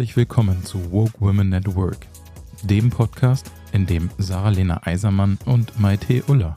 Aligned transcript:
Herzlich 0.00 0.16
willkommen 0.16 0.64
zu 0.64 0.92
Woke 0.92 1.20
Women 1.20 1.52
at 1.52 1.76
Work, 1.76 2.06
dem 2.62 2.88
Podcast, 2.88 3.50
in 3.72 3.84
dem 3.84 4.08
Sarah-Lena 4.16 4.80
Eisermann 4.86 5.36
und 5.44 5.78
Maite 5.78 6.24
Uller 6.26 6.56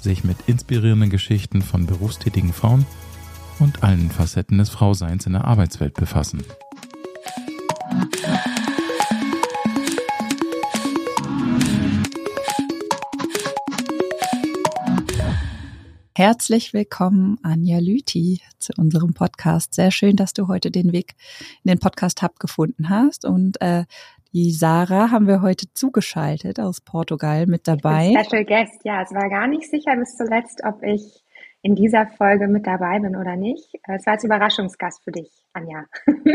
sich 0.00 0.24
mit 0.24 0.38
inspirierenden 0.46 1.10
Geschichten 1.10 1.60
von 1.60 1.84
berufstätigen 1.84 2.54
Frauen 2.54 2.86
und 3.58 3.82
allen 3.82 4.10
Facetten 4.10 4.56
des 4.56 4.70
Frauseins 4.70 5.26
in 5.26 5.34
der 5.34 5.44
Arbeitswelt 5.44 5.92
befassen. 5.92 6.42
Herzlich 16.14 16.74
willkommen, 16.74 17.38
Anja 17.42 17.78
Lüthi, 17.78 18.42
zu 18.58 18.74
unserem 18.76 19.14
Podcast. 19.14 19.72
Sehr 19.72 19.90
schön, 19.90 20.14
dass 20.14 20.34
du 20.34 20.46
heute 20.46 20.70
den 20.70 20.92
Weg 20.92 21.14
in 21.64 21.70
den 21.70 21.78
Podcast 21.78 22.20
Hub 22.20 22.38
gefunden 22.38 22.90
hast. 22.90 23.24
Und 23.24 23.58
äh, 23.62 23.84
die 24.34 24.52
Sarah 24.52 25.10
haben 25.10 25.26
wir 25.26 25.40
heute 25.40 25.72
zugeschaltet 25.72 26.60
aus 26.60 26.82
Portugal 26.82 27.46
mit 27.46 27.66
dabei. 27.66 28.14
Special 28.24 28.44
Guest, 28.44 28.84
ja. 28.84 29.00
Es 29.00 29.14
war 29.14 29.30
gar 29.30 29.46
nicht 29.46 29.70
sicher 29.70 29.96
bis 29.96 30.14
zuletzt, 30.14 30.60
ob 30.64 30.82
ich 30.82 31.02
in 31.62 31.76
dieser 31.76 32.06
Folge 32.06 32.46
mit 32.46 32.66
dabei 32.66 32.98
bin 33.00 33.16
oder 33.16 33.36
nicht. 33.36 33.70
Es 33.88 34.04
war 34.04 34.12
als 34.12 34.24
Überraschungsgast 34.24 35.02
für 35.04 35.12
dich, 35.12 35.30
Anja. 35.54 35.86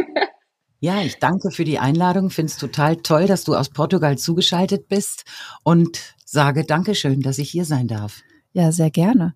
Ja, 0.80 1.02
ich 1.02 1.18
danke 1.18 1.50
für 1.50 1.64
die 1.64 1.80
Einladung. 1.80 2.30
Finde 2.30 2.52
es 2.52 2.58
total 2.60 2.98
toll, 2.98 3.26
dass 3.26 3.44
du 3.44 3.56
aus 3.56 3.70
Portugal 3.70 4.16
zugeschaltet 4.20 4.88
bist 4.88 5.26
und 5.64 6.16
sage 6.24 6.66
Dankeschön, 6.66 7.22
dass 7.22 7.40
ich 7.40 7.50
hier 7.50 7.66
sein 7.66 7.88
darf. 7.88 8.22
Ja, 8.52 8.72
sehr 8.72 8.90
gerne. 8.90 9.36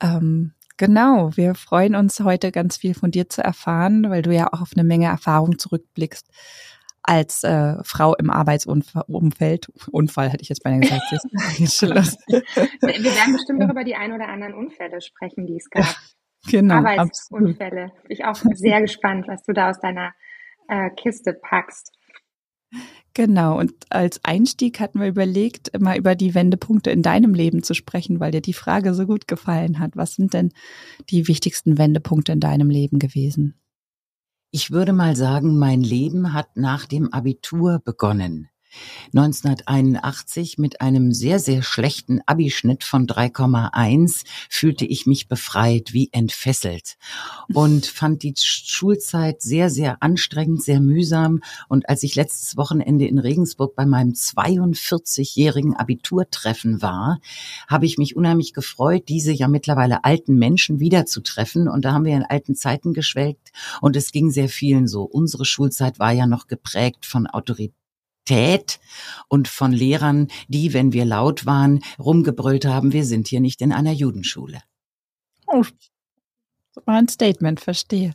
Ähm, 0.00 0.52
genau, 0.76 1.30
wir 1.36 1.54
freuen 1.54 1.94
uns 1.94 2.20
heute 2.20 2.52
ganz 2.52 2.76
viel 2.76 2.94
von 2.94 3.10
dir 3.10 3.28
zu 3.28 3.42
erfahren, 3.42 4.08
weil 4.10 4.22
du 4.22 4.34
ja 4.34 4.52
auch 4.52 4.60
auf 4.60 4.70
eine 4.74 4.84
Menge 4.84 5.06
Erfahrung 5.06 5.58
zurückblickst 5.58 6.28
als 7.02 7.42
äh, 7.42 7.74
Frau 7.84 8.14
im 8.14 8.30
Arbeitsumfeld. 8.30 9.68
Unfall 9.90 10.30
hätte 10.30 10.42
ich 10.42 10.48
jetzt 10.48 10.62
beinahe 10.62 10.80
gesagt. 10.80 11.10
wir 12.28 13.04
werden 13.04 13.32
bestimmt 13.32 13.62
auch 13.64 13.70
über 13.70 13.84
die 13.84 13.96
ein 13.96 14.12
oder 14.12 14.28
anderen 14.28 14.54
Unfälle 14.54 15.00
sprechen, 15.00 15.46
die 15.46 15.56
es 15.56 15.68
gab. 15.70 15.84
Genau. 16.50 16.74
Arbeitsunfälle. 16.74 17.92
Bin 18.02 18.10
ich 18.10 18.24
auch 18.24 18.34
sehr 18.34 18.80
gespannt, 18.80 19.28
was 19.28 19.44
du 19.44 19.52
da 19.52 19.70
aus 19.70 19.78
deiner 19.78 20.12
äh, 20.66 20.90
Kiste 20.90 21.34
packst. 21.34 21.92
Genau, 23.14 23.58
und 23.58 23.74
als 23.90 24.24
Einstieg 24.24 24.80
hatten 24.80 25.00
wir 25.00 25.06
überlegt, 25.06 25.78
mal 25.78 25.98
über 25.98 26.14
die 26.14 26.34
Wendepunkte 26.34 26.90
in 26.90 27.02
deinem 27.02 27.34
Leben 27.34 27.62
zu 27.62 27.74
sprechen, 27.74 28.20
weil 28.20 28.30
dir 28.30 28.40
die 28.40 28.54
Frage 28.54 28.94
so 28.94 29.06
gut 29.06 29.28
gefallen 29.28 29.78
hat. 29.78 29.96
Was 29.96 30.14
sind 30.14 30.32
denn 30.32 30.52
die 31.10 31.28
wichtigsten 31.28 31.76
Wendepunkte 31.76 32.32
in 32.32 32.40
deinem 32.40 32.70
Leben 32.70 32.98
gewesen? 32.98 33.60
Ich 34.50 34.70
würde 34.70 34.92
mal 34.92 35.14
sagen, 35.16 35.58
mein 35.58 35.82
Leben 35.82 36.32
hat 36.32 36.56
nach 36.56 36.86
dem 36.86 37.12
Abitur 37.12 37.80
begonnen. 37.84 38.48
1981 39.14 40.58
mit 40.58 40.80
einem 40.80 41.12
sehr, 41.12 41.38
sehr 41.38 41.62
schlechten 41.62 42.20
Abischnitt 42.26 42.84
von 42.84 43.06
3,1 43.06 44.24
fühlte 44.48 44.84
ich 44.84 45.06
mich 45.06 45.28
befreit, 45.28 45.92
wie 45.92 46.08
entfesselt 46.12 46.96
und 47.52 47.86
fand 48.02 48.22
die 48.22 48.34
Schulzeit 48.36 49.42
sehr, 49.42 49.70
sehr 49.70 50.02
anstrengend, 50.02 50.62
sehr 50.62 50.80
mühsam. 50.80 51.40
Und 51.68 51.88
als 51.88 52.02
ich 52.02 52.14
letztes 52.14 52.56
Wochenende 52.56 53.06
in 53.06 53.18
Regensburg 53.18 53.74
bei 53.74 53.86
meinem 53.86 54.12
42-jährigen 54.12 55.76
Abiturtreffen 55.76 56.82
war, 56.82 57.20
habe 57.68 57.86
ich 57.86 57.98
mich 57.98 58.16
unheimlich 58.16 58.52
gefreut, 58.52 59.04
diese 59.08 59.32
ja 59.32 59.48
mittlerweile 59.48 60.04
alten 60.04 60.36
Menschen 60.36 60.80
wiederzutreffen. 60.80 61.68
Und 61.68 61.84
da 61.84 61.92
haben 61.92 62.04
wir 62.04 62.16
in 62.16 62.24
alten 62.24 62.54
Zeiten 62.54 62.92
geschwelgt 62.92 63.52
und 63.80 63.96
es 63.96 64.12
ging 64.12 64.30
sehr 64.30 64.48
vielen 64.48 64.88
so. 64.88 65.02
Unsere 65.02 65.44
Schulzeit 65.44 65.98
war 65.98 66.12
ja 66.12 66.26
noch 66.26 66.46
geprägt 66.46 67.06
von 67.06 67.26
Autorität 67.26 67.81
Tät 68.24 68.80
und 69.28 69.48
von 69.48 69.72
Lehrern, 69.72 70.28
die, 70.48 70.72
wenn 70.72 70.92
wir 70.92 71.04
laut 71.04 71.46
waren, 71.46 71.82
rumgebrüllt 71.98 72.64
haben, 72.64 72.92
wir 72.92 73.04
sind 73.04 73.28
hier 73.28 73.40
nicht 73.40 73.60
in 73.60 73.72
einer 73.72 73.92
Judenschule. 73.92 74.62
Oh, 75.46 75.64
war 76.86 76.94
ein 76.94 77.08
Statement, 77.08 77.60
verstehe. 77.60 78.14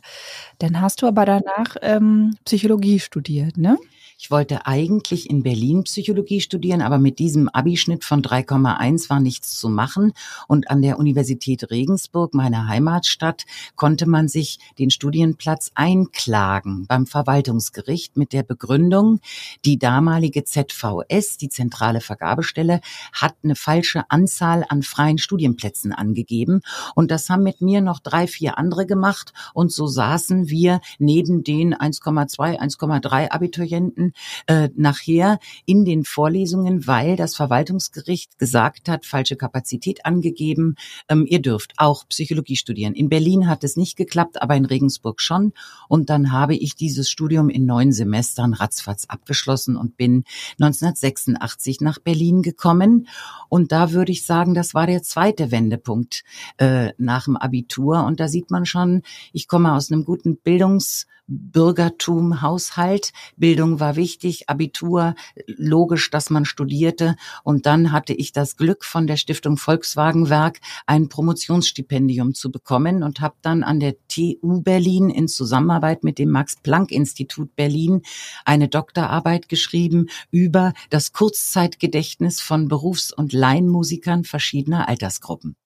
Dann 0.58 0.80
hast 0.80 1.02
du 1.02 1.06
aber 1.06 1.24
danach 1.24 1.76
ähm, 1.82 2.36
Psychologie 2.44 2.98
studiert, 2.98 3.56
ne? 3.56 3.78
Ich 4.20 4.32
wollte 4.32 4.66
eigentlich 4.66 5.30
in 5.30 5.44
Berlin 5.44 5.84
Psychologie 5.84 6.40
studieren, 6.40 6.82
aber 6.82 6.98
mit 6.98 7.20
diesem 7.20 7.48
Abischnitt 7.48 8.04
von 8.04 8.20
3,1 8.20 9.08
war 9.10 9.20
nichts 9.20 9.56
zu 9.56 9.68
machen. 9.68 10.12
Und 10.48 10.72
an 10.72 10.82
der 10.82 10.98
Universität 10.98 11.70
Regensburg, 11.70 12.34
meiner 12.34 12.66
Heimatstadt, 12.66 13.44
konnte 13.76 14.08
man 14.08 14.26
sich 14.26 14.58
den 14.80 14.90
Studienplatz 14.90 15.70
einklagen 15.76 16.86
beim 16.88 17.06
Verwaltungsgericht 17.06 18.16
mit 18.16 18.32
der 18.32 18.42
Begründung, 18.42 19.20
die 19.64 19.78
damalige 19.78 20.42
ZVS, 20.42 21.36
die 21.36 21.48
zentrale 21.48 22.00
Vergabestelle, 22.00 22.80
hat 23.12 23.36
eine 23.44 23.54
falsche 23.54 24.10
Anzahl 24.10 24.64
an 24.68 24.82
freien 24.82 25.18
Studienplätzen 25.18 25.92
angegeben. 25.92 26.62
Und 26.96 27.12
das 27.12 27.30
haben 27.30 27.44
mit 27.44 27.60
mir 27.60 27.82
noch 27.82 28.00
drei, 28.00 28.26
vier 28.26 28.58
andere 28.58 28.84
gemacht. 28.84 29.32
Und 29.54 29.70
so 29.70 29.86
saßen 29.86 30.48
wir 30.48 30.80
neben 30.98 31.44
den 31.44 31.72
1,2, 31.72 32.58
1,3 32.58 33.30
Abiturienten 33.30 34.07
äh, 34.46 34.68
nachher 34.74 35.38
in 35.66 35.84
den 35.84 36.04
Vorlesungen, 36.04 36.86
weil 36.86 37.16
das 37.16 37.36
Verwaltungsgericht 37.36 38.38
gesagt 38.38 38.88
hat, 38.88 39.06
falsche 39.06 39.36
Kapazität 39.36 40.04
angegeben, 40.04 40.76
ähm, 41.08 41.26
ihr 41.28 41.40
dürft 41.40 41.74
auch 41.76 42.06
Psychologie 42.08 42.56
studieren. 42.56 42.94
In 42.94 43.08
Berlin 43.08 43.48
hat 43.48 43.64
es 43.64 43.76
nicht 43.76 43.96
geklappt, 43.96 44.40
aber 44.42 44.56
in 44.56 44.64
Regensburg 44.64 45.20
schon. 45.20 45.52
Und 45.88 46.10
dann 46.10 46.32
habe 46.32 46.54
ich 46.54 46.74
dieses 46.74 47.10
Studium 47.10 47.48
in 47.48 47.66
neun 47.66 47.92
Semestern 47.92 48.54
ratzfatz 48.54 49.06
abgeschlossen 49.06 49.76
und 49.76 49.96
bin 49.96 50.24
1986 50.60 51.80
nach 51.80 51.98
Berlin 51.98 52.42
gekommen. 52.42 53.08
Und 53.48 53.72
da 53.72 53.92
würde 53.92 54.12
ich 54.12 54.24
sagen, 54.24 54.54
das 54.54 54.74
war 54.74 54.86
der 54.86 55.02
zweite 55.02 55.50
Wendepunkt 55.50 56.24
äh, 56.58 56.92
nach 56.98 57.24
dem 57.24 57.36
Abitur. 57.36 58.04
Und 58.04 58.20
da 58.20 58.28
sieht 58.28 58.50
man 58.50 58.66
schon, 58.66 59.02
ich 59.32 59.48
komme 59.48 59.72
aus 59.72 59.90
einem 59.90 60.04
guten 60.04 60.36
Bildungs 60.36 61.06
Bürgertum, 61.28 62.42
Haushalt. 62.42 63.12
Bildung 63.36 63.80
war 63.80 63.96
wichtig, 63.96 64.48
Abitur, 64.48 65.14
logisch, 65.46 66.10
dass 66.10 66.30
man 66.30 66.46
studierte. 66.46 67.16
Und 67.44 67.66
dann 67.66 67.92
hatte 67.92 68.14
ich 68.14 68.32
das 68.32 68.56
Glück, 68.56 68.84
von 68.84 69.06
der 69.06 69.16
Stiftung 69.16 69.58
Volkswagenwerk 69.58 70.60
ein 70.86 71.08
Promotionsstipendium 71.08 72.34
zu 72.34 72.50
bekommen 72.50 73.02
und 73.02 73.20
habe 73.20 73.36
dann 73.42 73.62
an 73.62 73.78
der 73.78 73.96
TU 74.08 74.62
Berlin 74.62 75.10
in 75.10 75.28
Zusammenarbeit 75.28 76.02
mit 76.02 76.18
dem 76.18 76.30
Max-Planck-Institut 76.30 77.54
Berlin 77.54 78.02
eine 78.44 78.68
Doktorarbeit 78.68 79.48
geschrieben 79.48 80.06
über 80.30 80.72
das 80.90 81.12
Kurzzeitgedächtnis 81.12 82.40
von 82.40 82.68
Berufs- 82.68 83.12
und 83.12 83.32
Laienmusikern 83.32 84.24
verschiedener 84.24 84.88
Altersgruppen. 84.88 85.56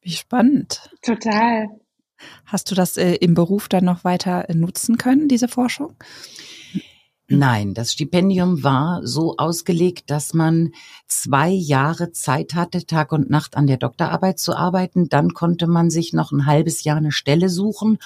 Wie 0.00 0.12
spannend. 0.12 0.90
Total. 1.02 1.68
Hast 2.46 2.70
du 2.70 2.74
das 2.74 2.96
äh, 2.96 3.14
im 3.14 3.34
Beruf 3.34 3.68
dann 3.68 3.84
noch 3.84 4.04
weiter 4.04 4.46
nutzen 4.52 4.98
können, 4.98 5.28
diese 5.28 5.48
Forschung? 5.48 5.96
Nein, 7.32 7.74
das 7.74 7.92
Stipendium 7.92 8.64
war 8.64 9.06
so 9.06 9.36
ausgelegt, 9.36 10.10
dass 10.10 10.34
man 10.34 10.72
zwei 11.06 11.48
Jahre 11.48 12.10
Zeit 12.10 12.54
hatte, 12.54 12.84
Tag 12.86 13.12
und 13.12 13.30
Nacht 13.30 13.56
an 13.56 13.68
der 13.68 13.76
Doktorarbeit 13.76 14.40
zu 14.40 14.56
arbeiten. 14.56 15.08
Dann 15.08 15.32
konnte 15.32 15.68
man 15.68 15.90
sich 15.90 16.12
noch 16.12 16.32
ein 16.32 16.46
halbes 16.46 16.82
Jahr 16.82 16.96
eine 16.96 17.12
Stelle 17.12 17.48
suchen 17.48 17.98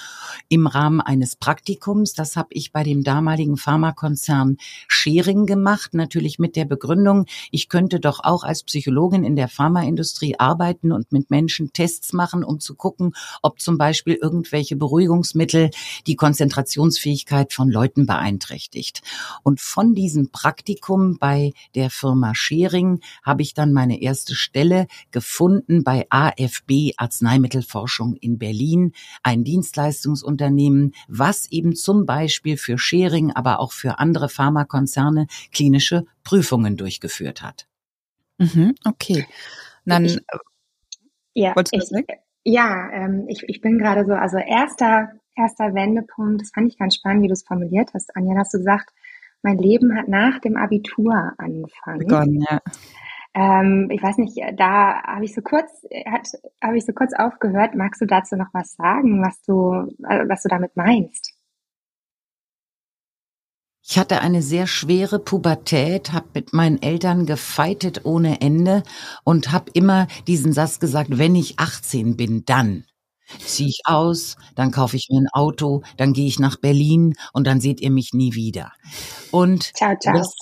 im 0.47 0.67
Rahmen 0.67 1.01
eines 1.01 1.37
Praktikums. 1.37 2.13
Das 2.13 2.35
habe 2.35 2.49
ich 2.51 2.71
bei 2.71 2.83
dem 2.83 3.03
damaligen 3.03 3.57
Pharmakonzern 3.57 4.57
Schering 4.87 5.47
gemacht, 5.47 5.95
natürlich 5.95 6.37
mit 6.37 6.55
der 6.55 6.65
Begründung, 6.65 7.25
ich 7.49 7.67
könnte 7.67 7.99
doch 7.99 8.19
auch 8.23 8.43
als 8.43 8.61
Psychologin 8.61 9.23
in 9.23 9.35
der 9.35 9.47
Pharmaindustrie 9.47 10.35
arbeiten 10.37 10.91
und 10.91 11.11
mit 11.11 11.31
Menschen 11.31 11.73
Tests 11.73 12.13
machen, 12.13 12.43
um 12.43 12.59
zu 12.59 12.75
gucken, 12.75 13.15
ob 13.41 13.59
zum 13.59 13.79
Beispiel 13.79 14.19
irgendwelche 14.21 14.75
Beruhigungsmittel 14.75 15.71
die 16.05 16.15
Konzentrationsfähigkeit 16.15 17.53
von 17.53 17.71
Leuten 17.71 18.05
beeinträchtigt. 18.05 19.01
Und 19.43 19.61
von 19.61 19.95
diesem 19.95 20.31
Praktikum 20.31 21.17
bei 21.19 21.53
der 21.75 21.89
Firma 21.89 22.33
Schering 22.35 22.99
habe 23.23 23.41
ich 23.41 23.53
dann 23.53 23.73
meine 23.73 24.01
erste 24.01 24.35
Stelle 24.35 24.87
gefunden 25.11 25.83
bei 25.83 26.05
AFB 26.09 26.93
Arzneimittelforschung 26.97 28.15
in 28.15 28.37
Berlin, 28.37 28.93
ein 29.23 29.43
Dienstleistungsunternehmen, 29.43 30.93
was 31.07 31.51
eben 31.51 31.75
zum 31.75 32.05
Beispiel 32.05 32.57
für 32.57 32.77
Schering, 32.77 33.31
aber 33.31 33.59
auch 33.59 33.71
für 33.71 33.99
andere 33.99 34.29
Pharmakonzerne 34.29 35.27
klinische 35.51 36.05
Prüfungen 36.23 36.77
durchgeführt 36.77 37.41
hat. 37.41 37.67
Mhm, 38.37 38.75
okay. 38.85 39.25
Dann 39.85 40.05
ich, 40.05 40.19
ja, 41.33 41.53
ich, 41.71 41.91
ja 42.43 42.89
ähm, 42.91 43.25
ich, 43.27 43.43
ich 43.47 43.61
bin 43.61 43.77
gerade 43.77 44.05
so, 44.05 44.13
also 44.13 44.37
erster, 44.37 45.11
erster 45.35 45.73
Wendepunkt, 45.73 46.41
das 46.41 46.51
fand 46.51 46.67
ich 46.67 46.77
ganz 46.77 46.95
spannend, 46.95 47.23
wie 47.23 47.27
du 47.27 47.33
es 47.33 47.43
formuliert 47.43 47.91
hast, 47.93 48.15
Anja, 48.15 48.35
hast 48.37 48.53
du 48.53 48.57
gesagt, 48.57 48.89
mein 49.45 49.57
Leben 49.59 49.95
hat 49.95 50.07
nach 50.07 50.39
dem 50.39 50.57
Abitur 50.57 51.31
angefangen. 51.37 51.99
Begonnen, 51.99 52.45
ja. 52.49 52.59
Ähm, 53.35 53.89
ich 53.91 54.01
weiß 54.01 54.17
nicht, 54.17 54.37
da 54.57 55.03
habe 55.03 55.25
ich 55.25 55.33
so 55.33 55.41
kurz, 55.41 55.85
habe 56.63 56.77
ich 56.77 56.85
so 56.85 56.93
kurz 56.93 57.13
aufgehört. 57.13 57.75
Magst 57.75 58.01
du 58.01 58.05
dazu 58.05 58.35
noch 58.35 58.47
was 58.53 58.73
sagen, 58.73 59.21
was 59.21 59.41
du, 59.43 59.93
äh, 60.09 60.27
was 60.27 60.41
du 60.41 60.49
damit 60.49 60.75
meinst? 60.75 61.33
Ich 63.87 63.99
hatte 63.99 64.21
eine 64.21 64.41
sehr 64.41 64.65
schwere 64.65 65.19
Pubertät, 65.19 66.11
habe 66.11 66.25
mit 66.33 66.53
meinen 66.53 66.81
Eltern 66.81 67.27
gefeitet 67.27 68.03
ohne 68.03 68.41
Ende 68.41 68.81
und 69.23 69.51
habe 69.51 69.69
immer 69.75 70.07
diesen 70.25 70.53
Satz 70.53 70.79
gesagt, 70.79 71.19
wenn 71.19 71.35
ich 71.35 71.59
18 71.59 72.17
bin, 72.17 72.45
dann 72.45 72.85
ziehe 73.39 73.69
ich 73.69 73.81
aus, 73.85 74.37
dann 74.55 74.71
kaufe 74.71 74.95
ich 74.95 75.07
mir 75.09 75.19
ein 75.19 75.29
Auto, 75.31 75.83
dann 75.97 76.13
gehe 76.13 76.27
ich 76.27 76.39
nach 76.39 76.57
Berlin 76.57 77.15
und 77.33 77.47
dann 77.47 77.59
seht 77.59 77.81
ihr 77.81 77.91
mich 77.91 78.13
nie 78.13 78.33
wieder. 78.33 78.71
Und 79.31 79.75
ciao, 79.75 79.95
ciao. 79.99 80.15
das 80.17 80.35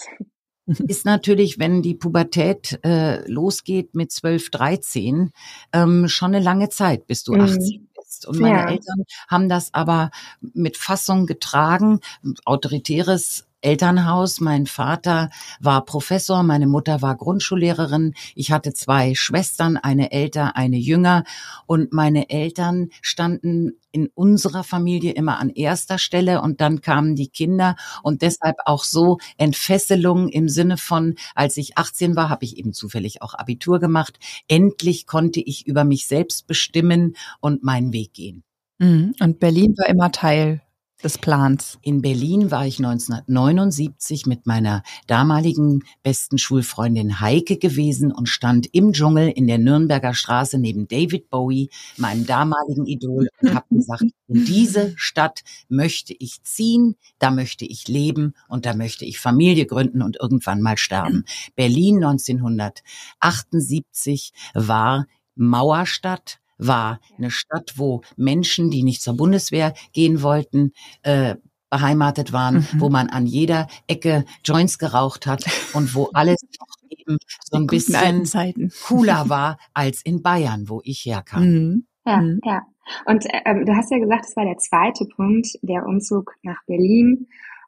ist 0.88 1.06
natürlich, 1.06 1.60
wenn 1.60 1.82
die 1.82 1.96
Pubertät 1.96 2.80
äh, 2.84 3.28
losgeht 3.30 3.96
mit 3.96 4.12
12, 4.12 4.50
13, 4.50 5.32
ähm, 5.74 6.08
schon 6.08 6.34
eine 6.34 6.44
lange 6.44 6.70
Zeit, 6.70 7.08
bis 7.08 7.24
du 7.24 7.34
18 7.34 7.82
mhm. 7.82 7.88
bist. 7.96 8.26
Und 8.28 8.40
meine 8.40 8.60
ja. 8.60 8.70
Eltern 8.70 9.04
haben 9.28 9.50
das 9.50 9.74
aber 9.74 10.12
mit 10.42 10.78
Fassung 10.78 11.26
getragen, 11.26 12.00
autoritäres 12.46 13.48
Elternhaus. 13.64 14.40
Mein 14.40 14.66
Vater 14.66 15.30
war 15.60 15.86
Professor, 15.86 16.44
meine 16.44 16.68
Mutter 16.68 17.02
war 17.02 17.16
Grundschullehrerin. 17.16 18.14
Ich 18.36 18.52
hatte 18.52 18.74
zwei 18.74 19.16
Schwestern, 19.16 19.78
eine 19.78 20.12
älter, 20.12 20.56
eine 20.56 20.78
jünger. 20.78 21.24
Und 21.66 21.94
meine 21.94 22.30
Eltern 22.30 22.90
standen 23.02 23.74
in 23.92 24.10
unserer 24.14 24.64
Familie 24.64 25.14
immer 25.14 25.40
an 25.40 25.50
erster 25.50 25.98
Stelle 25.98 26.42
und 26.42 26.60
dann 26.62 26.82
kamen 26.82 27.16
die 27.16 27.28
Kinder 27.28 27.76
und 28.02 28.24
deshalb 28.24 28.58
auch 28.66 28.84
so 28.84 29.20
Entfesselung 29.38 30.30
im 30.30 30.50
Sinne 30.50 30.78
von, 30.78 31.16
als 31.36 31.58
ich 31.58 31.78
18 31.78 32.16
war, 32.16 32.30
habe 32.30 32.44
ich 32.44 32.58
eben 32.58 32.74
zufällig 32.74 33.22
auch 33.22 33.36
Abitur 33.36 33.80
gemacht. 33.80 34.18
Endlich 34.48 35.06
konnte 35.06 35.40
ich 35.40 35.68
über 35.68 35.84
mich 35.84 36.08
selbst 36.08 36.48
bestimmen 36.48 37.16
und 37.40 37.64
meinen 37.64 37.94
Weg 37.94 38.14
gehen. 38.14 38.44
Mhm. 38.80 39.14
Und 39.20 39.40
Berlin 39.40 39.76
war 39.78 39.88
immer 39.88 40.12
Teil 40.12 40.62
des 41.04 41.18
Plans? 41.18 41.78
In 41.82 42.02
Berlin 42.02 42.52
war 42.52 42.66
ich 42.66 42.80
1979 42.80 44.26
mit 44.26 44.48
meiner 44.48 44.84
damaligen 45.08 45.84
besten 46.02 46.38
Schulfreundin 46.38 47.20
Heike 47.20 47.58
gewesen 47.58 48.12
und 48.12 48.30
stand 48.30 48.74
im 48.74 48.94
Dschungel 48.94 49.30
in 49.30 49.48
der 49.48 49.58
Nürnberger 49.58 50.14
Straße 50.14 50.58
neben 50.58 50.88
David 50.88 51.30
Bowie, 51.30 51.70
meinem 51.98 52.26
damaligen 52.26 52.86
Idol, 52.86 53.28
und 53.42 53.54
habe 53.54 53.66
gesagt, 53.70 54.06
in 54.28 54.46
diese 54.46 54.94
Stadt 54.96 55.42
möchte 55.70 56.14
ich 56.18 56.44
ziehen, 56.44 56.96
da 57.20 57.32
möchte 57.32 57.66
ich 57.66 57.88
leben 57.88 58.34
und 58.48 58.66
da 58.66 58.74
möchte 58.74 59.06
ich 59.06 59.20
Familie 59.20 59.66
gründen 59.66 60.02
und 60.02 60.18
irgendwann 60.20 60.62
mal 60.62 60.78
sterben. 60.78 61.26
Berlin 61.56 62.04
1978 62.04 64.34
war 64.54 65.08
Mauerstadt, 65.36 66.40
war. 66.58 67.00
Eine 67.18 67.32
Stadt, 67.32 67.74
wo 67.76 68.02
Menschen, 68.16 68.70
die 68.70 68.84
nicht 68.84 69.02
zur 69.02 69.16
Bundeswehr 69.16 69.74
gehen 69.92 70.22
wollten, 70.22 70.72
äh, 71.04 71.36
beheimatet 71.70 72.34
waren, 72.34 72.58
mhm. 72.58 72.68
wo 72.82 72.90
man 72.90 73.10
an 73.10 73.26
jeder 73.26 73.68
Ecke 73.88 74.26
Joints 74.46 74.78
geraucht 74.78 75.26
hat 75.26 75.44
und 75.74 75.96
wo 75.96 76.10
alles 76.14 76.38
eben 76.90 77.18
so 77.44 77.58
ein 77.58 77.66
bisschen 77.66 78.72
cooler 78.86 79.26
war 79.30 79.58
als 79.74 80.04
in 80.04 80.22
Bayern, 80.22 80.70
wo 80.70 80.82
ich 80.84 81.06
herkam. 81.06 81.44
Mhm. 81.44 81.88
Ja, 82.06 82.18
mhm. 82.18 82.40
ja. 82.44 82.62
Und 83.06 83.26
äh, 83.26 83.66
du 83.66 83.76
hast 83.76 83.92
ja 83.92 83.98
gesagt, 83.98 84.26
es 84.26 84.36
war 84.36 84.46
der 84.46 84.58
zweite 84.58 85.06
Punkt, 85.06 85.48
der 85.62 85.86
Umzug 85.86 86.36
nach 86.44 86.64
Berlin. 86.68 87.28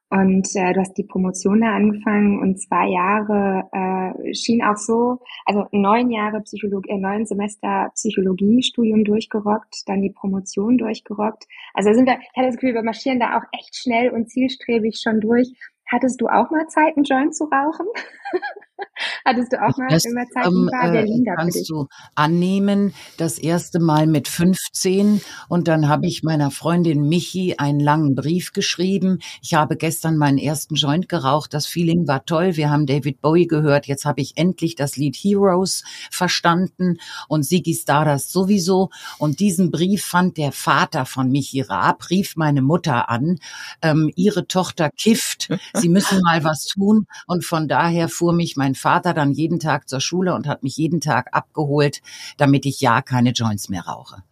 Und 0.10 0.48
äh, 0.56 0.74
du 0.74 0.80
hast 0.81 0.94
die 0.98 1.04
Promotion 1.04 1.62
da 1.62 1.75
angefangen 1.75 2.40
und 2.40 2.62
zwei 2.62 2.90
Jahre 2.90 3.63
äh, 3.72 4.34
schien 4.36 4.63
auch 4.63 4.78
so, 4.78 5.19
also 5.46 5.66
neun 5.72 6.12
Jahre 6.12 6.42
Psychologie, 6.42 6.90
äh, 6.92 6.98
neun 6.98 7.25
Semester 7.25 7.90
Psychologiestudium 7.96 9.04
durchgerockt, 9.04 9.84
dann 9.88 10.02
die 10.02 10.12
Promotion 10.12 10.78
durchgerockt. 10.78 11.46
Also 11.74 11.92
sind 11.94 12.06
wir, 12.06 12.19
ich 12.19 12.38
hatte 12.38 12.48
das 12.48 12.57
Gefühl, 12.57 12.75
wir 12.75 12.84
marschieren 12.84 13.19
da 13.19 13.38
auch 13.38 13.44
echt 13.52 13.75
schnell 13.75 14.12
und 14.12 14.30
zielstrebig 14.30 15.02
schon 15.02 15.22
durch. 15.22 15.52
Hattest 15.88 16.22
du 16.22 16.28
auch 16.28 16.51
mal 16.51 16.68
Zeit, 16.68 16.96
einen 16.96 17.06
Joint 17.06 17.36
zu 17.36 17.46
rauchen? 17.46 17.88
Hattest 19.25 19.54
du 19.54 19.62
auch 19.62 19.77
mal 19.77 19.88
das, 19.89 20.06
immer 20.06 20.25
Zeit? 20.27 20.45
Wie 20.45 20.72
war 20.72 20.92
Berlin 20.92 21.24
da 21.25 21.36
Kannst 21.36 21.69
du 21.69 21.88
annehmen, 22.16 22.94
das 23.18 23.38
erste 23.38 23.80
Mal 23.80 24.07
mit 24.07 24.27
15 24.27 25.22
und 25.50 25.68
dann 25.68 25.88
habe 25.88 26.06
ich 26.07 26.24
meiner 26.24 26.51
Freundin 26.51 27.07
Michi 27.07 27.56
einen 27.57 27.80
langen 27.80 28.16
Brief 28.16 28.54
geschrieben. 28.54 29.19
Ich 29.42 29.54
habe 29.54 29.77
gestern 29.77 30.18
meinen 30.18 30.38
ersten 30.38 30.75
Joint 30.75 31.10
geraucht. 31.10 31.54
Das 31.54 31.66
Feeling 31.66 32.07
war 32.07 32.25
toll. 32.25 32.56
Wir 32.56 32.69
haben 32.69 32.86
David 32.86 33.22
Bowie 33.22 33.48
gehört. 33.48 33.88
Jetzt 33.88 34.06
habe 34.06 34.22
ich 34.22 34.38
endlich 34.38 34.75
das 34.75 34.98
Lied 34.98 35.16
Heroes 35.16 35.83
verstanden 36.12 36.98
und 37.27 37.44
Ziggy 37.44 37.74
Stardust 37.74 38.31
sowieso. 38.31 38.89
Und 39.18 39.39
diesen 39.39 39.72
Brief 39.72 40.06
fand 40.06 40.38
der 40.38 40.51
Vater 40.51 41.06
von 41.06 41.31
Michi 41.31 41.62
Raab, 41.62 42.10
rief 42.10 42.36
meine 42.36 42.62
Mutter 42.62 43.10
an. 43.10 43.39
Ähm, 43.81 44.12
ihre 44.16 44.48
Tochter 44.48 44.89
kifft. 44.89 45.50
Sie 45.74 45.89
müssen 45.89 46.22
mal 46.24 46.44
was 46.44 46.66
tun. 46.66 47.07
Und 47.27 47.45
von 47.45 47.68
daher 47.68 48.10
fuhr 48.10 48.33
mich 48.33 48.56
mein 48.56 48.64
Vater 48.73 49.13
dann 49.13 49.31
jeden 49.31 49.59
Tag 49.59 49.88
zur 49.88 50.01
Schule 50.01 50.33
und 50.33 50.47
hat 50.47 50.63
mich 50.63 50.77
jeden 50.77 51.01
Tag 51.01 51.27
abgeholt, 51.33 52.01
damit 52.38 52.65
ich 52.65 52.81
ja 52.81 53.03
keine 53.03 53.31
Joints 53.31 53.69
mehr 53.69 53.85
rauche 53.85 54.23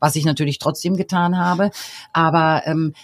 was 0.00 0.14
ich 0.14 0.24
natürlich 0.24 0.58
trotzdem 0.58 0.96
getan 0.96 1.36
habe. 1.36 1.72
Aber 2.12 2.62
ähm, 2.66 2.94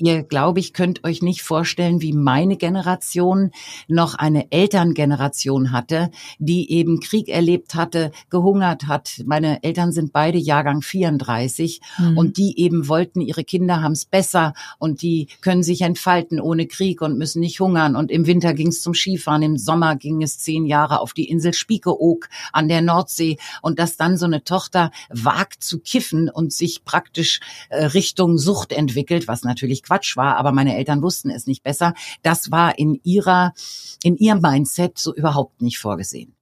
Ihr, 0.00 0.24
glaube 0.24 0.58
ich, 0.58 0.72
könnt 0.72 1.04
euch 1.04 1.22
nicht 1.22 1.42
vorstellen, 1.42 2.02
wie 2.02 2.12
meine 2.12 2.56
Generation 2.56 3.52
noch 3.86 4.16
eine 4.16 4.50
Elterngeneration 4.50 5.70
hatte, 5.70 6.10
die 6.40 6.72
eben 6.72 6.98
Krieg 6.98 7.28
erlebt 7.28 7.76
hatte, 7.76 8.10
gehungert 8.28 8.88
hat. 8.88 9.22
Meine 9.24 9.62
Eltern 9.62 9.92
sind 9.92 10.12
beide 10.12 10.36
Jahrgang 10.36 10.82
34 10.82 11.80
mhm. 11.96 12.18
und 12.18 12.38
die 12.38 12.58
eben 12.58 12.88
wollten, 12.88 13.20
ihre 13.20 13.44
Kinder 13.44 13.82
haben 13.82 13.92
es 13.92 14.04
besser 14.04 14.54
und 14.80 15.00
die 15.00 15.28
können 15.42 15.62
sich 15.62 15.82
entfalten 15.82 16.40
ohne 16.40 16.66
Krieg 16.66 17.00
und 17.00 17.16
müssen 17.16 17.38
nicht 17.38 17.60
hungern. 17.60 17.94
Und 17.94 18.10
im 18.10 18.26
Winter 18.26 18.52
ging 18.52 18.68
es 18.68 18.82
zum 18.82 18.94
Skifahren, 18.94 19.42
im 19.42 19.56
Sommer 19.56 19.94
ging 19.94 20.22
es 20.22 20.40
zehn 20.40 20.66
Jahre 20.66 20.98
auf 20.98 21.12
die 21.12 21.28
Insel 21.28 21.54
Spiekeroog 21.54 22.28
an 22.52 22.66
der 22.66 22.82
Nordsee. 22.82 23.38
Und 23.62 23.78
dass 23.78 23.96
dann 23.96 24.18
so 24.18 24.26
eine 24.26 24.42
Tochter 24.42 24.90
wagt 25.08 25.62
zu 25.62 25.78
kiffen 25.78 26.28
und 26.28 26.52
sich 26.52 26.84
praktisch 26.84 27.38
äh, 27.68 27.84
Richtung 27.84 28.38
Sucht 28.38 28.72
entwickelt, 28.72 29.28
was 29.28 29.44
natürlich 29.44 29.83
Quatsch 29.84 30.16
war, 30.16 30.36
aber 30.36 30.52
meine 30.52 30.76
Eltern 30.76 31.02
wussten 31.02 31.30
es 31.30 31.46
nicht 31.46 31.62
besser. 31.62 31.94
Das 32.22 32.50
war 32.50 32.78
in 32.78 33.00
ihrer, 33.04 33.52
in 34.02 34.16
ihrem 34.16 34.40
Mindset 34.40 34.98
so 34.98 35.14
überhaupt 35.14 35.62
nicht 35.62 35.78
vorgesehen. 35.78 36.34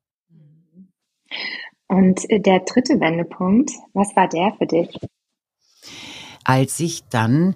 Und 1.89 2.23
der 2.31 2.61
dritte 2.61 3.01
Wendepunkt, 3.01 3.71
was 3.93 4.15
war 4.17 4.29
der 4.29 4.55
für 4.59 4.67
dich? 4.67 4.89
als 6.45 6.81
ich 6.81 7.05
dann 7.09 7.55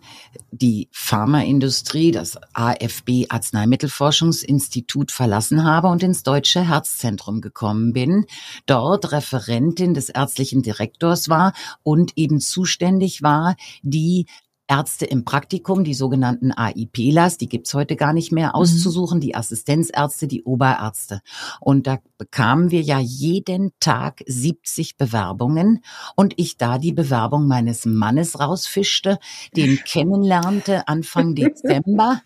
die 0.50 0.88
Pharmaindustrie, 0.92 2.12
das 2.12 2.38
AFB 2.52 3.26
Arzneimittelforschungsinstitut 3.28 5.10
verlassen 5.10 5.64
habe 5.64 5.88
und 5.88 6.02
ins 6.02 6.22
Deutsche 6.22 6.66
Herzzentrum 6.66 7.40
gekommen 7.40 7.92
bin, 7.92 8.26
dort 8.66 9.12
Referentin 9.12 9.94
des 9.94 10.08
ärztlichen 10.08 10.62
Direktors 10.62 11.28
war 11.28 11.52
und 11.82 12.12
eben 12.16 12.40
zuständig 12.40 13.22
war, 13.22 13.56
die 13.82 14.26
Ärzte 14.68 15.04
im 15.06 15.24
Praktikum, 15.24 15.84
die 15.84 15.94
sogenannten 15.94 16.52
AIPlers, 16.52 17.38
die 17.38 17.48
gibt's 17.48 17.74
heute 17.74 17.96
gar 17.96 18.12
nicht 18.12 18.32
mehr, 18.32 18.48
mhm. 18.48 18.54
auszusuchen, 18.54 19.20
die 19.20 19.34
Assistenzärzte, 19.34 20.26
die 20.26 20.42
Oberärzte. 20.42 21.20
Und 21.60 21.86
da 21.86 21.98
bekamen 22.18 22.70
wir 22.70 22.82
ja 22.82 22.98
jeden 22.98 23.72
Tag 23.80 24.22
70 24.26 24.96
Bewerbungen 24.96 25.80
und 26.16 26.34
ich 26.36 26.56
da 26.56 26.78
die 26.78 26.92
Bewerbung 26.92 27.46
meines 27.46 27.86
Mannes 27.86 28.40
rausfischte, 28.40 29.18
den 29.56 29.78
kennenlernte 29.84 30.88
Anfang 30.88 31.34
Dezember 31.36 32.20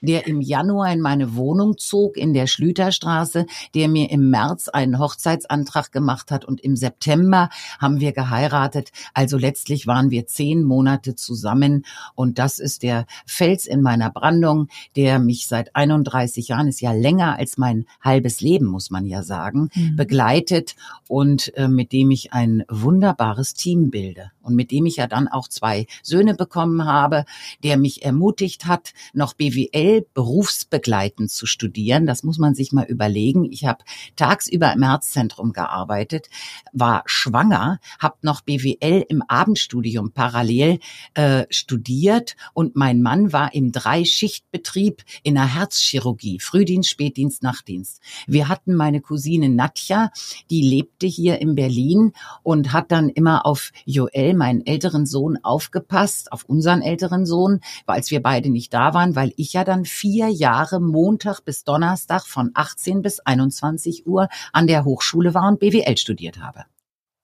der 0.00 0.26
im 0.26 0.40
Januar 0.40 0.92
in 0.92 1.00
meine 1.00 1.34
Wohnung 1.34 1.78
zog 1.78 2.16
in 2.16 2.34
der 2.34 2.46
Schlüterstraße, 2.46 3.46
der 3.74 3.88
mir 3.88 4.10
im 4.10 4.30
März 4.30 4.68
einen 4.68 4.98
Hochzeitsantrag 4.98 5.92
gemacht 5.92 6.30
hat 6.30 6.44
und 6.44 6.60
im 6.60 6.76
September 6.76 7.48
haben 7.78 8.00
wir 8.00 8.12
geheiratet. 8.12 8.92
Also 9.14 9.38
letztlich 9.38 9.86
waren 9.86 10.10
wir 10.10 10.26
zehn 10.26 10.62
Monate 10.62 11.14
zusammen 11.14 11.84
und 12.14 12.38
das 12.38 12.58
ist 12.58 12.82
der 12.82 13.06
Fels 13.26 13.66
in 13.66 13.82
meiner 13.82 14.10
Brandung, 14.10 14.68
der 14.96 15.18
mich 15.18 15.46
seit 15.46 15.74
31 15.74 16.48
Jahren, 16.48 16.68
ist 16.68 16.80
ja 16.80 16.92
länger 16.92 17.36
als 17.38 17.58
mein 17.58 17.86
halbes 18.00 18.40
Leben, 18.40 18.66
muss 18.66 18.90
man 18.90 19.06
ja 19.06 19.22
sagen, 19.22 19.70
mhm. 19.74 19.96
begleitet 19.96 20.76
und 21.08 21.56
äh, 21.56 21.68
mit 21.68 21.92
dem 21.92 22.10
ich 22.10 22.32
ein 22.32 22.64
wunderbares 22.68 23.54
Team 23.54 23.90
bilde 23.90 24.30
und 24.42 24.54
mit 24.54 24.70
dem 24.70 24.86
ich 24.86 24.96
ja 24.96 25.06
dann 25.06 25.28
auch 25.28 25.48
zwei 25.48 25.86
Söhne 26.02 26.34
bekommen 26.34 26.84
habe, 26.84 27.24
der 27.62 27.76
mich 27.76 28.04
ermutigt 28.04 28.66
hat, 28.66 28.92
noch 29.12 29.34
BWL 29.34 29.85
berufsbegleitend 30.14 31.30
zu 31.30 31.46
studieren. 31.46 32.06
Das 32.06 32.22
muss 32.22 32.38
man 32.38 32.54
sich 32.54 32.72
mal 32.72 32.86
überlegen. 32.86 33.44
Ich 33.44 33.64
habe 33.64 33.84
tagsüber 34.16 34.72
im 34.72 34.82
Herzzentrum 34.82 35.52
gearbeitet, 35.52 36.28
war 36.72 37.02
schwanger, 37.06 37.78
habe 37.98 38.16
noch 38.22 38.40
BWL 38.40 39.04
im 39.08 39.22
Abendstudium 39.22 40.12
parallel 40.12 40.78
äh, 41.14 41.44
studiert 41.50 42.36
und 42.54 42.76
mein 42.76 43.02
Mann 43.02 43.32
war 43.32 43.54
im 43.54 43.72
Dreischichtbetrieb 43.72 45.04
in 45.22 45.34
der 45.34 45.54
Herzchirurgie, 45.54 46.40
Frühdienst, 46.40 46.90
Spätdienst, 46.90 47.42
Nachtdienst. 47.42 48.00
Wir 48.26 48.48
hatten 48.48 48.74
meine 48.74 49.00
Cousine 49.00 49.48
Nadja, 49.48 50.10
die 50.50 50.62
lebte 50.62 51.06
hier 51.06 51.40
in 51.40 51.54
Berlin 51.54 52.12
und 52.42 52.72
hat 52.72 52.92
dann 52.92 53.08
immer 53.08 53.46
auf 53.46 53.72
Joel 53.84 54.34
meinen 54.34 54.66
älteren 54.66 55.06
Sohn 55.06 55.38
aufgepasst, 55.42 56.32
auf 56.32 56.44
unseren 56.44 56.82
älteren 56.82 57.26
Sohn, 57.26 57.60
als 57.86 58.10
wir 58.10 58.22
beide 58.22 58.50
nicht 58.50 58.72
da 58.72 58.94
waren, 58.94 59.16
weil 59.16 59.32
ich 59.36 59.52
ja 59.52 59.64
dann 59.64 59.75
dann 59.76 59.84
vier 59.84 60.28
Jahre 60.28 60.80
Montag 60.80 61.40
bis 61.40 61.62
Donnerstag 61.64 62.26
von 62.26 62.50
18 62.54 63.02
bis 63.02 63.20
21 63.20 64.06
Uhr 64.06 64.28
an 64.52 64.66
der 64.66 64.84
Hochschule 64.84 65.34
war 65.34 65.48
und 65.48 65.60
BWL 65.60 65.96
studiert 65.98 66.40
habe. 66.40 66.64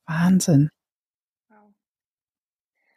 Wahnsinn. 0.07 0.69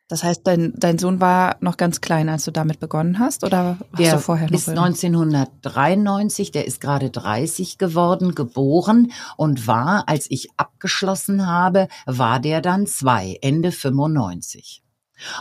Das 0.07 0.23
heißt, 0.23 0.41
dein, 0.45 0.73
dein 0.75 0.99
Sohn 0.99 1.19
war 1.19 1.57
noch 1.61 1.77
ganz 1.77 1.99
klein, 1.99 2.29
als 2.29 2.45
du 2.45 2.51
damit 2.51 2.79
begonnen 2.79 3.17
hast, 3.17 3.43
oder 3.43 3.79
hast 3.91 3.99
der 3.99 4.13
du 4.13 4.19
vorher 4.19 4.45
noch? 4.45 4.51
Bis 4.51 4.69
1993, 4.69 6.51
der 6.51 6.67
ist 6.67 6.79
gerade 6.79 7.09
30 7.09 7.79
geworden, 7.79 8.35
geboren 8.35 9.11
und 9.35 9.65
war, 9.65 10.07
als 10.07 10.29
ich 10.29 10.49
abgeschlossen 10.57 11.47
habe, 11.47 11.87
war 12.05 12.39
der 12.39 12.61
dann 12.61 12.85
zwei, 12.85 13.39
Ende 13.41 13.71
95. 13.71 14.84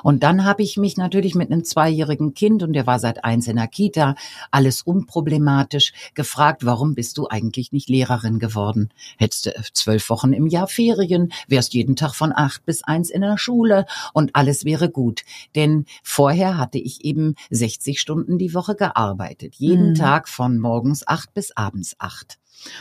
Und 0.03 0.23
dann 0.23 0.45
habe 0.45 0.63
ich 0.63 0.77
mich 0.77 0.97
natürlich 0.97 1.35
mit 1.35 1.51
einem 1.51 1.65
zweijährigen 1.65 2.35
Kind, 2.35 2.63
und 2.63 2.73
der 2.73 2.87
war 2.87 2.99
seit 2.99 3.25
eins 3.25 3.49
in 3.49 3.57
der 3.57 3.69
Kita, 3.69 4.15
alles 4.51 4.83
unproblematisch, 4.83 5.93
gefragt, 6.15 6.65
warum 6.65 6.95
bist 6.95 7.19
du 7.19 7.29
eigentlich 7.29 7.73
nicht 7.73 7.89
Lehrerin 7.89 8.39
geworden? 8.39 8.91
Hättest 9.19 9.47
du 9.47 9.53
zwölf 9.73 10.09
Wochen 10.11 10.33
im 10.33 10.47
Jahr 10.47 10.69
Ferien, 10.69 11.33
wärst 11.49 11.75
jeden 11.75 11.97
Tag 11.97 12.15
von 12.15 12.33
acht 12.35 12.65
bis 12.65 12.83
eins 12.85 13.11
in 13.11 13.23
der 13.23 13.39
Schule 13.39 13.87
und 14.13 14.35
alles 14.35 14.65
wäre 14.65 14.91
gut. 14.91 15.23
Denn 15.55 15.87
vorher 16.03 16.59
hatte 16.59 16.79
ich 16.79 17.05
eben 17.05 17.35
60 17.51 18.01
Stunden 18.01 18.39
die 18.39 18.55
Woche 18.55 18.75
gearbeitet, 18.75 19.55
jeden 19.57 19.91
mhm. 19.91 19.95
Tag 19.95 20.29
von 20.29 20.59
morgens 20.59 21.07
acht 21.07 21.35
bis 21.35 21.57
abends 21.57 21.97
acht 21.99 22.39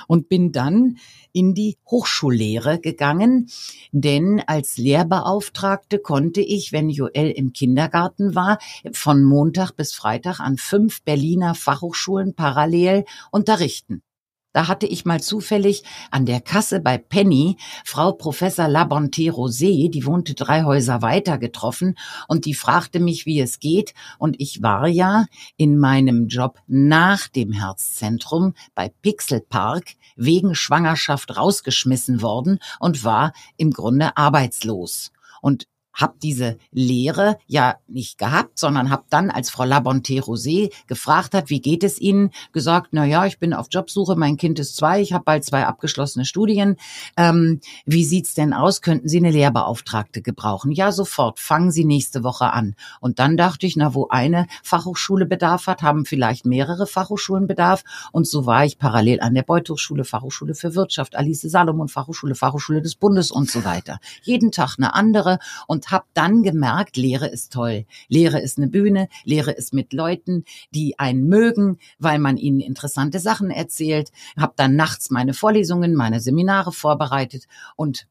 und 0.08 0.30
bin 0.30 0.52
dann 0.52 0.98
in 1.32 1.54
die 1.54 1.78
Hochschullehre 1.90 2.80
gegangen, 2.80 3.50
denn 3.92 4.42
als 4.46 4.78
Lehrbeauftragte 4.78 6.00
konnte 6.00 6.42
ich, 6.42 6.72
wenn 6.72 6.90
Joel 6.90 7.32
im 7.32 7.54
Kindergarten 7.54 8.36
war, 8.36 8.60
von 8.92 9.24
Montag 9.24 9.72
bis 9.72 9.94
Freitag 9.94 10.40
an 10.40 10.58
fünf 10.58 11.02
Berliner 11.04 11.56
Fachhochschulen 11.56 12.36
parallel 12.36 13.06
unterrichten. 13.32 14.04
Da 14.53 14.67
hatte 14.67 14.86
ich 14.86 15.03
mal 15.03 15.19
zufällig 15.19 15.83
an 16.12 16.25
der 16.25 16.39
Kasse 16.39 16.79
bei 16.79 17.00
Penny 17.00 17.57
Frau 17.83 18.12
Professor 18.12 18.67
Labonte 18.67 19.31
Rosé, 19.31 19.89
die 19.89 20.05
wohnte 20.05 20.36
drei 20.36 20.63
Häuser 20.63 21.01
weiter, 21.01 21.39
getroffen 21.39 21.95
und 22.27 22.45
die 22.45 22.53
fragte 22.53 23.00
mich, 23.00 23.25
wie 23.25 23.41
es 23.41 23.60
geht. 23.60 23.95
Und 24.19 24.36
ich 24.39 24.62
war 24.62 24.88
ja 24.88 25.25
in 25.57 25.79
meinem 25.79 26.27
Job 26.27 26.60
nach 26.67 27.27
dem 27.27 27.51
Herzzentrum 27.51 28.53
bei 28.75 28.93
Pixel 29.01 29.41
Park 29.41 29.95
wegen 30.15 30.53
Schwangerschaft 30.53 31.36
rausgeschmissen 31.36 32.22
worden 32.22 32.60
und 32.79 33.03
war 33.03 33.33
im 33.57 33.72
Grunde 33.72 34.15
arbeitslos. 34.17 35.12
Und 35.41 35.67
habe 35.94 36.16
diese 36.22 36.58
Lehre 36.72 37.38
ja 37.48 37.76
nicht 37.88 38.18
gehabt, 38.18 38.58
sondern 38.60 38.90
habe 38.90 39.04
dann, 39.10 39.30
als 39.30 39.50
Frau 39.50 39.64
Labonte 39.64 40.14
Rosé 40.14 40.72
gefragt 40.88 41.34
hat, 41.34 41.50
wie 41.50 41.62
geht 41.62 41.84
es 41.84 42.00
Ihnen, 42.00 42.32
gesagt, 42.52 42.90
na 42.92 43.06
ja, 43.06 43.26
ich 43.26 43.40
bin 43.40 43.54
auf 43.54 43.68
Jobsuche, 43.70 44.16
mein 44.16 44.38
Kind 44.38 44.60
ist 44.60 44.76
zwei, 44.76 45.02
ich 45.02 45.14
habe 45.14 45.24
bald 45.24 45.46
zwei 45.46 45.66
abgeschlossene 45.66 46.26
Studien. 46.26 46.78
Ähm, 47.18 47.60
wie 47.86 48.06
sieht's 48.06 48.34
denn 48.34 48.54
aus? 48.54 48.82
Könnten 48.82 49.08
Sie 49.08 49.18
eine 49.18 49.32
Lehrbeauftragte 49.32 50.22
gebrauchen? 50.22 50.72
Ja, 50.72 50.92
sofort. 50.92 51.40
Fangen 51.40 51.72
Sie 51.72 51.86
nächste 51.86 52.24
Woche 52.24 52.52
an. 52.52 52.76
Und 53.00 53.20
dann 53.20 53.38
dachte 53.38 53.68
ich, 53.68 53.76
na, 53.76 53.94
wo 53.94 54.08
eine 54.08 54.48
Fachhochschule 54.64 55.26
Bedarf 55.26 55.68
hat, 55.68 55.82
haben 55.82 56.06
vielleicht 56.06 56.46
mehrere 56.46 56.88
Fachhochschulen 56.88 57.48
Bedarf. 57.48 57.84
Und 58.12 58.28
so 58.28 58.46
war 58.46 58.66
ich 58.66 58.78
parallel 58.78 59.22
an 59.22 59.36
der 59.36 59.44
Beuth-Hochschule, 59.44 60.06
Fachhochschule 60.06 60.56
für 60.56 60.76
Wirtschaft, 60.76 61.16
Alice 61.16 61.42
Salomon 61.42 61.88
Fachhochschule, 61.88 62.36
Fachhochschule 62.36 62.82
des 62.82 62.96
Bundes 62.96 63.32
und 63.32 63.50
so 63.50 63.64
weiter. 63.64 64.00
Jeden 64.24 64.52
Tag 64.52 64.76
eine 64.78 64.94
andere 64.94 65.40
und 65.68 65.83
und 65.84 65.92
habe 65.92 66.06
dann 66.13 66.44
gemerkt, 66.44 66.98
Lehre 66.98 67.28
ist 67.28 67.52
toll. 67.54 67.86
Lehre 68.08 68.40
ist 68.40 68.58
eine 68.58 68.68
Bühne, 68.68 69.08
Lehre 69.25 69.52
ist 69.52 69.74
mit 69.74 69.94
Leuten, 69.94 70.46
die 70.72 70.98
einen 71.00 71.28
mögen, 71.28 71.78
weil 72.00 72.20
man 72.20 72.38
ihnen 72.38 72.60
interessante 72.60 73.20
Sachen 73.20 73.50
erzählt. 73.50 74.12
Habe 74.38 74.54
dann 74.56 74.75
nachts 74.75 75.10
meine 75.10 75.34
Vorlesungen, 75.34 75.94
meine 75.94 76.20
Seminare 76.20 76.72
vorbereitet 76.72 77.48
und 77.75 78.08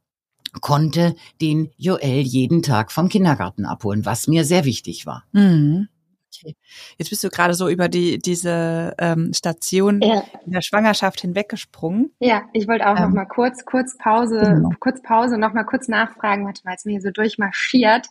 konnte 0.61 1.15
den 1.41 1.71
Joel 1.79 2.21
jeden 2.21 2.63
Tag 2.63 2.93
vom 2.93 3.09
Kindergarten 3.09 3.65
abholen, 3.65 4.05
was 4.05 4.29
mir 4.29 4.45
sehr 4.45 4.65
wichtig 4.65 5.07
war. 5.07 5.25
Mhm. 5.33 5.89
Okay. 6.35 6.57
Jetzt 6.99 7.11
bist 7.11 7.23
du 7.25 7.29
gerade 7.29 7.55
so 7.55 7.69
über 7.69 7.89
die 7.89 8.19
diese 8.19 8.95
ähm, 8.99 9.33
Station 9.35 10.01
ja. 10.01 10.25
in 10.45 10.53
der 10.53 10.63
Schwangerschaft 10.63 11.21
hinweggesprungen. 11.21 12.15
Ja, 12.21 12.43
ich 12.53 12.69
wollte 12.69 12.89
auch 12.89 12.97
ähm, 12.97 13.05
noch 13.05 13.11
mal 13.11 13.27
kurz 13.27 13.65
kurz 13.65 13.97
Pause 13.99 14.41
genau. 14.41 14.71
kurz 14.81 15.03
Pause 15.03 15.39
noch 15.39 15.53
mal 15.53 15.65
kurz 15.65 15.89
nachfragen, 15.89 16.47
warte 16.47 16.63
mal, 16.65 16.75
es 16.75 16.85
mir 16.85 17.01
so 17.01 17.11
durchmarschiert. 17.11 18.07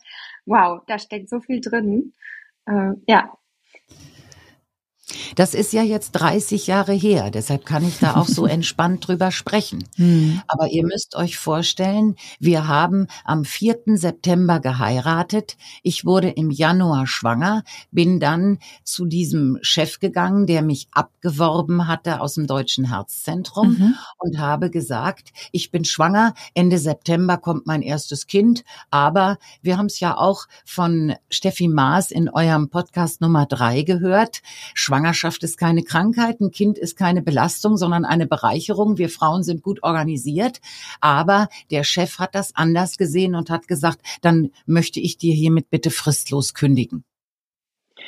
Wow, 0.46 0.82
da 0.88 1.00
steckt 1.00 1.30
so 1.30 1.40
viel 1.40 1.62
drin. 1.62 2.14
Äh, 2.66 2.92
ja, 3.08 3.32
das 5.36 5.54
ist 5.54 5.74
ja 5.74 5.84
jetzt 5.84 6.12
30 6.12 6.68
Jahre 6.68 6.94
her, 6.94 7.32
deshalb 7.32 7.66
kann 7.66 7.88
ich 7.88 8.00
da 8.00 8.16
auch 8.16 8.28
so 8.28 8.46
entspannt 8.48 9.08
drüber 9.08 9.32
sprechen. 9.32 9.84
Hm. 9.96 10.42
Aber 10.48 10.68
ihr 10.68 10.84
müsst 10.84 11.16
euch 11.16 11.38
vorstellen, 11.38 12.16
wir 12.40 12.68
haben 12.68 13.08
am 13.24 13.46
4. 13.46 13.80
September 13.96 14.60
geheiratet. 14.60 15.58
Ich 15.84 16.06
wurde 16.06 16.30
im 16.30 16.50
Januar 16.50 17.08
schwanger, 17.08 17.64
bin 17.92 18.20
dann 18.20 18.60
zu 18.84 19.06
diesem 19.06 19.58
Chef 19.62 20.00
gegangen, 20.00 20.48
der 20.48 20.62
mich 20.62 20.88
abgeworben 20.92 21.88
hatte 21.88 22.22
aus 22.22 22.36
dem 22.36 22.48
Deutschen 22.48 22.86
Herzzentrum 22.86 23.78
mhm. 23.78 23.96
und 24.18 24.40
habe 24.40 24.70
gesagt, 24.70 25.32
ich 25.52 25.72
bin 25.72 25.86
schwanger, 25.86 26.34
Ende 26.54 26.78
September 26.78 27.38
kommt 27.38 27.68
mein 27.68 27.82
erstes 27.82 28.28
Kind, 28.28 28.64
aber 28.90 29.38
wir 29.62 29.78
haben 29.78 29.88
es 29.88 30.00
ja 30.00 30.18
auch 30.18 30.48
von 30.66 31.16
Steffi 31.30 31.68
Maas 31.68 32.12
in 32.12 32.30
eurem 32.30 32.70
Podcast 32.70 33.22
Nummer 33.22 33.46
drei 33.46 33.82
gehört. 33.84 34.42
Schwangerschaft 35.02 35.42
ist 35.44 35.58
keine 35.58 35.82
Krankheit, 35.82 36.42
ein 36.42 36.52
Kind 36.52 36.78
ist 36.78 36.96
keine 36.96 37.24
Belastung, 37.24 37.76
sondern 37.76 38.06
eine 38.06 38.28
Bereicherung. 38.28 39.00
Wir 39.00 39.10
Frauen 39.10 39.42
sind 39.42 39.64
gut 39.64 39.82
organisiert, 39.82 40.62
aber 41.00 41.50
der 41.72 41.84
Chef 41.84 42.20
hat 42.20 42.36
das 42.36 42.56
anders 42.56 42.98
gesehen 42.98 43.34
und 43.34 43.50
hat 43.50 43.68
gesagt, 43.68 44.02
dann 44.22 44.52
möchte 44.68 45.00
ich 45.00 45.18
dir 45.18 45.34
hiermit 45.34 45.72
bitte 45.72 45.90
fristlos 45.90 46.54
kündigen. 46.54 47.04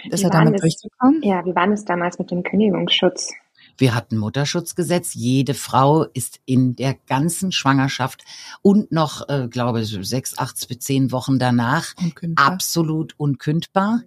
Ist 0.09 0.19
wie 0.19 0.25
er 0.25 0.29
damit 0.29 0.61
durchgekommen? 0.61 1.23
Ja, 1.23 1.43
wie 1.45 1.55
war 1.55 1.67
es 1.71 1.83
damals 1.83 2.19
mit 2.19 2.29
dem 2.29 2.43
Kündigungsschutz? 2.43 3.33
Wir 3.77 3.95
hatten 3.95 4.17
Mutterschutzgesetz. 4.17 5.15
Jede 5.15 5.55
Frau 5.55 6.03
ist 6.03 6.41
in 6.45 6.75
der 6.75 6.95
ganzen 7.07 7.51
Schwangerschaft 7.51 8.23
und 8.61 8.91
noch, 8.91 9.27
äh, 9.29 9.47
glaube 9.49 9.81
ich, 9.81 9.97
sechs, 10.01 10.37
acht 10.37 10.67
bis 10.67 10.79
zehn 10.79 11.11
Wochen 11.11 11.39
danach 11.39 11.95
unkündbar. 11.97 12.45
absolut 12.45 13.15
unkündbar. 13.17 14.03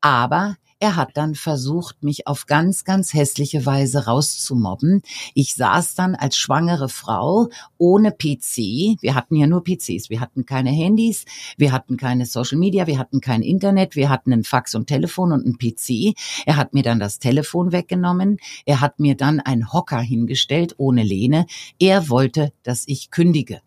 Aber 0.00 0.56
er 0.78 0.96
hat 0.96 1.16
dann 1.16 1.34
versucht, 1.34 2.02
mich 2.02 2.26
auf 2.26 2.44
ganz, 2.44 2.84
ganz 2.84 3.14
hässliche 3.14 3.64
Weise 3.64 4.04
rauszumobben. 4.04 5.00
Ich 5.34 5.54
saß 5.54 5.94
dann 5.94 6.14
als 6.14 6.36
schwangere 6.36 6.90
Frau 6.90 7.48
ohne 7.78 8.12
PC. 8.12 9.00
Wir 9.00 9.14
hatten 9.14 9.36
ja 9.36 9.46
nur 9.46 9.64
PCs. 9.64 10.10
Wir 10.10 10.20
hatten 10.20 10.44
keine 10.44 10.70
Handys. 10.70 11.24
Wir 11.56 11.72
hatten 11.72 11.96
keine 11.96 12.26
Social 12.26 12.58
Media. 12.58 12.86
Wir 12.86 12.98
hatten 12.98 13.22
kein 13.22 13.40
Internet. 13.40 13.96
Wir 13.96 14.10
hatten 14.10 14.32
ein 14.34 14.44
Fax 14.44 14.74
und 14.74 14.86
Telefon 14.86 15.32
und 15.32 15.46
ein 15.46 15.56
PC. 15.56 16.14
Er 16.44 16.56
hat 16.56 16.74
mir 16.74 16.82
dann 16.82 17.00
das 17.00 17.18
Telefon 17.18 17.72
weggenommen. 17.72 18.36
Er 18.66 18.82
hat 18.82 19.00
mir 19.00 19.16
dann 19.16 19.40
einen 19.40 19.72
Hocker 19.72 20.00
hingestellt 20.00 20.74
ohne 20.76 21.02
Lehne. 21.02 21.46
Er 21.78 22.10
wollte, 22.10 22.52
dass 22.62 22.84
ich 22.86 23.10
kündige. 23.10 23.62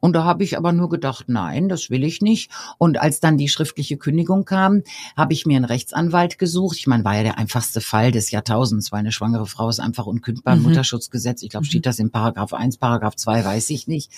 Und 0.00 0.14
da 0.14 0.24
habe 0.24 0.44
ich 0.44 0.56
aber 0.56 0.72
nur 0.72 0.88
gedacht, 0.88 1.24
nein, 1.28 1.68
das 1.68 1.90
will 1.90 2.04
ich 2.04 2.20
nicht. 2.20 2.50
Und 2.78 3.00
als 3.00 3.20
dann 3.20 3.38
die 3.38 3.48
schriftliche 3.48 3.96
Kündigung 3.96 4.44
kam, 4.44 4.82
habe 5.16 5.32
ich 5.32 5.46
mir 5.46 5.56
einen 5.56 5.64
Rechtsanwalt 5.64 6.38
gesucht. 6.38 6.76
Ich 6.78 6.86
meine, 6.86 7.04
war 7.04 7.16
ja 7.16 7.22
der 7.22 7.38
einfachste 7.38 7.80
Fall 7.80 8.12
des 8.12 8.30
Jahrtausends, 8.30 8.92
weil 8.92 9.00
eine 9.00 9.12
schwangere 9.12 9.46
Frau 9.46 9.68
ist 9.68 9.80
einfach 9.80 10.06
unkündbar. 10.06 10.56
Mhm. 10.56 10.62
Mutterschutzgesetz, 10.62 11.42
ich 11.42 11.50
glaube, 11.50 11.66
steht 11.66 11.82
mhm. 11.82 11.90
das 11.90 11.98
in 11.98 12.10
Paragraph 12.10 12.52
1, 12.52 12.78
Paragraph 12.78 13.16
2, 13.16 13.44
weiß 13.44 13.70
ich 13.70 13.86
nicht. 13.86 14.10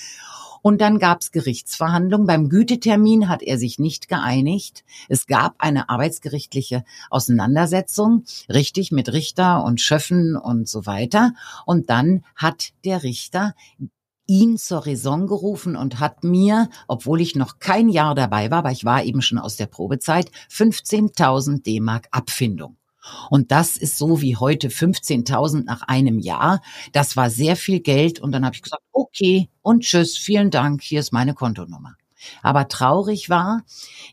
Und 0.67 0.81
dann 0.81 0.99
gab 0.99 1.21
es 1.21 1.31
Gerichtsverhandlungen. 1.31 2.27
Beim 2.27 2.49
Gütetermin 2.49 3.29
hat 3.29 3.43
er 3.43 3.59
sich 3.59 3.79
nicht 3.79 4.09
geeinigt. 4.09 4.83
Es 5.11 5.27
gab 5.27 5.57
eine 5.59 5.91
arbeitsgerichtliche 5.91 6.85
Auseinandersetzung, 7.11 8.25
richtig 8.49 8.91
mit 8.91 9.13
Richter 9.13 9.63
und 9.63 9.83
Schöffen 9.83 10.39
und 10.39 10.67
so 10.67 10.87
weiter. 10.87 11.35
Und 11.67 11.91
dann 11.91 12.25
hat 12.35 12.71
der 12.87 13.03
Richter 13.03 13.55
ihn 14.27 14.57
zur 14.57 14.87
Raison 14.87 15.27
gerufen 15.27 15.77
und 15.77 16.01
hat 16.01 16.25
mir, 16.25 16.69
obwohl 16.89 17.21
ich 17.21 17.37
noch 17.37 17.59
kein 17.59 17.89
Jahr 17.89 18.15
dabei 18.15 18.51
war, 18.51 18.59
aber 18.59 18.73
ich 18.73 18.85
war 18.85 19.05
eben 19.05 19.23
schon 19.23 19.39
aus 19.39 19.57
der 19.57 19.67
Probezeit, 19.67 20.31
15.000 20.51 21.63
D-Mark 21.63 22.09
Abfindung. 22.11 22.77
Und 23.29 23.53
das 23.53 23.77
ist 23.77 23.99
so 23.99 24.23
wie 24.23 24.37
heute 24.37 24.69
15.000 24.69 25.65
nach 25.65 25.83
einem 25.83 26.19
Jahr. 26.19 26.63
Das 26.93 27.17
war 27.17 27.29
sehr 27.29 27.57
viel 27.57 27.81
Geld. 27.81 28.19
Und 28.19 28.33
dann 28.33 28.47
habe 28.47 28.57
ich 28.57 28.63
gesagt, 28.63 28.83
okay 28.93 29.51
und 29.61 29.83
tschüss, 29.83 30.17
vielen 30.17 30.51
Dank, 30.51 30.83
hier 30.83 31.01
ist 31.01 31.13
meine 31.13 31.35
Kontonummer. 31.35 31.97
Aber 32.43 32.69
traurig 32.69 33.29
war, 33.29 33.63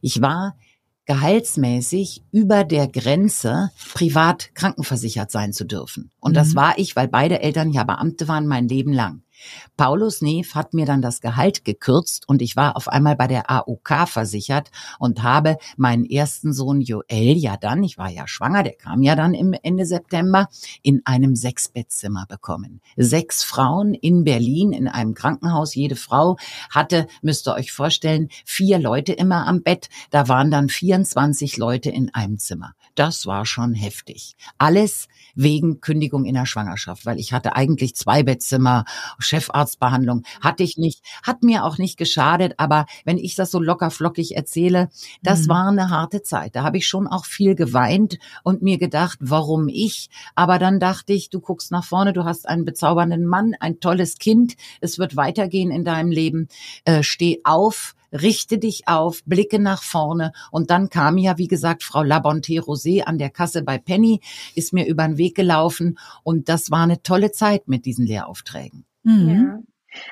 ich 0.02 0.22
war 0.22 0.58
gehaltsmäßig 1.06 2.24
über 2.32 2.64
der 2.64 2.88
Grenze 2.88 3.72
privat 3.96 4.54
krankenversichert 4.54 5.32
sein 5.32 5.52
zu 5.52 5.66
dürfen. 5.66 6.12
Und 6.20 6.32
mhm. 6.32 6.36
das 6.36 6.56
war 6.56 6.78
ich, 6.78 6.96
weil 6.96 7.08
beide 7.08 7.42
Eltern 7.42 7.72
ja 7.72 7.84
Beamte 7.84 8.28
waren 8.28 8.48
mein 8.48 8.68
Leben 8.68 8.94
lang. 8.94 9.24
Paulus 9.78 10.22
Neef 10.22 10.56
hat 10.56 10.74
mir 10.74 10.86
dann 10.86 11.02
das 11.02 11.22
Gehalt 11.22 11.66
gekürzt 11.66 12.28
und 12.28 12.42
ich 12.42 12.56
war 12.56 12.76
auf 12.76 12.88
einmal 12.88 13.16
bei 13.16 13.28
der 13.28 13.50
AOK 13.50 14.08
versichert 14.08 14.72
und 15.00 15.24
habe 15.24 15.58
meinen 15.78 16.06
ersten 16.06 16.54
Sohn 16.54 16.82
Joel 16.82 17.38
ja 17.38 17.58
dann, 17.58 17.84
ich 17.84 17.98
war 17.98 18.10
ja 18.10 18.28
schwanger, 18.28 18.64
der 18.64 18.74
kam 18.74 19.02
ja 19.04 19.16
dann 19.16 19.34
im 19.34 19.54
Ende 19.54 19.86
September, 19.86 20.48
in 20.82 21.02
einem 21.06 21.36
Sechsbettzimmer 21.36 22.26
bekommen. 22.28 22.82
Sechs 22.98 23.44
Frauen 23.44 23.94
in 23.94 24.24
Berlin 24.24 24.74
in 24.74 24.88
einem 24.88 25.14
Krankenhaus. 25.14 25.76
Jede 25.76 25.96
Frau 25.96 26.38
hatte, 26.70 27.08
müsst 27.22 27.48
ihr 27.48 27.54
euch 27.54 27.72
vorstellen, 27.72 28.30
vier 28.46 28.80
Leute 28.80 29.14
immer 29.14 29.48
am 29.48 29.64
Bett. 29.64 29.90
Da 30.10 30.28
waren 30.28 30.52
dann 30.52 30.70
24 30.70 31.58
Leute 31.58 31.90
in 31.90 32.14
einem 32.14 32.38
Zimmer. 32.38 32.74
Das 32.96 33.26
war 33.26 33.46
schon 33.46 33.74
heftig. 33.74 34.36
Alles 34.58 35.08
wegen 35.36 35.80
Kündigung 35.80 36.26
in 36.26 36.34
der 36.34 36.46
Schwangerschaft, 36.46 37.06
weil 37.06 37.20
ich 37.20 37.34
hatte 37.34 37.56
eigentlich 37.56 37.96
zwei 37.96 38.24
Bettzimmer, 38.24 38.86
Chefarztbehandlung, 39.32 40.24
hatte 40.42 40.64
ich 40.64 40.78
nicht, 40.78 41.04
hat 41.24 41.44
mir 41.44 41.64
auch 41.64 41.78
nicht 41.78 41.98
geschadet, 41.98 42.56
aber 42.58 42.86
wenn 43.06 43.18
ich 43.18 43.36
das 43.36 43.52
so 43.52 43.60
locker 43.60 43.92
flockig 43.92 44.36
erzähle, 44.36 44.90
das 45.24 45.44
mhm. 45.44 45.50
war 45.50 45.68
eine 45.70 45.90
harte 45.90 46.22
Zeit. 46.22 46.56
Da 46.56 46.64
habe 46.64 46.78
ich 46.78 46.88
schon 46.88 47.08
auch 47.08 47.26
viel 47.26 47.56
geweint 47.56 48.18
und 48.44 48.62
mir 48.62 48.78
gedacht, 48.78 49.18
warum 49.22 49.68
ich? 49.68 50.10
Aber 50.36 50.60
dann 50.60 50.80
dachte 50.80 51.14
ich, 51.14 51.30
du 51.30 51.40
guckst 51.40 51.72
nach 51.72 51.86
vorne, 51.86 52.14
du 52.14 52.26
hast 52.26 52.48
einen 52.48 52.66
bezaubernden 52.66 53.26
Mann, 53.26 53.56
ein 53.60 53.80
tolles 53.80 54.18
Kind, 54.18 54.56
es 54.82 55.00
wird 55.00 55.16
weitergehen 55.16 55.72
in 55.72 55.86
deinem 55.86 56.12
Leben. 56.12 56.48
Äh, 56.86 57.04
steh 57.04 57.42
auf, 57.44 57.96
richte 58.12 58.58
dich 58.58 58.88
auf, 58.88 59.24
blicke 59.26 59.60
nach 59.60 59.84
vorne. 59.84 60.34
Und 60.52 60.70
dann 60.70 60.90
kam 60.90 61.18
ja, 61.18 61.38
wie 61.38 61.48
gesagt, 61.48 61.84
Frau 61.84 62.04
Labonte 62.04 62.54
Rosé 62.54 63.04
an 63.04 63.18
der 63.18 63.30
Kasse 63.30 63.64
bei 63.64 63.78
Penny, 63.78 64.22
ist 64.56 64.74
mir 64.74 64.86
über 64.86 65.08
den 65.08 65.18
Weg 65.18 65.36
gelaufen. 65.36 65.98
Und 66.24 66.50
das 66.50 66.72
war 66.72 66.84
eine 66.84 67.02
tolle 67.02 67.32
Zeit 67.32 67.68
mit 67.68 67.86
diesen 67.86 68.06
Lehraufträgen. 68.06 68.86
Mhm. 69.04 69.30
Ja. 69.30 69.60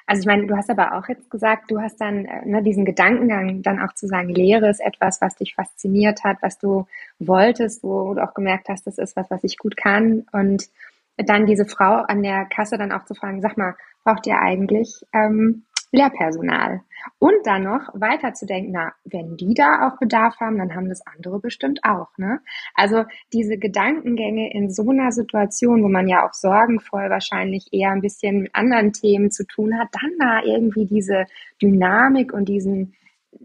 Also 0.06 0.22
ich 0.22 0.26
meine, 0.26 0.46
du 0.46 0.58
hast 0.58 0.70
aber 0.70 0.98
auch 0.98 1.08
jetzt 1.08 1.30
gesagt, 1.30 1.72
du 1.72 1.80
hast 1.80 2.02
dann 2.02 2.26
äh, 2.26 2.46
ne, 2.46 2.62
diesen 2.62 2.86
Gedankengang, 2.86 3.62
dann 3.62 3.80
auch 3.80 3.94
zu 3.94 4.08
sagen, 4.08 4.30
Lehre 4.30 4.70
ist 4.70 4.82
etwas, 4.82 5.22
was 5.22 5.36
dich 5.36 5.56
fasziniert 5.56 6.24
hat, 6.24 6.38
was 6.42 6.58
du 6.58 6.86
wolltest, 7.20 7.84
wo 7.84 8.14
du 8.14 8.24
auch 8.24 8.34
gemerkt 8.34 8.68
hast, 8.70 8.88
das 8.88 8.98
ist 8.98 9.16
was, 9.16 9.30
was 9.32 9.44
ich 9.44 9.58
gut 9.58 9.78
kann. 9.78 10.26
Und 10.32 10.70
dann 11.18 11.46
diese 11.46 11.66
Frau 11.66 12.02
an 12.02 12.24
der 12.24 12.46
Kasse 12.46 12.78
dann 12.78 12.92
auch 12.92 13.06
zu 13.06 13.14
fragen, 13.14 13.42
sag 13.42 13.58
mal, 13.58 13.76
braucht 14.04 14.26
ihr 14.28 14.40
eigentlich 14.40 15.06
ähm, 15.14 15.64
Lehrpersonal. 15.92 16.82
Und 17.18 17.46
dann 17.46 17.64
noch 17.64 17.90
weiter 17.94 18.34
zu 18.34 18.46
denken, 18.46 18.72
na, 18.74 18.94
wenn 19.06 19.38
die 19.38 19.54
da 19.54 19.88
auch 19.88 20.00
Bedarf 20.00 20.40
haben, 20.40 20.58
dann 20.58 20.76
haben 20.76 20.90
das 20.90 21.02
andere 21.06 21.40
bestimmt 21.40 21.80
auch, 21.84 22.10
ne? 22.18 22.42
Also 22.76 23.06
diese 23.34 23.58
Gedankengänge 23.58 24.54
in 24.54 24.70
so 24.72 24.90
einer 24.90 25.12
Situation, 25.12 25.84
wo 25.84 25.88
man 25.88 26.08
ja 26.08 26.28
auch 26.28 26.34
sorgenvoll 26.34 27.10
wahrscheinlich 27.10 27.68
eher 27.72 27.92
ein 27.92 28.02
bisschen 28.02 28.42
mit 28.42 28.56
anderen 28.56 28.94
Themen 28.94 29.32
zu 29.32 29.46
tun 29.46 29.80
hat, 29.80 29.90
dann 29.94 30.12
da 30.20 30.44
irgendwie 30.44 30.86
diese 30.86 31.26
Dynamik 31.62 32.34
und 32.34 32.50
diesen, 32.50 32.94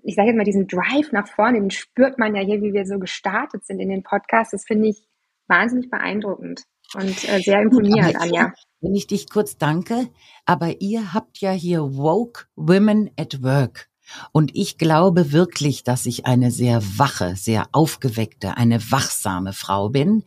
ich 0.03 0.15
sage 0.15 0.29
jetzt 0.29 0.37
mal, 0.37 0.45
diesen 0.45 0.67
Drive 0.67 1.13
nach 1.13 1.29
vorne, 1.29 1.61
den 1.61 1.71
spürt 1.71 2.19
man 2.19 2.35
ja 2.35 2.43
hier, 2.43 2.61
wie 2.61 2.75
wir 2.75 2.85
so 2.85 2.99
gestartet 2.99 3.65
sind 3.65 3.81
in 3.81 3.89
den 3.89 4.03
Podcasts. 4.03 4.53
Das 4.53 4.65
finde 4.65 4.89
ich 4.89 5.09
wahnsinnig 5.47 5.91
beeindruckend 5.91 6.65
und 6.95 7.29
äh, 7.29 7.41
sehr 7.41 7.63
imponierend, 7.63 8.17
Anja 8.21 8.53
wenn 8.85 8.95
ich 8.95 9.07
dich 9.07 9.31
kurz 9.31 9.57
danke, 9.57 10.11
aber 10.45 10.83
ihr 10.83 11.15
habt 11.15 11.39
ja 11.39 11.53
hier 11.53 11.97
Woke 11.97 12.45
Women 12.55 13.11
at 13.17 13.43
Work. 13.43 13.89
Und 14.33 14.55
ich 14.55 14.77
glaube 14.77 15.33
wirklich, 15.33 15.83
dass 15.83 16.05
ich 16.05 16.27
eine 16.27 16.51
sehr 16.51 16.83
wache, 16.99 17.35
sehr 17.35 17.67
aufgeweckte, 17.73 18.59
eine 18.59 18.91
wachsame 18.91 19.55
Frau 19.55 19.89
bin, 19.89 20.23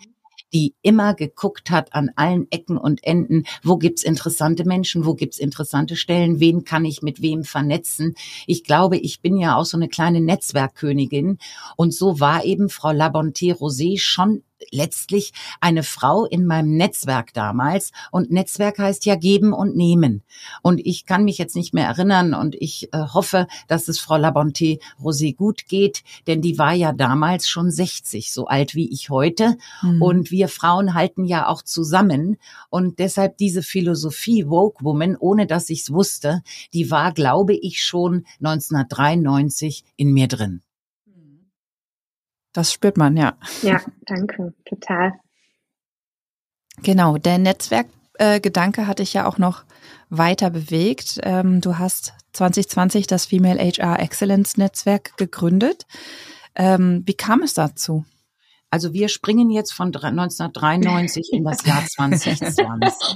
die 0.53 0.73
immer 0.82 1.13
geguckt 1.13 1.69
hat 1.69 1.93
an 1.93 2.10
allen 2.15 2.47
Ecken 2.49 2.77
und 2.77 3.03
Enden, 3.03 3.43
wo 3.62 3.77
gibt's 3.77 4.01
interessante 4.01 4.65
Menschen, 4.65 5.06
wo 5.06 5.13
gibt's 5.13 5.38
interessante 5.38 5.95
Stellen, 5.95 6.39
wen 6.39 6.63
kann 6.63 6.84
ich 6.84 7.03
mit 7.03 7.21
wem 7.21 7.43
vernetzen. 7.43 8.15
Ich 8.47 8.63
glaube, 8.63 8.97
ich 8.97 9.21
bin 9.21 9.38
ja 9.38 9.56
auch 9.56 9.65
so 9.65 9.77
eine 9.77 9.89
kleine 9.89 10.21
Netzwerkkönigin 10.21 11.38
und 11.75 11.93
so 11.93 12.19
war 12.19 12.43
eben 12.43 12.69
Frau 12.69 12.89
Labonté 12.89 13.53
Rosé 13.53 13.99
schon 13.99 14.41
letztlich 14.71 15.33
eine 15.61 15.83
Frau 15.83 16.25
in 16.25 16.45
meinem 16.45 16.75
Netzwerk 16.75 17.33
damals. 17.33 17.91
Und 18.11 18.31
Netzwerk 18.31 18.79
heißt 18.79 19.05
ja 19.05 19.15
geben 19.15 19.53
und 19.53 19.75
nehmen. 19.75 20.23
Und 20.61 20.79
ich 20.85 21.05
kann 21.05 21.23
mich 21.23 21.37
jetzt 21.37 21.55
nicht 21.55 21.73
mehr 21.73 21.87
erinnern 21.87 22.33
und 22.33 22.55
ich 22.55 22.93
äh, 22.93 22.99
hoffe, 23.13 23.47
dass 23.67 23.87
es 23.87 23.99
Frau 23.99 24.15
Labonté 24.15 24.79
Rosé 25.01 25.35
gut 25.35 25.67
geht, 25.67 26.03
denn 26.27 26.41
die 26.41 26.57
war 26.57 26.73
ja 26.73 26.91
damals 26.91 27.47
schon 27.47 27.71
60, 27.71 28.31
so 28.31 28.47
alt 28.47 28.75
wie 28.75 28.91
ich 28.91 29.09
heute. 29.09 29.57
Mhm. 29.81 30.01
Und 30.01 30.31
wir 30.31 30.47
Frauen 30.47 30.93
halten 30.93 31.25
ja 31.25 31.47
auch 31.47 31.61
zusammen. 31.61 32.37
Und 32.69 32.99
deshalb 32.99 33.37
diese 33.37 33.63
Philosophie 33.63 34.47
Woke 34.47 34.83
Woman, 34.83 35.15
ohne 35.17 35.47
dass 35.47 35.69
ich 35.69 35.81
es 35.81 35.93
wusste, 35.93 36.41
die 36.73 36.91
war, 36.91 37.13
glaube 37.13 37.53
ich, 37.53 37.83
schon 37.83 38.25
1993 38.39 39.83
in 39.95 40.13
mir 40.13 40.27
drin. 40.27 40.61
Das 42.57 42.73
spürt 42.73 42.97
man, 42.97 43.15
ja. 43.15 43.37
Ja, 43.61 43.79
danke, 44.07 44.51
total. 44.65 45.13
Genau, 46.81 47.19
der 47.19 47.37
Netzwerkgedanke 47.37 48.81
äh, 48.81 48.85
hatte 48.85 49.03
ich 49.03 49.13
ja 49.13 49.27
auch 49.27 49.37
noch 49.37 49.63
weiter 50.09 50.49
bewegt. 50.49 51.19
Ähm, 51.21 51.61
du 51.61 51.77
hast 51.77 52.15
2020 52.33 53.05
das 53.05 53.27
Female 53.27 53.59
HR 53.59 53.99
Excellence 53.99 54.57
Netzwerk 54.57 55.15
gegründet. 55.17 55.85
Ähm, 56.55 57.03
wie 57.05 57.13
kam 57.13 57.43
es 57.43 57.53
dazu? 57.53 58.05
Also 58.69 58.91
wir 58.91 59.08
springen 59.08 59.49
jetzt 59.49 59.71
von 59.71 59.88
1993 59.95 61.30
in 61.32 61.45
das 61.45 61.65
Jahr 61.65 61.86
2020. 61.86 62.63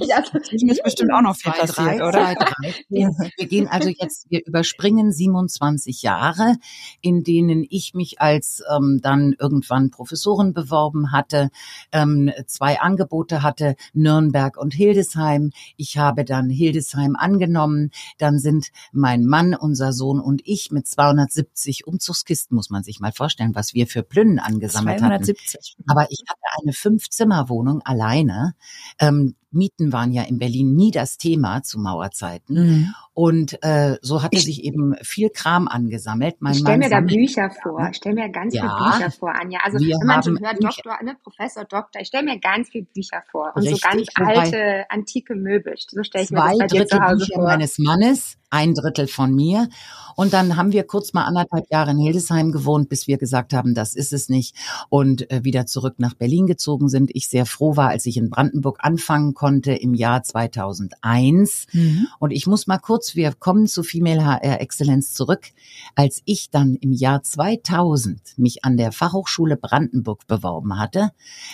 ja, 0.08 0.22
das 0.22 0.50
ist 0.50 0.82
bestimmt 0.82 1.12
auch 1.12 1.20
noch 1.20 1.36
viel 1.36 1.52
passiert, 1.52 1.76
drei, 1.76 1.96
oder? 1.96 2.10
Zwei, 2.10 2.34
drei. 2.34 2.74
Wir 3.36 3.46
gehen 3.46 3.68
also 3.68 3.88
jetzt, 3.88 4.26
wir 4.30 4.44
überspringen 4.46 5.12
27 5.12 6.02
Jahre, 6.02 6.56
in 7.00 7.22
denen 7.24 7.66
ich 7.68 7.94
mich 7.94 8.20
als 8.20 8.62
ähm, 8.74 9.00
dann 9.02 9.34
irgendwann 9.38 9.90
Professorin 9.90 10.52
beworben 10.52 11.12
hatte, 11.12 11.50
ähm, 11.90 12.30
zwei 12.46 12.80
Angebote 12.80 13.42
hatte, 13.42 13.76
Nürnberg 13.92 14.56
und 14.56 14.74
Hildesheim. 14.74 15.50
Ich 15.76 15.98
habe 15.98 16.24
dann 16.24 16.50
Hildesheim 16.50 17.16
angenommen. 17.16 17.90
Dann 18.18 18.38
sind 18.38 18.68
mein 18.92 19.24
Mann, 19.24 19.54
unser 19.54 19.92
Sohn 19.92 20.20
und 20.20 20.42
ich 20.44 20.70
mit 20.70 20.86
270 20.86 21.86
Umzugskisten, 21.86 22.54
muss 22.54 22.70
man 22.70 22.82
sich 22.82 23.00
mal 23.00 23.12
vorstellen, 23.12 23.54
was 23.54 23.74
wir 23.74 23.86
für 23.86 24.02
Plünnen 24.02 24.38
angesammelt 24.38 25.00
270. 25.00 25.41
hatten. 25.48 25.62
70. 25.62 25.76
Aber 25.86 26.06
ich 26.10 26.22
hatte 26.28 26.40
eine 26.62 26.72
Fünf-Zimmer-Wohnung 26.72 27.82
alleine. 27.82 28.54
Ähm, 28.98 29.34
Mieten 29.52 29.92
waren 29.92 30.12
ja 30.12 30.22
in 30.22 30.38
Berlin 30.38 30.74
nie 30.74 30.90
das 30.90 31.18
Thema 31.18 31.62
zu 31.62 31.78
Mauerzeiten. 31.78 32.54
Mhm. 32.54 32.94
Und 33.14 33.62
äh, 33.62 33.98
so 34.00 34.22
hatte 34.22 34.36
ich, 34.36 34.44
sich 34.44 34.64
eben 34.64 34.94
viel 35.02 35.28
Kram 35.28 35.68
angesammelt. 35.68 36.36
Mein 36.40 36.54
ich 36.54 36.60
stelle 36.60 36.78
mir 36.78 36.88
da 36.88 37.00
Bücher 37.00 37.50
vor. 37.62 37.88
Ich 37.90 37.98
stelle 37.98 38.14
mir 38.14 38.30
ganz 38.30 38.54
ja, 38.54 38.62
viele 38.62 38.90
Bücher 38.90 39.10
vor, 39.10 39.34
Anja. 39.34 39.60
Also 39.62 39.78
wenn 39.78 40.06
man 40.06 40.22
schon 40.22 40.40
hört, 40.40 40.58
Bücher. 40.58 40.82
Doktor, 40.82 41.04
ne, 41.04 41.16
Professor, 41.22 41.64
Doktor, 41.64 42.00
ich 42.00 42.08
stelle 42.08 42.24
mir 42.24 42.38
ganz 42.38 42.70
viele 42.70 42.86
Bücher 42.86 43.22
vor. 43.30 43.52
Und 43.54 43.64
Richtig, 43.64 43.82
so 43.82 43.88
ganz 43.90 44.08
alte, 44.14 44.84
antike 44.88 45.34
Möbel. 45.34 45.74
So 45.76 46.02
stelle 46.02 46.24
ich 46.24 46.30
mir 46.30 46.38
das 46.38 46.58
bei 46.58 46.66
dir 46.68 46.86
zu 46.86 47.00
Hause 47.00 47.16
Bücher 47.16 47.34
vor. 47.34 47.44
meines 47.44 47.78
Mannes, 47.78 48.38
ein 48.48 48.72
Drittel 48.72 49.08
von 49.08 49.34
mir. 49.34 49.68
Und 50.16 50.32
dann 50.32 50.56
haben 50.56 50.72
wir 50.72 50.84
kurz 50.84 51.12
mal 51.12 51.24
anderthalb 51.24 51.70
Jahre 51.70 51.90
in 51.90 51.98
Hildesheim 51.98 52.50
gewohnt, 52.50 52.88
bis 52.88 53.06
wir 53.06 53.18
gesagt 53.18 53.52
haben, 53.52 53.74
das 53.74 53.94
ist 53.94 54.14
es 54.14 54.30
nicht. 54.30 54.56
Und 54.88 55.30
äh, 55.30 55.44
wieder 55.44 55.66
zurück 55.66 55.96
nach 55.98 56.14
Berlin 56.14 56.46
gezogen 56.46 56.88
sind. 56.88 57.10
Ich 57.12 57.28
sehr 57.28 57.44
froh 57.44 57.76
war, 57.76 57.90
als 57.90 58.06
ich 58.06 58.16
in 58.16 58.30
Brandenburg 58.30 58.78
anfangen 58.80 59.34
konnte 59.34 59.41
im 59.42 59.94
Jahr 59.94 60.22
2001. 60.22 61.66
Mhm. 61.72 62.06
Und 62.18 62.30
ich 62.30 62.46
muss 62.46 62.66
mal 62.66 62.78
kurz, 62.78 63.14
wir 63.14 63.32
kommen 63.32 63.66
zu 63.66 63.82
Female 63.82 64.24
HR 64.24 64.60
Excellence 64.60 65.12
zurück. 65.12 65.48
Als 65.94 66.22
ich 66.24 66.50
dann 66.50 66.76
im 66.76 66.92
Jahr 66.92 67.22
2000 67.22 68.38
mich 68.38 68.64
an 68.64 68.76
der 68.76 68.92
Fachhochschule 68.92 69.56
Brandenburg 69.56 70.26
beworben 70.26 70.78
hatte 70.78 71.10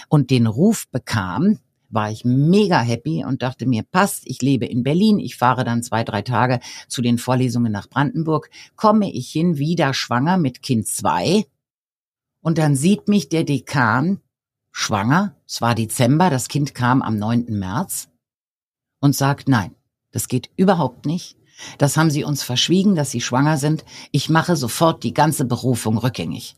und 0.09 0.31
den 0.31 0.46
Ruf 0.46 0.88
bekam, 0.88 1.59
war 1.90 2.11
ich 2.11 2.24
mega 2.24 2.81
happy 2.81 3.24
und 3.24 3.42
dachte 3.42 3.66
mir, 3.66 3.83
passt, 3.83 4.22
ich 4.27 4.42
lebe 4.42 4.66
in 4.66 4.83
Berlin, 4.83 5.18
ich 5.18 5.37
fahre 5.37 5.64
dann 5.64 5.83
zwei, 5.83 6.05
drei 6.05 6.22
Tage 6.22 6.61
zu 6.87 7.03
den 7.03 7.18
Vorlesungen 7.18 7.72
nach 7.72 7.88
Brandenburg, 7.88 8.51
komme 8.77 9.11
ich 9.11 9.31
hin, 9.31 9.59
wieder 9.59 9.94
schwanger 9.94 10.37
mit 10.37 10.62
Kind 10.62 10.87
zwei 10.87 11.46
und 12.40 12.59
dann 12.59 12.77
sieht 12.77 13.09
mich 13.09 13.29
der 13.29 13.44
Dekan 13.44 14.20
schwanger, 14.79 15.35
es 15.47 15.61
war 15.61 15.75
Dezember, 15.75 16.31
das 16.31 16.47
Kind 16.49 16.73
kam 16.75 17.03
am 17.03 17.19
9. 17.19 17.47
März 17.49 18.09
und 19.01 19.17
sagt, 19.17 19.49
nein, 19.49 19.75
das 20.12 20.29
geht 20.29 20.51
überhaupt 20.57 21.05
nicht. 21.05 21.37
Das 21.79 21.97
haben 21.97 22.11
sie 22.11 22.23
uns 22.23 22.45
verschwiegen, 22.45 22.95
dass 22.95 23.11
sie 23.11 23.21
schwanger 23.21 23.59
sind. 23.59 23.85
Ich 24.12 24.29
mache 24.29 24.55
sofort 24.55 25.03
die 25.03 25.12
ganze 25.12 25.45
Berufung 25.45 25.99
rückgängig. 25.99 26.55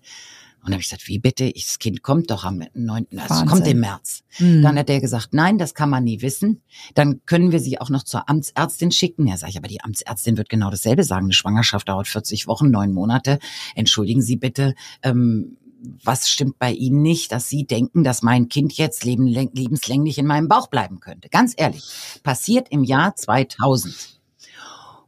Und 0.60 0.66
dann 0.66 0.74
habe 0.74 0.82
ich 0.82 0.90
gesagt, 0.90 1.08
wie 1.08 1.18
bitte? 1.18 1.50
Das 1.50 1.78
Kind 1.78 2.02
kommt 2.02 2.30
doch 2.30 2.44
am 2.44 2.62
9. 2.74 3.06
Also 3.16 3.46
kommt 3.46 3.66
im 3.66 3.80
März. 3.80 4.22
Mhm. 4.38 4.60
Dann 4.60 4.78
hat 4.78 4.90
er 4.90 5.00
gesagt, 5.00 5.32
nein, 5.32 5.56
das 5.56 5.74
kann 5.74 5.88
man 5.88 6.04
nie 6.04 6.20
wissen. 6.20 6.60
Dann 6.92 7.24
können 7.24 7.50
wir 7.50 7.60
sie 7.60 7.80
auch 7.80 7.88
noch 7.88 8.02
zur 8.02 8.28
Amtsärztin 8.28 8.92
schicken. 8.92 9.26
Ja, 9.26 9.38
sage 9.38 9.52
ich, 9.52 9.56
aber 9.56 9.68
die 9.68 9.80
Amtsärztin 9.80 10.36
wird 10.36 10.50
genau 10.50 10.68
dasselbe 10.68 11.02
sagen. 11.02 11.24
Eine 11.24 11.32
Schwangerschaft 11.32 11.88
dauert 11.88 12.08
40 12.08 12.46
Wochen, 12.46 12.70
neun 12.70 12.92
Monate. 12.92 13.38
Entschuldigen 13.74 14.20
Sie 14.20 14.36
bitte, 14.36 14.74
ähm, 15.02 15.56
was 16.04 16.28
stimmt 16.28 16.58
bei 16.58 16.72
Ihnen 16.72 17.02
nicht, 17.02 17.32
dass 17.32 17.48
Sie 17.48 17.64
denken, 17.64 18.04
dass 18.04 18.22
mein 18.22 18.48
Kind 18.48 18.72
jetzt 18.74 19.04
leben, 19.04 19.26
lebenslänglich 19.26 20.18
in 20.18 20.26
meinem 20.26 20.48
Bauch 20.48 20.68
bleiben 20.68 21.00
könnte? 21.00 21.28
Ganz 21.28 21.54
ehrlich, 21.56 21.84
passiert 22.22 22.68
im 22.70 22.84
Jahr 22.84 23.16
2000. 23.16 24.20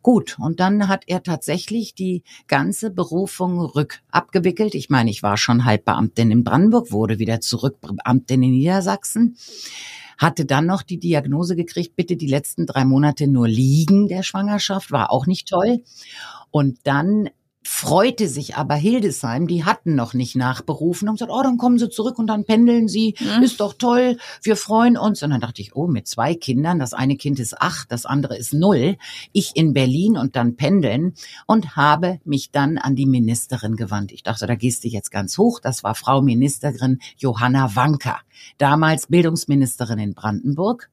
Gut, 0.02 0.36
und 0.40 0.58
dann 0.58 0.88
hat 0.88 1.04
er 1.06 1.22
tatsächlich 1.22 1.94
die 1.94 2.24
ganze 2.48 2.90
Berufung 2.90 3.60
rückabgewickelt. 3.60 4.74
Ich 4.74 4.90
meine, 4.90 5.10
ich 5.10 5.22
war 5.22 5.36
schon 5.36 5.64
halb 5.64 5.84
Beamtin 5.84 6.32
in 6.32 6.42
Brandenburg, 6.42 6.90
wurde 6.90 7.20
wieder 7.20 7.40
zurück 7.40 7.80
Beamtin 7.80 8.42
in 8.42 8.50
Niedersachsen 8.50 9.36
hatte 10.22 10.44
dann 10.44 10.66
noch 10.66 10.82
die 10.82 10.98
Diagnose 10.98 11.56
gekriegt, 11.56 11.96
bitte 11.96 12.16
die 12.16 12.28
letzten 12.28 12.64
drei 12.64 12.84
Monate 12.84 13.26
nur 13.26 13.48
liegen 13.48 14.06
der 14.06 14.22
Schwangerschaft, 14.22 14.92
war 14.92 15.10
auch 15.10 15.26
nicht 15.26 15.48
toll. 15.48 15.82
Und 16.50 16.78
dann 16.84 17.28
freute 17.64 18.28
sich 18.28 18.56
aber 18.56 18.74
Hildesheim, 18.74 19.46
die 19.46 19.64
hatten 19.64 19.94
noch 19.94 20.14
nicht 20.14 20.36
nachberufen 20.36 21.08
und 21.08 21.14
gesagt, 21.16 21.32
oh, 21.32 21.42
dann 21.42 21.58
kommen 21.58 21.78
sie 21.78 21.88
zurück 21.88 22.18
und 22.18 22.26
dann 22.26 22.44
pendeln 22.44 22.88
sie, 22.88 23.14
mhm. 23.18 23.42
ist 23.42 23.60
doch 23.60 23.74
toll, 23.74 24.18
wir 24.42 24.56
freuen 24.56 24.96
uns. 24.96 25.22
Und 25.22 25.30
dann 25.30 25.40
dachte 25.40 25.62
ich, 25.62 25.74
oh, 25.74 25.86
mit 25.86 26.06
zwei 26.06 26.34
Kindern, 26.34 26.78
das 26.78 26.94
eine 26.94 27.16
Kind 27.16 27.38
ist 27.38 27.60
acht, 27.60 27.92
das 27.92 28.06
andere 28.06 28.36
ist 28.36 28.52
null, 28.52 28.96
ich 29.32 29.52
in 29.54 29.72
Berlin 29.72 30.16
und 30.16 30.36
dann 30.36 30.56
pendeln 30.56 31.14
und 31.46 31.76
habe 31.76 32.20
mich 32.24 32.50
dann 32.50 32.78
an 32.78 32.96
die 32.96 33.06
Ministerin 33.06 33.76
gewandt. 33.76 34.12
Ich 34.12 34.22
dachte, 34.22 34.46
da 34.46 34.54
gehst 34.54 34.84
du 34.84 34.88
jetzt 34.88 35.10
ganz 35.10 35.38
hoch. 35.38 35.60
Das 35.60 35.84
war 35.84 35.94
Frau 35.94 36.22
Ministerin 36.22 37.00
Johanna 37.16 37.76
Wanka, 37.76 38.20
damals 38.58 39.06
Bildungsministerin 39.06 39.98
in 39.98 40.14
Brandenburg. 40.14 40.90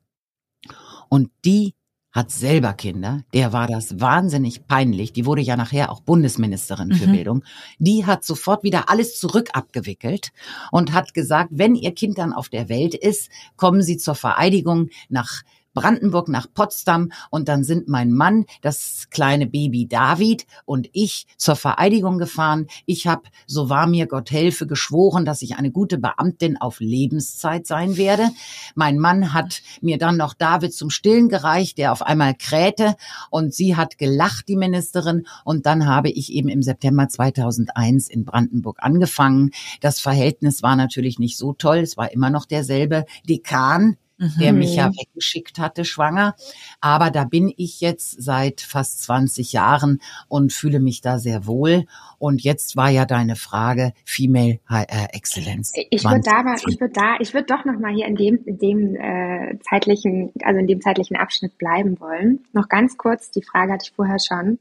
Und 1.10 1.32
die 1.46 1.74
hat 2.12 2.32
selber 2.32 2.74
Kinder, 2.74 3.24
der 3.34 3.54
war 3.54 3.68
das 3.68 4.00
wahnsinnig 4.00 4.68
peinlich, 4.68 5.14
die 5.14 5.26
wurde 5.26 5.42
ja 5.42 5.56
nachher 5.56 5.92
auch 5.92 6.02
Bundesministerin 6.02 6.94
für 6.94 7.08
mhm. 7.08 7.12
Bildung, 7.12 7.44
die 7.78 8.06
hat 8.06 8.24
sofort 8.24 8.64
wieder 8.64 8.90
alles 8.90 9.20
zurück 9.20 9.50
abgewickelt 9.54 10.32
und 10.72 10.94
hat 10.94 11.14
gesagt, 11.14 11.50
wenn 11.54 11.76
ihr 11.76 11.94
Kind 11.94 12.18
dann 12.18 12.34
auf 12.34 12.50
der 12.50 12.68
Welt 12.68 12.96
ist, 12.96 13.30
kommen 13.58 13.82
Sie 13.82 13.98
zur 13.98 14.16
Vereidigung 14.16 14.90
nach 15.10 15.44
Brandenburg 15.80 16.28
nach 16.28 16.48
Potsdam 16.54 17.14
und 17.30 17.48
dann 17.48 17.64
sind 17.64 17.88
mein 17.88 18.12
Mann, 18.12 18.44
das 18.62 19.08
kleine 19.12 19.48
Baby 19.48 19.88
David 19.88 20.46
und 20.66 20.90
ich 20.92 21.26
zur 21.38 21.56
Vereidigung 21.56 22.18
gefahren. 22.18 22.68
Ich 22.86 23.08
habe, 23.08 23.24
so 23.48 23.70
war 23.70 23.88
mir 23.88 24.06
Gott 24.06 24.30
helfe, 24.30 24.68
geschworen, 24.68 25.24
dass 25.24 25.42
ich 25.42 25.56
eine 25.56 25.72
gute 25.72 25.98
Beamtin 25.98 26.58
auf 26.58 26.82
Lebenszeit 26.82 27.66
sein 27.66 27.96
werde. 27.96 28.30
Mein 28.76 29.00
Mann 29.00 29.34
hat 29.34 29.62
mir 29.80 29.98
dann 29.98 30.18
noch 30.18 30.34
David 30.34 30.74
zum 30.74 30.90
Stillen 30.90 31.30
gereicht, 31.30 31.78
der 31.78 31.94
auf 31.94 32.02
einmal 32.02 32.36
krähte 32.36 32.96
und 33.30 33.54
sie 33.54 33.78
hat 33.78 33.98
gelacht, 33.98 34.50
die 34.50 34.58
Ministerin. 34.58 35.28
Und 35.46 35.66
dann 35.66 35.86
habe 35.86 36.10
ich 36.10 36.34
eben 36.34 36.50
im 36.50 36.62
September 36.62 37.08
2001 37.08 38.10
in 38.10 38.26
Brandenburg 38.26 38.80
angefangen. 38.82 39.52
Das 39.80 40.02
Verhältnis 40.02 40.62
war 40.62 40.76
natürlich 40.76 41.20
nicht 41.20 41.38
so 41.38 41.54
toll. 41.54 41.78
Es 41.78 41.96
war 41.96 42.12
immer 42.12 42.30
noch 42.30 42.46
derselbe 42.46 43.06
Dekan, 43.30 43.96
der 44.40 44.54
mich 44.54 44.76
ja 44.76 44.90
mhm. 44.90 44.96
weggeschickt 44.98 45.60
hatte, 45.60 45.86
schwanger. 45.86 46.36
Aber 46.82 47.10
da 47.10 47.24
bin 47.24 47.54
ich 47.56 47.82
jetzt 47.82 48.22
seit 48.22 48.62
fast 48.62 49.04
20 49.04 49.54
Jahren 49.54 50.02
und 50.28 50.54
fühle 50.54 50.80
mich 50.80 51.02
da 51.02 51.20
sehr 51.20 51.46
wohl. 51.46 51.86
Und 52.18 52.44
jetzt 52.44 52.76
war 52.76 52.90
ja 52.90 53.06
deine 53.06 53.36
Frage 53.36 53.94
Female 54.06 54.60
äh, 54.70 55.08
Excellence. 55.14 55.72
Ich 55.90 56.04
würde 56.04 56.22
da, 56.22 56.44
mal, 56.44 56.58
ich 56.68 56.80
würde 56.80 56.94
da, 56.94 57.18
ich 57.20 57.34
würde 57.34 57.48
doch 57.48 57.66
noch 57.66 57.80
mal 57.80 57.94
hier 57.94 58.08
in 58.08 58.16
dem, 58.16 58.44
in 58.46 58.58
dem 58.58 58.96
äh, 58.96 59.58
zeitlichen, 59.70 60.32
also 60.44 60.60
in 60.60 60.68
dem 60.68 60.82
zeitlichen 60.82 61.16
Abschnitt 61.18 61.58
bleiben 61.58 62.00
wollen. 62.00 62.46
Noch 62.54 62.68
ganz 62.68 62.98
kurz, 62.98 63.32
die 63.32 63.44
Frage 63.44 63.74
hatte 63.74 63.86
ich 63.86 63.96
vorher 63.96 64.18
schon. 64.20 64.60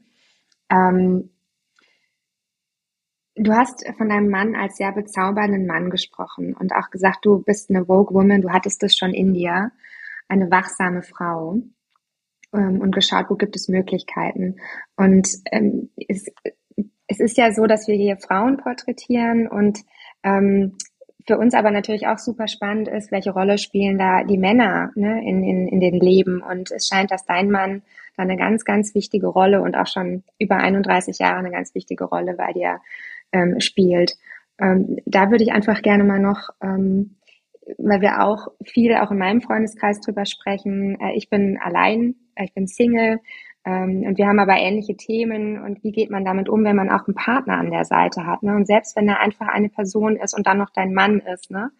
Ähm, 0.71 1.29
Du 3.41 3.53
hast 3.53 3.87
von 3.97 4.09
deinem 4.09 4.29
Mann 4.29 4.53
als 4.53 4.75
sehr 4.75 4.91
bezaubernden 4.91 5.65
Mann 5.65 5.89
gesprochen 5.89 6.53
und 6.59 6.73
auch 6.75 6.89
gesagt, 6.89 7.19
du 7.21 7.41
bist 7.41 7.69
eine 7.69 7.85
Vogue 7.85 8.13
Woman, 8.13 8.41
du 8.41 8.49
hattest 8.49 8.83
das 8.83 8.97
schon 8.97 9.13
in 9.13 9.33
dir, 9.33 9.71
eine 10.27 10.51
wachsame 10.51 11.03
Frau 11.03 11.55
ähm, 12.53 12.81
und 12.81 12.93
geschaut, 12.93 13.27
wo 13.29 13.35
gibt 13.35 13.55
es 13.55 13.69
Möglichkeiten. 13.69 14.57
Und 14.97 15.29
ähm, 15.53 15.89
es, 16.09 16.25
es 17.07 17.19
ist 17.21 17.37
ja 17.37 17.53
so, 17.53 17.65
dass 17.65 17.87
wir 17.87 17.95
hier 17.95 18.17
Frauen 18.17 18.57
porträtieren 18.57 19.47
und 19.47 19.79
ähm, 20.23 20.75
für 21.25 21.37
uns 21.37 21.53
aber 21.53 21.71
natürlich 21.71 22.07
auch 22.07 22.17
super 22.17 22.49
spannend 22.49 22.89
ist, 22.89 23.09
welche 23.09 23.31
Rolle 23.31 23.57
spielen 23.57 23.97
da 23.97 24.25
die 24.25 24.37
Männer 24.37 24.91
ne, 24.95 25.21
in, 25.25 25.45
in, 25.45 25.67
in 25.69 25.79
den 25.79 25.93
Leben. 25.93 26.41
Und 26.41 26.71
es 26.71 26.87
scheint, 26.87 27.11
dass 27.11 27.25
dein 27.25 27.51
Mann 27.51 27.83
da 28.17 28.23
eine 28.23 28.35
ganz, 28.35 28.65
ganz 28.65 28.93
wichtige 28.95 29.27
Rolle 29.27 29.61
und 29.61 29.77
auch 29.77 29.87
schon 29.87 30.23
über 30.39 30.57
31 30.57 31.19
Jahre 31.19 31.37
eine 31.37 31.51
ganz 31.51 31.73
wichtige 31.73 32.03
Rolle 32.03 32.33
bei 32.33 32.51
dir 32.51 32.81
ähm, 33.31 33.59
spielt. 33.59 34.15
Ähm, 34.59 34.97
da 35.05 35.31
würde 35.31 35.43
ich 35.43 35.51
einfach 35.51 35.81
gerne 35.81 36.03
mal 36.03 36.19
noch, 36.19 36.49
ähm, 36.61 37.15
weil 37.77 38.01
wir 38.01 38.23
auch 38.23 38.47
viel 38.65 38.93
auch 38.95 39.11
in 39.11 39.17
meinem 39.17 39.41
Freundeskreis 39.41 40.01
drüber 40.01 40.25
sprechen. 40.25 40.99
Äh, 40.99 41.13
ich 41.15 41.29
bin 41.29 41.57
allein, 41.61 42.15
äh, 42.35 42.45
ich 42.45 42.53
bin 42.53 42.67
Single 42.67 43.19
ähm, 43.65 44.03
und 44.07 44.17
wir 44.17 44.27
haben 44.27 44.39
aber 44.39 44.57
ähnliche 44.57 44.95
Themen 44.95 45.61
und 45.61 45.83
wie 45.83 45.91
geht 45.91 46.09
man 46.09 46.25
damit 46.25 46.49
um, 46.49 46.63
wenn 46.63 46.75
man 46.75 46.89
auch 46.89 47.07
einen 47.07 47.15
Partner 47.15 47.57
an 47.57 47.71
der 47.71 47.85
Seite 47.85 48.25
hat. 48.25 48.43
Ne? 48.43 48.55
Und 48.55 48.67
selbst 48.67 48.95
wenn 48.95 49.07
er 49.07 49.19
einfach 49.19 49.47
eine 49.47 49.69
Person 49.69 50.15
ist 50.15 50.35
und 50.35 50.47
dann 50.47 50.57
noch 50.57 50.69
dein 50.71 50.93
Mann 50.93 51.19
ist, 51.19 51.51
ne? 51.51 51.71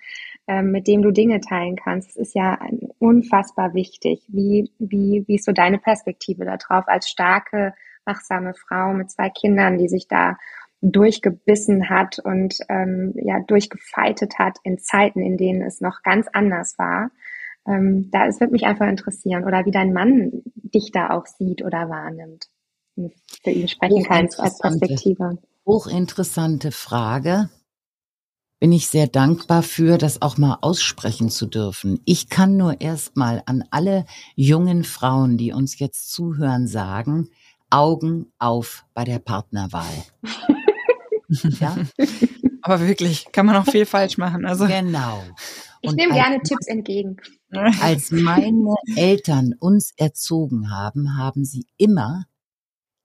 Ähm, 0.48 0.72
mit 0.72 0.88
dem 0.88 1.04
du 1.04 1.12
Dinge 1.12 1.42
teilen 1.42 1.76
kannst, 1.76 2.18
ist 2.18 2.34
ja 2.34 2.58
unfassbar 2.98 3.76
wichtig. 3.76 4.24
Wie, 4.30 4.72
wie, 4.80 5.24
wie 5.28 5.36
ist 5.36 5.46
so 5.46 5.52
deine 5.52 5.78
Perspektive 5.78 6.44
darauf 6.44 6.88
als 6.88 7.08
starke, 7.08 7.74
wachsame 8.04 8.56
Frau 8.56 8.94
mit 8.94 9.12
zwei 9.12 9.30
Kindern, 9.30 9.78
die 9.78 9.88
sich 9.88 10.08
da 10.08 10.38
durchgebissen 10.82 11.90
hat 11.90 12.20
und 12.20 12.58
ähm, 12.70 13.14
ja 13.16 13.40
durchgefeitet 13.42 14.40
hat 14.40 14.58
in 14.64 14.80
Zeiten, 14.80 15.22
in 15.22 15.38
denen 15.38 15.62
es 15.62 15.82
noch 15.82 16.02
ganz 16.04 16.28
anders 16.32 16.78
war. 16.78 17.12
Ähm, 17.68 18.10
da 18.12 18.26
es 18.28 18.40
wird 18.40 18.52
mich 18.52 18.64
einfach 18.64 18.88
interessieren 18.88 19.44
oder 19.46 19.66
wie 19.66 19.72
dein 19.72 19.94
Mann 19.94 20.42
dich 20.56 20.92
da 20.92 21.10
auch 21.10 21.26
sieht 21.26 21.64
oder 21.64 21.90
wahrnimmt. 21.90 22.48
Für 23.44 23.52
ihn 23.52 23.68
sprechen 23.68 24.04
kannst 24.04 24.40
als 24.40 24.60
Perspektive. 24.60 25.38
Hochinteressante 25.66 26.72
Frage. 26.72 27.50
Bin 28.60 28.74
ich 28.74 28.88
sehr 28.88 29.08
dankbar 29.08 29.64
für, 29.64 29.98
das 29.98 30.22
auch 30.22 30.38
mal 30.38 30.58
aussprechen 30.62 31.30
zu 31.30 31.46
dürfen. 31.46 32.02
Ich 32.04 32.30
kann 32.30 32.58
nur 32.58 32.82
erstmal 32.82 33.42
an 33.46 33.64
alle 33.72 34.06
jungen 34.36 34.84
Frauen, 34.84 35.38
die 35.38 35.54
uns 35.54 35.80
jetzt 35.80 36.12
zuhören, 36.12 36.68
sagen, 36.68 37.30
Augen 37.70 38.34
auf 38.38 38.86
bei 38.94 39.06
der 39.06 39.20
Partnerwahl. 39.20 39.86
Ja? 41.60 41.78
Aber 42.62 42.88
wirklich, 42.88 43.32
kann 43.32 43.46
man 43.46 43.56
auch 43.56 43.66
viel 43.66 43.86
falsch 43.86 44.18
machen. 44.18 44.46
Also. 44.46 44.68
Genau. 44.68 45.24
Ich 45.82 45.94
nehme 45.94 46.14
gerne 46.14 46.42
Tipps 46.42 46.68
entgegen. 46.68 47.18
Als 47.82 48.12
meine 48.12 48.76
Eltern 48.96 49.54
uns 49.60 49.94
erzogen 49.96 50.72
haben, 50.72 51.18
haben 51.18 51.46
sie 51.46 51.66
immer 51.78 52.26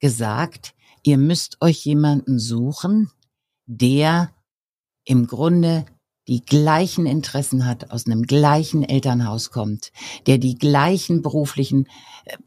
gesagt, 0.00 0.74
ihr 1.04 1.18
müsst 1.18 1.58
euch 1.60 1.84
jemanden 1.84 2.38
suchen, 2.38 3.10
der 3.66 4.30
im 5.04 5.26
Grunde 5.26 5.86
die 6.26 6.44
gleichen 6.44 7.06
Interessen 7.06 7.66
hat, 7.66 7.90
aus 7.90 8.06
einem 8.06 8.22
gleichen 8.22 8.82
Elternhaus 8.82 9.50
kommt, 9.50 9.92
der 10.26 10.38
die 10.38 10.56
gleichen 10.56 11.22
beruflichen 11.22 11.86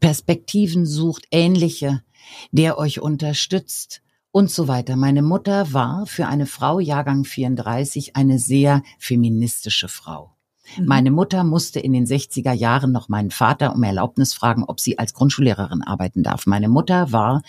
Perspektiven 0.00 0.84
sucht, 0.84 1.26
ähnliche, 1.30 2.02
der 2.50 2.76
euch 2.76 3.00
unterstützt 3.00 4.02
und 4.38 4.52
so 4.52 4.68
weiter. 4.68 4.94
Meine 4.94 5.22
Mutter 5.22 5.72
war 5.72 6.06
für 6.06 6.28
eine 6.28 6.46
Frau 6.46 6.78
Jahrgang 6.78 7.24
34 7.24 8.14
eine 8.14 8.38
sehr 8.38 8.84
feministische 9.00 9.88
Frau. 9.88 10.30
Mhm. 10.76 10.86
Meine 10.86 11.10
Mutter 11.10 11.42
musste 11.42 11.80
in 11.80 11.92
den 11.92 12.06
60er 12.06 12.52
Jahren 12.52 12.92
noch 12.92 13.08
meinen 13.08 13.32
Vater 13.32 13.74
um 13.74 13.82
Erlaubnis 13.82 14.34
fragen, 14.34 14.62
ob 14.62 14.78
sie 14.78 14.96
als 14.96 15.12
Grundschullehrerin 15.12 15.82
arbeiten 15.82 16.22
darf. 16.22 16.46
Meine 16.46 16.68
Mutter 16.68 17.10
war 17.10 17.42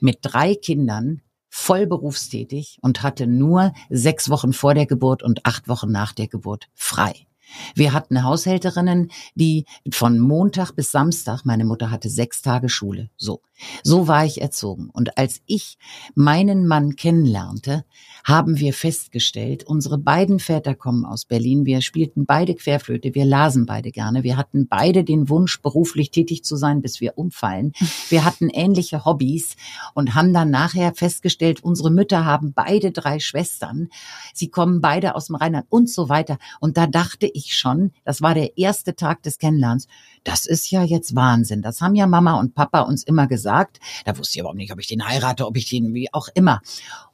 mit 0.00 0.18
drei 0.20 0.54
Kindern 0.54 1.22
voll 1.48 1.86
berufstätig 1.86 2.76
und 2.82 3.02
hatte 3.02 3.26
nur 3.26 3.72
sechs 3.88 4.28
Wochen 4.28 4.52
vor 4.52 4.74
der 4.74 4.84
Geburt 4.84 5.22
und 5.22 5.46
acht 5.46 5.66
Wochen 5.66 5.90
nach 5.90 6.12
der 6.12 6.28
Geburt 6.28 6.68
frei. 6.74 7.26
Wir 7.74 7.92
hatten 7.92 8.22
Haushälterinnen, 8.22 9.10
die 9.34 9.64
von 9.90 10.18
Montag 10.18 10.72
bis 10.72 10.90
Samstag, 10.90 11.44
meine 11.44 11.64
Mutter 11.64 11.90
hatte 11.90 12.08
sechs 12.08 12.42
Tage 12.42 12.68
Schule, 12.68 13.10
so. 13.16 13.40
So 13.82 14.08
war 14.08 14.24
ich 14.24 14.40
erzogen. 14.40 14.90
Und 14.92 15.18
als 15.18 15.40
ich 15.46 15.78
meinen 16.14 16.66
Mann 16.66 16.96
kennenlernte, 16.96 17.84
haben 18.24 18.58
wir 18.58 18.72
festgestellt, 18.72 19.64
unsere 19.64 19.98
beiden 19.98 20.38
Väter 20.38 20.74
kommen 20.74 21.04
aus 21.04 21.24
Berlin, 21.24 21.66
wir 21.66 21.80
spielten 21.80 22.24
beide 22.24 22.54
Querflöte, 22.54 23.14
wir 23.14 23.24
lasen 23.24 23.66
beide 23.66 23.90
gerne, 23.90 24.22
wir 24.22 24.36
hatten 24.36 24.68
beide 24.68 25.02
den 25.02 25.28
Wunsch, 25.28 25.60
beruflich 25.60 26.10
tätig 26.10 26.44
zu 26.44 26.56
sein, 26.56 26.82
bis 26.82 27.00
wir 27.00 27.18
umfallen. 27.18 27.72
Wir 28.08 28.24
hatten 28.24 28.48
ähnliche 28.48 29.04
Hobbys 29.04 29.56
und 29.94 30.14
haben 30.14 30.32
dann 30.32 30.50
nachher 30.50 30.94
festgestellt, 30.94 31.64
unsere 31.64 31.90
Mütter 31.90 32.24
haben 32.24 32.52
beide 32.52 32.92
drei 32.92 33.18
Schwestern, 33.18 33.88
sie 34.34 34.48
kommen 34.48 34.80
beide 34.80 35.14
aus 35.14 35.26
dem 35.26 35.36
Rheinland 35.36 35.66
und 35.68 35.90
so 35.90 36.08
weiter. 36.08 36.38
Und 36.60 36.76
da 36.76 36.86
dachte 36.86 37.26
ich 37.26 37.41
schon, 37.46 37.92
das 38.04 38.22
war 38.22 38.34
der 38.34 38.56
erste 38.56 38.94
Tag 38.94 39.22
des 39.22 39.38
Kennenlernens, 39.38 39.86
das 40.24 40.46
ist 40.46 40.70
ja 40.70 40.82
jetzt 40.82 41.14
Wahnsinn. 41.14 41.62
Das 41.62 41.80
haben 41.80 41.94
ja 41.94 42.06
Mama 42.06 42.38
und 42.38 42.54
Papa 42.54 42.82
uns 42.82 43.02
immer 43.02 43.26
gesagt. 43.26 43.80
Da 44.04 44.16
wusste 44.16 44.36
ich 44.36 44.40
überhaupt 44.40 44.58
nicht, 44.58 44.72
ob 44.72 44.78
ich 44.78 44.86
den 44.86 45.06
heirate, 45.06 45.46
ob 45.46 45.56
ich 45.56 45.68
den 45.68 45.94
wie 45.94 46.12
auch 46.12 46.28
immer. 46.34 46.60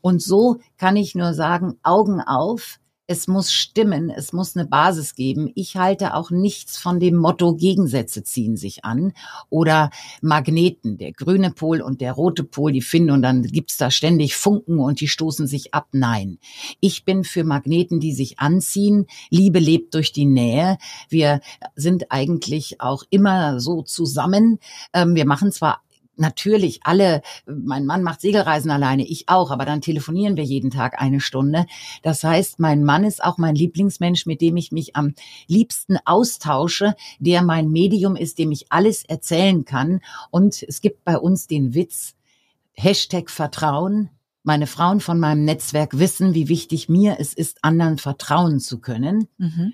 Und 0.01 0.23
so 0.23 0.59
kann 0.77 0.97
ich 0.97 1.15
nur 1.15 1.35
sagen, 1.35 1.79
Augen 1.83 2.21
auf. 2.21 2.79
Es 3.11 3.27
muss 3.27 3.53
stimmen, 3.53 4.11
es 4.11 4.35
muss 4.35 4.55
eine 4.55 4.67
Basis 4.67 5.15
geben. 5.15 5.51
Ich 5.55 5.77
halte 5.77 6.15
auch 6.15 6.31
nichts 6.31 6.77
von 6.77 7.01
dem 7.01 7.17
Motto, 7.17 7.55
Gegensätze 7.55 8.23
ziehen 8.23 8.57
sich 8.57 8.85
an 8.85 9.15
oder 9.49 9.91
Magneten, 10.21 10.99
der 10.99 11.13
grüne 11.13 11.51
Pol 11.51 11.81
und 11.81 12.03
der 12.03 12.13
rote 12.13 12.45
Pol, 12.45 12.71
die 12.71 12.83
finden 12.83 13.13
und 13.13 13.23
dann 13.23 13.43
gibt's 13.43 13.79
da 13.79 13.91
ständig 13.91 14.37
Funken 14.37 14.79
und 14.79 15.01
die 15.01 15.09
stoßen 15.09 15.47
sich 15.47 15.73
ab. 15.73 15.89
Nein, 15.93 16.39
ich 16.81 17.07
bin 17.07 17.25
für 17.25 17.45
Magneten, 17.45 17.99
die 17.99 18.13
sich 18.13 18.41
anziehen. 18.41 19.07
Liebe 19.31 19.59
lebt 19.59 19.95
durch 19.95 20.13
die 20.13 20.27
Nähe. 20.27 20.77
Wir 21.09 21.41
sind 21.75 22.13
eigentlich 22.13 22.83
auch 22.83 23.05
immer 23.09 23.59
so 23.59 23.81
zusammen. 23.81 24.59
Ähm, 24.93 25.15
wir 25.15 25.25
machen 25.25 25.51
zwar 25.51 25.81
natürlich 26.19 26.81
alle, 26.85 27.23
mein 27.47 27.87
Mann 27.87 28.03
macht 28.03 28.21
Segelreisen 28.21 28.71
alleine, 28.71 29.05
ich 29.07 29.29
auch, 29.29 29.51
aber 29.51 29.65
dann 29.65 29.81
telefonieren 29.81 30.37
wir 30.37 30.45
jeden 30.45 30.71
Tag 30.71 31.01
eine 31.01 31.21
Stunde. 31.21 31.67
Das 32.03 32.25
heißt, 32.25 32.59
mein 32.59 32.85
Mann 32.85 33.05
ist 33.05 33.23
auch 33.23 33.39
mein 33.39 33.55
Lieblingsmensch, 33.55 34.27
mit 34.27 34.41
dem 34.41 34.57
ich 34.57 34.73
mich 34.73 34.97
am 34.97 35.15
liebsten 35.47 35.99
austausche, 36.05 36.95
der 37.19 37.43
mein 37.43 37.69
Medium 37.71 38.17
ist, 38.17 38.39
dem 38.39 38.53
ich 38.53 38.71
alles 38.71 39.05
erzählen 39.05 39.65
kann. 39.65 40.01
Und 40.31 40.63
es 40.63 40.81
gibt 40.81 41.05
bei 41.05 41.19
uns 41.19 41.47
den 41.47 41.75
Witz, 41.75 42.15
Hashtag 42.73 43.31
Vertrauen. 43.31 44.11
Meine 44.45 44.67
Frauen 44.67 45.01
von 45.01 45.19
meinem 45.19 45.45
Netzwerk 45.45 45.99
wissen, 45.99 46.33
wie 46.33 46.49
wichtig 46.49 46.89
mir 46.89 47.17
es 47.19 47.35
ist, 47.35 47.65
anderen 47.65 47.99
vertrauen 47.99 48.61
zu 48.61 48.81
können. 48.81 49.29
Mhm. 49.37 49.73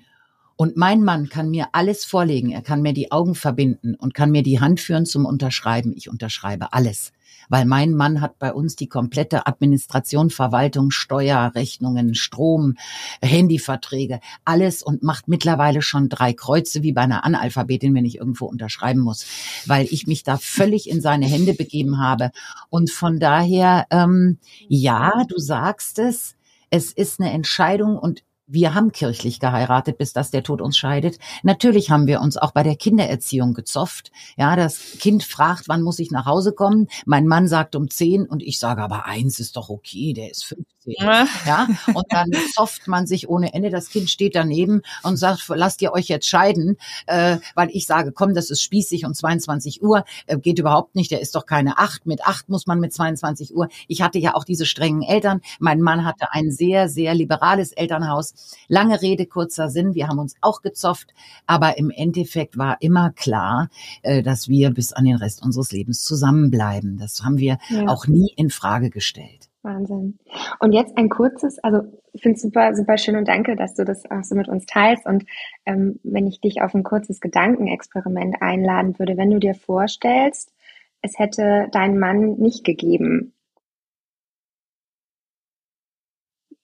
Und 0.57 0.77
mein 0.77 1.03
Mann 1.03 1.27
kann 1.27 1.49
mir 1.49 1.67
alles 1.73 2.05
vorlegen. 2.05 2.51
Er 2.51 2.61
kann 2.61 2.81
mir 2.81 2.93
die 2.93 3.11
Augen 3.11 3.35
verbinden 3.35 3.95
und 3.95 4.13
kann 4.13 4.31
mir 4.31 4.41
die 4.41 4.61
Hand 4.61 4.79
führen 4.79 5.05
zum 5.05 5.25
Unterschreiben. 5.25 5.93
Ich 5.95 6.09
unterschreibe 6.09 6.71
alles. 6.71 7.11
Weil 7.49 7.65
mein 7.65 7.93
Mann 7.93 8.21
hat 8.21 8.39
bei 8.39 8.53
uns 8.53 8.75
die 8.75 8.87
komplette 8.87 9.47
Administration, 9.47 10.29
Verwaltung, 10.29 10.91
Steuerrechnungen, 10.91 12.15
Strom, 12.15 12.75
Handyverträge, 13.21 14.19
alles 14.45 14.81
und 14.81 15.03
macht 15.03 15.27
mittlerweile 15.27 15.81
schon 15.81 16.09
drei 16.09 16.33
Kreuze 16.33 16.81
wie 16.83 16.93
bei 16.93 17.01
einer 17.01 17.25
Analphabetin, 17.25 17.93
wenn 17.93 18.05
ich 18.05 18.17
irgendwo 18.17 18.45
unterschreiben 18.45 19.01
muss, 19.01 19.25
weil 19.65 19.85
ich 19.91 20.07
mich 20.07 20.23
da 20.23 20.37
völlig 20.37 20.89
in 20.89 21.01
seine 21.01 21.25
Hände 21.25 21.53
begeben 21.53 21.99
habe. 21.99 22.31
Und 22.69 22.89
von 22.89 23.19
daher, 23.19 23.85
ähm, 23.91 24.39
ja, 24.67 25.25
du 25.27 25.37
sagst 25.37 25.99
es, 25.99 26.35
es 26.69 26.91
ist 26.91 27.19
eine 27.19 27.31
Entscheidung 27.31 27.97
und 27.97 28.23
wir 28.47 28.73
haben 28.73 28.91
kirchlich 28.91 29.39
geheiratet, 29.39 29.97
bis 29.97 30.13
das 30.13 30.31
der 30.31 30.43
Tod 30.43 30.61
uns 30.61 30.77
scheidet. 30.77 31.17
Natürlich 31.43 31.89
haben 31.89 32.07
wir 32.07 32.21
uns 32.21 32.37
auch 32.37 32.51
bei 32.51 32.63
der 32.63 32.75
Kindererziehung 32.75 33.53
gezofft. 33.53 34.11
Ja, 34.37 34.55
das 34.55 34.97
Kind 34.99 35.23
fragt, 35.23 35.67
wann 35.67 35.81
muss 35.81 35.99
ich 35.99 36.11
nach 36.11 36.25
Hause 36.25 36.53
kommen? 36.53 36.87
Mein 37.05 37.27
Mann 37.27 37.47
sagt 37.47 37.75
um 37.75 37.89
zehn 37.89 38.25
und 38.25 38.43
ich 38.43 38.59
sage 38.59 38.81
aber 38.81 39.05
eins 39.05 39.39
ist 39.39 39.55
doch 39.55 39.69
okay, 39.69 40.13
der 40.13 40.31
ist 40.31 40.45
fünf 40.45 40.67
ja, 40.85 41.67
und 41.93 42.05
dann 42.09 42.31
zofft 42.53 42.87
man 42.87 43.07
sich 43.07 43.27
ohne 43.27 43.53
Ende. 43.53 43.69
Das 43.69 43.89
Kind 43.89 44.09
steht 44.09 44.35
daneben 44.35 44.81
und 45.03 45.17
sagt, 45.17 45.47
lasst 45.49 45.81
ihr 45.81 45.93
euch 45.93 46.07
jetzt 46.07 46.27
scheiden, 46.27 46.77
äh, 47.07 47.37
weil 47.55 47.69
ich 47.71 47.87
sage, 47.87 48.11
komm, 48.11 48.33
das 48.33 48.49
ist 48.49 48.61
spießig 48.61 49.05
und 49.05 49.15
22 49.15 49.81
Uhr 49.81 50.03
äh, 50.27 50.37
geht 50.37 50.59
überhaupt 50.59 50.95
nicht. 50.95 51.11
Der 51.11 51.21
ist 51.21 51.35
doch 51.35 51.45
keine 51.45 51.77
acht. 51.77 52.05
Mit 52.05 52.25
acht 52.25 52.49
muss 52.49 52.67
man 52.67 52.79
mit 52.79 52.93
22 52.93 53.55
Uhr. 53.55 53.67
Ich 53.87 54.01
hatte 54.01 54.19
ja 54.19 54.35
auch 54.35 54.43
diese 54.43 54.65
strengen 54.65 55.01
Eltern. 55.01 55.41
Mein 55.59 55.81
Mann 55.81 56.05
hatte 56.05 56.27
ein 56.31 56.51
sehr, 56.51 56.87
sehr 56.89 57.15
liberales 57.15 57.71
Elternhaus. 57.71 58.33
Lange 58.67 59.01
Rede, 59.01 59.25
kurzer 59.25 59.69
Sinn. 59.69 59.95
Wir 59.95 60.07
haben 60.07 60.19
uns 60.19 60.35
auch 60.41 60.61
gezofft, 60.61 61.13
aber 61.47 61.77
im 61.77 61.89
Endeffekt 61.89 62.57
war 62.57 62.77
immer 62.81 63.11
klar, 63.11 63.69
äh, 64.03 64.21
dass 64.21 64.47
wir 64.47 64.71
bis 64.71 64.93
an 64.93 65.05
den 65.05 65.15
Rest 65.15 65.43
unseres 65.43 65.71
Lebens 65.71 66.03
zusammenbleiben. 66.03 66.97
Das 66.97 67.23
haben 67.23 67.37
wir 67.37 67.57
ja. 67.69 67.87
auch 67.87 68.07
nie 68.07 68.31
in 68.35 68.49
Frage 68.49 68.89
gestellt. 68.89 69.49
Wahnsinn. 69.65 70.19
Und 70.59 70.71
jetzt 70.71 70.97
ein 70.97 71.09
kurzes, 71.09 71.59
also 71.59 71.81
ich 72.13 72.21
finde 72.21 72.37
es 72.37 72.41
super, 72.41 72.73
super 72.75 72.97
schön 72.97 73.17
und 73.17 73.27
danke, 73.27 73.57
dass 73.57 73.75
du 73.75 73.83
das 73.83 74.09
auch 74.09 74.23
so 74.23 74.35
mit 74.35 74.47
uns 74.47 74.65
teilst. 74.65 75.05
Und 75.05 75.25
ähm, 75.65 75.99
wenn 76.03 76.27
ich 76.27 76.39
dich 76.39 76.61
auf 76.61 76.73
ein 76.73 76.83
kurzes 76.83 77.19
Gedankenexperiment 77.19 78.41
einladen 78.41 78.97
würde, 78.97 79.17
wenn 79.17 79.31
du 79.31 79.39
dir 79.39 79.55
vorstellst, 79.55 80.53
es 81.01 81.19
hätte 81.19 81.67
deinen 81.71 81.99
Mann 81.99 82.37
nicht 82.37 82.63
gegeben, 82.63 83.34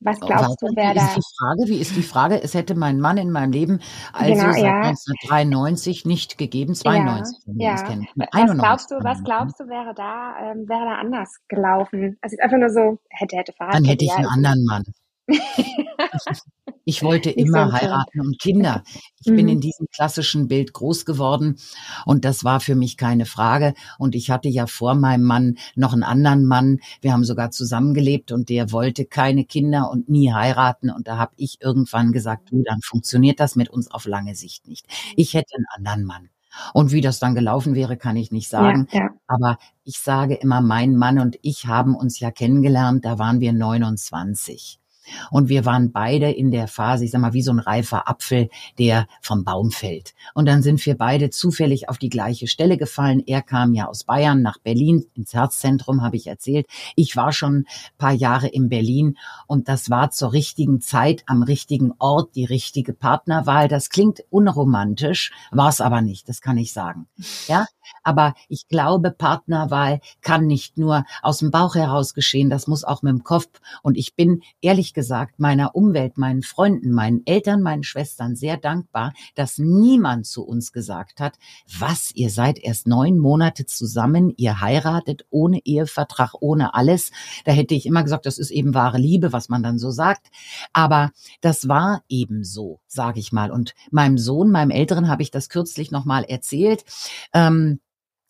Was 0.03 0.19
glaubst 0.19 0.61
Warte, 0.61 0.65
du, 0.65 0.75
wer 0.75 0.93
da? 0.95 1.05
Ist 1.05 1.15
die 1.15 1.35
Frage, 1.37 1.63
wie 1.67 1.77
ist 1.77 1.95
die 1.95 2.01
Frage? 2.03 2.41
Es 2.41 2.55
hätte 2.55 2.73
mein 2.73 2.99
Mann 2.99 3.17
in 3.17 3.31
meinem 3.31 3.51
Leben 3.51 3.81
also 4.13 4.33
genau, 4.33 4.51
seit 4.51 4.63
ja. 4.63 4.81
1993 4.81 6.05
nicht 6.05 6.39
gegeben, 6.39 6.73
92. 6.73 7.37
Ja, 7.45 7.75
ja. 7.75 8.07
Was 8.25 8.57
glaubst 8.57 8.91
du, 8.91 8.95
was 9.03 9.23
glaubst 9.23 9.59
du, 9.59 9.67
wäre 9.67 9.93
da, 9.93 10.33
ähm, 10.41 10.67
wäre 10.67 10.85
da 10.85 10.95
anders 10.95 11.37
gelaufen? 11.47 12.17
Also 12.21 12.35
einfach 12.41 12.57
nur 12.57 12.71
so, 12.71 12.97
hätte, 13.09 13.37
hätte, 13.37 13.53
Fahrrad. 13.53 13.75
Dann 13.75 13.85
hätte 13.85 14.03
ich 14.05 14.11
einen 14.11 14.25
anderen 14.25 14.65
Mann. 14.65 14.83
Ich 16.83 17.03
wollte 17.03 17.29
immer 17.29 17.71
heiraten 17.71 18.21
und 18.21 18.39
Kinder. 18.39 18.83
Ich 19.23 19.31
mhm. 19.31 19.35
bin 19.35 19.47
in 19.47 19.61
diesem 19.61 19.87
klassischen 19.93 20.47
Bild 20.47 20.73
groß 20.73 21.05
geworden 21.05 21.57
und 22.05 22.25
das 22.25 22.43
war 22.43 22.59
für 22.59 22.75
mich 22.75 22.97
keine 22.97 23.25
Frage. 23.25 23.75
Und 23.99 24.15
ich 24.15 24.31
hatte 24.31 24.49
ja 24.49 24.65
vor 24.65 24.95
meinem 24.95 25.23
Mann 25.23 25.57
noch 25.75 25.93
einen 25.93 26.03
anderen 26.03 26.45
Mann. 26.45 26.79
Wir 27.01 27.13
haben 27.13 27.23
sogar 27.23 27.51
zusammengelebt 27.51 28.31
und 28.31 28.49
der 28.49 28.71
wollte 28.71 29.05
keine 29.05 29.45
Kinder 29.45 29.91
und 29.91 30.09
nie 30.09 30.33
heiraten. 30.33 30.89
Und 30.89 31.07
da 31.07 31.17
habe 31.17 31.33
ich 31.37 31.61
irgendwann 31.61 32.11
gesagt, 32.11 32.51
du, 32.51 32.63
dann 32.63 32.81
funktioniert 32.81 33.39
das 33.39 33.55
mit 33.55 33.69
uns 33.69 33.91
auf 33.91 34.05
lange 34.05 34.35
Sicht 34.35 34.67
nicht. 34.67 34.87
Ich 35.15 35.35
hätte 35.35 35.55
einen 35.55 35.67
anderen 35.75 36.03
Mann. 36.03 36.29
Und 36.73 36.91
wie 36.91 37.01
das 37.01 37.19
dann 37.19 37.35
gelaufen 37.35 37.75
wäre, 37.75 37.95
kann 37.95 38.17
ich 38.17 38.31
nicht 38.31 38.49
sagen. 38.49 38.87
Ja, 38.91 39.01
ja. 39.01 39.09
Aber 39.27 39.57
ich 39.83 39.99
sage 39.99 40.33
immer, 40.33 40.61
mein 40.61 40.97
Mann 40.97 41.19
und 41.19 41.37
ich 41.41 41.67
haben 41.67 41.95
uns 41.95 42.19
ja 42.19 42.31
kennengelernt, 42.31 43.05
da 43.05 43.19
waren 43.19 43.39
wir 43.39 43.53
29. 43.53 44.80
Und 45.29 45.49
wir 45.49 45.65
waren 45.65 45.91
beide 45.91 46.31
in 46.31 46.51
der 46.51 46.67
Phase, 46.67 47.05
ich 47.05 47.11
sag 47.11 47.21
mal, 47.21 47.33
wie 47.33 47.41
so 47.41 47.51
ein 47.51 47.59
reifer 47.59 48.09
Apfel, 48.09 48.49
der 48.77 49.07
vom 49.21 49.43
Baum 49.43 49.71
fällt. 49.71 50.13
Und 50.33 50.45
dann 50.45 50.61
sind 50.61 50.85
wir 50.85 50.97
beide 50.97 51.29
zufällig 51.29 51.89
auf 51.89 51.97
die 51.97 52.09
gleiche 52.09 52.47
Stelle 52.47 52.77
gefallen. 52.77 53.23
Er 53.25 53.41
kam 53.41 53.73
ja 53.73 53.87
aus 53.87 54.03
Bayern 54.03 54.41
nach 54.41 54.57
Berlin, 54.59 55.05
ins 55.15 55.33
Herzzentrum, 55.33 56.01
habe 56.01 56.17
ich 56.17 56.27
erzählt. 56.27 56.67
Ich 56.95 57.15
war 57.15 57.31
schon 57.33 57.65
paar 57.97 58.13
Jahre 58.13 58.47
in 58.47 58.69
Berlin 58.69 59.17
und 59.47 59.67
das 59.67 59.89
war 59.89 60.11
zur 60.11 60.33
richtigen 60.33 60.81
Zeit, 60.81 61.23
am 61.27 61.43
richtigen 61.43 61.93
Ort, 61.99 62.35
die 62.35 62.45
richtige 62.45 62.93
Partnerwahl. 62.93 63.67
Das 63.67 63.89
klingt 63.89 64.23
unromantisch, 64.29 65.31
war 65.51 65.69
es 65.69 65.81
aber 65.81 66.01
nicht, 66.01 66.29
das 66.29 66.41
kann 66.41 66.57
ich 66.57 66.73
sagen. 66.73 67.07
Ja, 67.47 67.65
aber 68.03 68.33
ich 68.47 68.67
glaube, 68.67 69.11
Partnerwahl 69.11 69.99
kann 70.21 70.47
nicht 70.47 70.77
nur 70.77 71.05
aus 71.21 71.39
dem 71.39 71.51
Bauch 71.51 71.75
heraus 71.75 72.13
geschehen, 72.13 72.49
das 72.49 72.67
muss 72.67 72.83
auch 72.83 73.01
mit 73.01 73.11
dem 73.11 73.23
Kopf. 73.23 73.49
Und 73.83 73.97
ich 73.97 74.15
bin 74.15 74.41
ehrlich 74.61 74.93
gesagt 74.93 75.39
meiner 75.39 75.75
Umwelt, 75.75 76.17
meinen 76.17 76.43
Freunden, 76.43 76.91
meinen 76.91 77.21
Eltern, 77.25 77.61
meinen 77.61 77.83
Schwestern 77.83 78.35
sehr 78.35 78.57
dankbar, 78.57 79.13
dass 79.35 79.57
niemand 79.57 80.25
zu 80.25 80.43
uns 80.43 80.71
gesagt 80.71 81.19
hat, 81.19 81.37
was, 81.79 82.11
ihr 82.15 82.29
seid 82.29 82.57
erst 82.59 82.87
neun 82.87 83.17
Monate 83.17 83.65
zusammen, 83.65 84.33
ihr 84.37 84.61
heiratet 84.61 85.25
ohne 85.29 85.59
Ehevertrag, 85.65 86.33
ohne 86.39 86.73
alles. 86.73 87.11
Da 87.45 87.51
hätte 87.51 87.75
ich 87.75 87.85
immer 87.85 88.03
gesagt, 88.03 88.25
das 88.25 88.37
ist 88.37 88.51
eben 88.51 88.73
wahre 88.73 88.97
Liebe, 88.97 89.33
was 89.33 89.49
man 89.49 89.63
dann 89.63 89.79
so 89.79 89.91
sagt. 89.91 90.27
Aber 90.73 91.11
das 91.41 91.67
war 91.67 92.03
eben 92.09 92.43
so, 92.43 92.79
sage 92.87 93.19
ich 93.19 93.31
mal. 93.31 93.51
Und 93.51 93.73
meinem 93.91 94.17
Sohn, 94.17 94.51
meinem 94.51 94.71
Älteren, 94.71 95.07
habe 95.07 95.23
ich 95.23 95.31
das 95.31 95.49
kürzlich 95.49 95.91
nochmal 95.91 96.23
erzählt. 96.23 96.85
Ähm, 97.33 97.79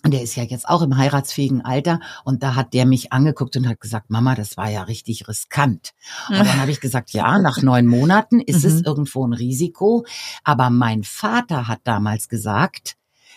und 0.03 0.11
der 0.11 0.23
ist 0.23 0.35
ja 0.35 0.43
jetzt 0.43 0.67
auch 0.67 0.81
im 0.81 0.97
heiratsfähigen 0.97 1.63
Alter. 1.63 1.99
Und 2.23 2.41
da 2.43 2.55
hat 2.55 2.73
der 2.73 2.85
mich 2.85 3.13
angeguckt 3.13 3.55
und 3.55 3.67
hat 3.67 3.79
gesagt, 3.79 4.09
Mama, 4.09 4.33
das 4.33 4.57
war 4.57 4.69
ja 4.69 4.83
richtig 4.83 5.27
riskant. 5.27 5.91
Und 6.29 6.39
dann 6.39 6.59
habe 6.59 6.71
ich 6.71 6.79
gesagt, 6.79 7.11
ja, 7.11 7.37
nach 7.37 7.61
neun 7.61 7.85
Monaten 7.85 8.39
ist 8.39 8.63
mhm. 8.63 8.69
es 8.69 8.81
irgendwo 8.81 9.25
ein 9.25 9.33
Risiko. 9.33 10.05
Aber 10.43 10.69
mein 10.69 11.03
Vater 11.03 11.67
hat 11.67 11.81
damals 11.83 12.29
gesagt, 12.29 12.95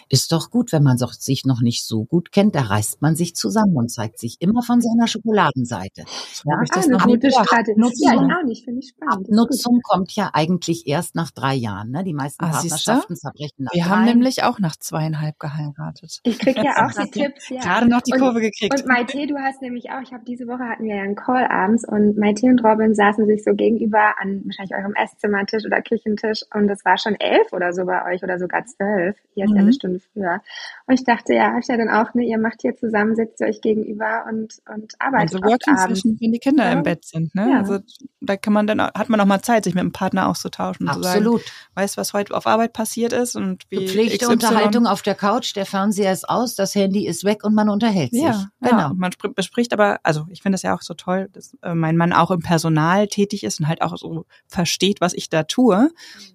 ist 0.08 0.32
doch 0.32 0.50
gut, 0.50 0.72
wenn 0.72 0.82
man 0.82 0.98
sich 0.98 1.44
noch 1.44 1.60
nicht 1.60 1.84
so 1.86 2.04
gut 2.04 2.32
kennt, 2.32 2.54
da 2.54 2.62
reißt 2.62 3.02
man 3.02 3.16
sich 3.16 3.34
zusammen 3.34 3.76
und 3.76 3.90
zeigt 3.90 4.18
sich 4.18 4.36
immer 4.40 4.62
von 4.62 4.80
seiner 4.80 5.06
Schokoladenseite. 5.06 6.04
Ja, 6.44 6.62
ich 6.62 6.70
das 6.70 6.88
ah, 6.88 6.94
eine 6.94 6.98
gute 6.98 7.30
Strategie. 7.30 7.80
Nutzung, 7.80 8.12
ja, 8.12 8.14
ich 8.14 8.34
auch 8.34 8.46
nicht, 8.46 8.64
finde 8.64 8.80
ich 8.80 8.88
spannend. 8.90 9.30
Nutzung 9.30 9.80
kommt 9.82 10.12
ja 10.12 10.30
eigentlich 10.32 10.86
erst 10.86 11.14
nach 11.14 11.30
drei 11.30 11.54
Jahren. 11.54 11.90
Ne? 11.90 12.04
Die 12.04 12.14
meisten 12.14 12.44
ah, 12.44 12.50
Partnerschaften 12.50 13.16
zerbrechen 13.16 13.64
nach 13.64 13.72
Wir 13.72 13.84
drei. 13.84 13.90
haben 13.90 14.04
nämlich 14.04 14.42
auch 14.42 14.58
nach 14.58 14.76
zweieinhalb 14.76 15.38
geheiratet. 15.38 16.20
Ich 16.22 16.38
kriege 16.38 16.62
ja 16.62 16.72
auch 16.86 16.92
die 16.92 17.10
Tipps. 17.10 17.48
Ja. 17.48 17.60
Gerade 17.60 17.88
noch 17.88 18.02
die 18.02 18.12
und, 18.12 18.20
Kurve 18.20 18.40
gekriegt. 18.40 18.74
Und 18.74 18.86
Maite, 18.86 19.26
du 19.26 19.36
hast 19.38 19.62
nämlich 19.62 19.90
auch, 19.90 20.00
ich 20.02 20.12
habe 20.12 20.24
diese 20.26 20.46
Woche 20.46 20.64
hatten 20.64 20.84
wir 20.84 20.96
ja 20.96 21.02
einen 21.02 21.16
Call 21.16 21.46
abends 21.46 21.86
und 21.86 22.16
Maite 22.16 22.46
und 22.46 22.62
Robin 22.64 22.94
saßen 22.94 23.26
sich 23.26 23.44
so 23.44 23.54
gegenüber 23.54 24.14
an 24.20 24.42
wahrscheinlich 24.44 24.74
eurem 24.74 24.94
Esszimmertisch 24.94 25.64
oder 25.64 25.82
Küchentisch 25.82 26.42
und 26.54 26.68
es 26.68 26.84
war 26.84 26.98
schon 26.98 27.14
elf 27.14 27.52
oder 27.52 27.72
so 27.72 27.84
bei 27.84 28.12
euch 28.12 28.22
oder 28.22 28.38
sogar 28.38 28.64
zwölf. 28.66 29.16
Hier 29.34 29.44
ist 29.44 29.50
mhm. 29.50 29.56
ja 29.56 29.62
eine 29.62 29.72
Stunde 29.94 30.00
früher. 30.00 30.40
Und 30.86 30.94
ich 30.94 31.04
dachte, 31.04 31.34
ja, 31.34 31.56
ich 31.58 31.66
ja 31.66 31.76
dann 31.76 31.88
auch, 31.88 32.14
ne, 32.14 32.24
ihr 32.24 32.38
macht 32.38 32.60
hier 32.60 32.74
zusammen, 32.76 33.14
sitzt 33.14 33.40
ihr 33.40 33.48
euch 33.48 33.60
gegenüber 33.60 34.24
und, 34.28 34.60
und 34.72 34.94
arbeitet. 34.98 35.34
Also 35.34 35.46
Working 35.46 35.76
Session, 35.76 36.18
wenn 36.20 36.32
die 36.32 36.38
Kinder 36.38 36.64
ja. 36.64 36.72
im 36.72 36.82
Bett 36.82 37.04
sind, 37.04 37.34
ne? 37.34 37.50
Ja. 37.50 37.58
Also 37.58 37.78
da 38.20 38.36
kann 38.36 38.52
man 38.52 38.66
dann, 38.66 38.80
hat 38.80 39.08
man 39.08 39.20
auch 39.20 39.26
mal 39.26 39.42
Zeit, 39.42 39.64
sich 39.64 39.74
mit 39.74 39.82
dem 39.82 39.92
Partner 39.92 40.28
auszutauschen. 40.28 40.88
Absolut. 40.88 41.40
Zu 41.40 41.46
sagen, 41.46 41.58
weißt 41.74 41.96
was 41.96 42.12
heute 42.12 42.34
auf 42.34 42.46
Arbeit 42.46 42.72
passiert 42.72 43.12
ist 43.12 43.36
und 43.36 43.64
wie. 43.70 43.84
Gepflegte. 43.84 44.28
Unterhaltung 44.28 44.86
auf 44.86 45.02
der 45.02 45.14
Couch, 45.14 45.54
der 45.54 45.66
Fernseher 45.66 46.12
ist 46.12 46.28
aus, 46.28 46.54
das 46.54 46.74
Handy 46.74 47.06
ist 47.06 47.24
weg 47.24 47.44
und 47.44 47.54
man 47.54 47.68
unterhält 47.68 48.12
sich. 48.12 48.22
Ja, 48.22 48.48
genau. 48.60 48.78
Ja, 48.78 48.92
man 48.94 49.10
bespricht 49.34 49.72
aber, 49.72 50.00
also 50.02 50.26
ich 50.30 50.42
finde 50.42 50.54
das 50.54 50.62
ja 50.62 50.74
auch 50.74 50.82
so 50.82 50.94
toll, 50.94 51.28
dass 51.32 51.56
äh, 51.62 51.74
mein 51.74 51.96
Mann 51.96 52.12
auch 52.12 52.30
im 52.30 52.40
Personal 52.40 53.06
tätig 53.06 53.44
ist 53.44 53.60
und 53.60 53.68
halt 53.68 53.82
auch 53.82 53.96
so 53.96 54.24
versteht, 54.46 55.00
was 55.00 55.14
ich 55.14 55.28
da 55.28 55.44
tue. 55.44 55.90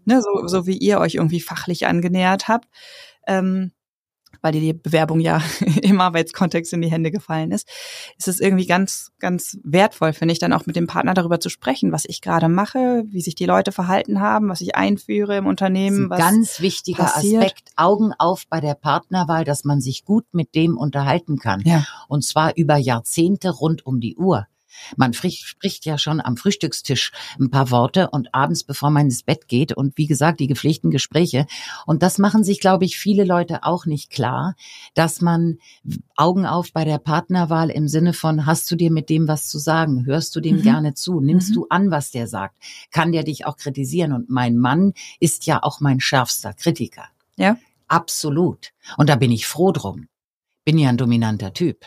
Ne, 0.06 0.22
so, 0.22 0.48
so 0.48 0.66
wie 0.66 0.78
ihr 0.78 1.00
euch 1.00 1.16
irgendwie 1.16 1.42
fachlich 1.42 1.88
angenähert 1.88 2.48
habt. 2.48 2.68
Ähm, 3.30 3.72
weil 4.42 4.54
dir 4.54 4.62
die 4.62 4.74
Bewerbung 4.74 5.20
ja 5.20 5.42
im 5.82 6.00
Arbeitskontext 6.00 6.74
in 6.74 6.82
die 6.82 6.92
Hände 6.92 7.12
gefallen 7.12 7.52
ist, 7.52 7.68
ist 8.18 8.28
es 8.28 8.40
irgendwie 8.40 8.66
ganz, 8.66 9.12
ganz 9.20 9.58
wertvoll, 9.64 10.14
finde 10.14 10.32
ich, 10.32 10.40
dann 10.40 10.54
auch 10.54 10.66
mit 10.66 10.76
dem 10.76 10.88
Partner 10.88 11.14
darüber 11.14 11.40
zu 11.40 11.50
sprechen, 11.50 11.92
was 11.92 12.06
ich 12.06 12.22
gerade 12.22 12.48
mache, 12.48 13.04
wie 13.08 13.22
sich 13.22 13.36
die 13.36 13.46
Leute 13.46 13.72
verhalten 13.72 14.22
haben, 14.22 14.50
was 14.50 14.62
ich 14.62 14.76
einführe 14.76 15.38
im 15.38 15.48
Unternehmen. 15.48 16.10
Was 16.10 16.20
ganz 16.20 16.62
wichtiger 16.62 17.04
passiert. 17.04 17.44
Aspekt, 17.44 17.72
Augen 17.76 18.14
auf 18.18 18.46
bei 18.48 18.60
der 18.60 18.76
Partnerwahl, 18.76 19.44
dass 19.44 19.66
man 19.66 19.82
sich 19.82 20.06
gut 20.06 20.26
mit 20.32 20.56
dem 20.56 20.78
unterhalten 20.78 21.38
kann. 21.38 21.62
Ja. 21.62 21.86
Und 22.08 22.24
zwar 22.24 22.56
über 22.56 22.78
Jahrzehnte 22.78 23.50
rund 23.50 23.86
um 23.86 24.00
die 24.00 24.16
Uhr. 24.16 24.48
Man 24.96 25.14
spricht 25.14 25.86
ja 25.86 25.98
schon 25.98 26.22
am 26.22 26.38
Frühstückstisch 26.38 27.12
ein 27.40 27.50
paar 27.50 27.72
Worte 27.72 28.10
und 28.10 28.34
abends, 28.34 28.64
bevor 28.64 28.90
man 28.90 29.06
ins 29.06 29.24
Bett 29.24 29.48
geht. 29.48 29.74
Und 29.74 29.98
wie 29.98 30.08
gesagt, 30.08 30.40
die 30.40 30.48
gepflegten 30.48 30.92
Gespräche. 30.92 31.46
Und 31.86 32.04
das 32.04 32.18
machen 32.18 32.44
sich, 32.44 32.60
glaube 32.60 32.86
ich, 32.86 32.98
viele 32.98 33.24
Leute 33.24 33.64
auch 33.64 33.86
nicht 33.86 34.10
klar, 34.10 34.56
dass 34.94 35.22
man 35.22 35.58
Augen 36.16 36.46
auf 36.46 36.74
bei 36.74 36.86
der 36.86 36.98
Partnerwahl 36.98 37.70
im 37.70 37.88
Sinne 37.88 38.14
von, 38.14 38.46
hast 38.46 38.70
du 38.72 38.76
dir 38.76 38.92
mit 38.92 39.10
dem 39.10 39.28
was 39.28 39.48
zu 39.48 39.60
sagen? 39.60 40.06
Hörst 40.06 40.36
du 40.36 40.42
dem 40.42 40.58
mhm. 40.58 40.62
gerne 40.62 40.94
zu? 40.94 41.20
Nimmst 41.20 41.52
mhm. 41.52 41.54
du 41.54 41.68
an, 41.70 41.92
was 41.92 42.12
der 42.12 42.28
sagt? 42.28 42.56
Kann 42.92 43.12
der 43.12 43.24
dich 43.24 43.46
auch 43.46 43.58
kritisieren? 43.58 44.14
Und 44.14 44.30
mein 44.30 44.58
Mann 44.58 44.94
ist 45.20 45.46
ja 45.46 45.64
auch 45.64 45.80
mein 45.80 46.00
schärfster 46.00 46.54
Kritiker. 46.54 47.06
Ja. 47.38 47.58
Absolut. 47.88 48.72
Und 48.98 49.10
da 49.10 49.16
bin 49.16 49.32
ich 49.32 49.48
froh 49.48 49.72
drum. 49.72 50.08
Bin 50.64 50.78
ja 50.78 50.90
ein 50.90 50.98
dominanter 50.98 51.54
Typ. 51.54 51.86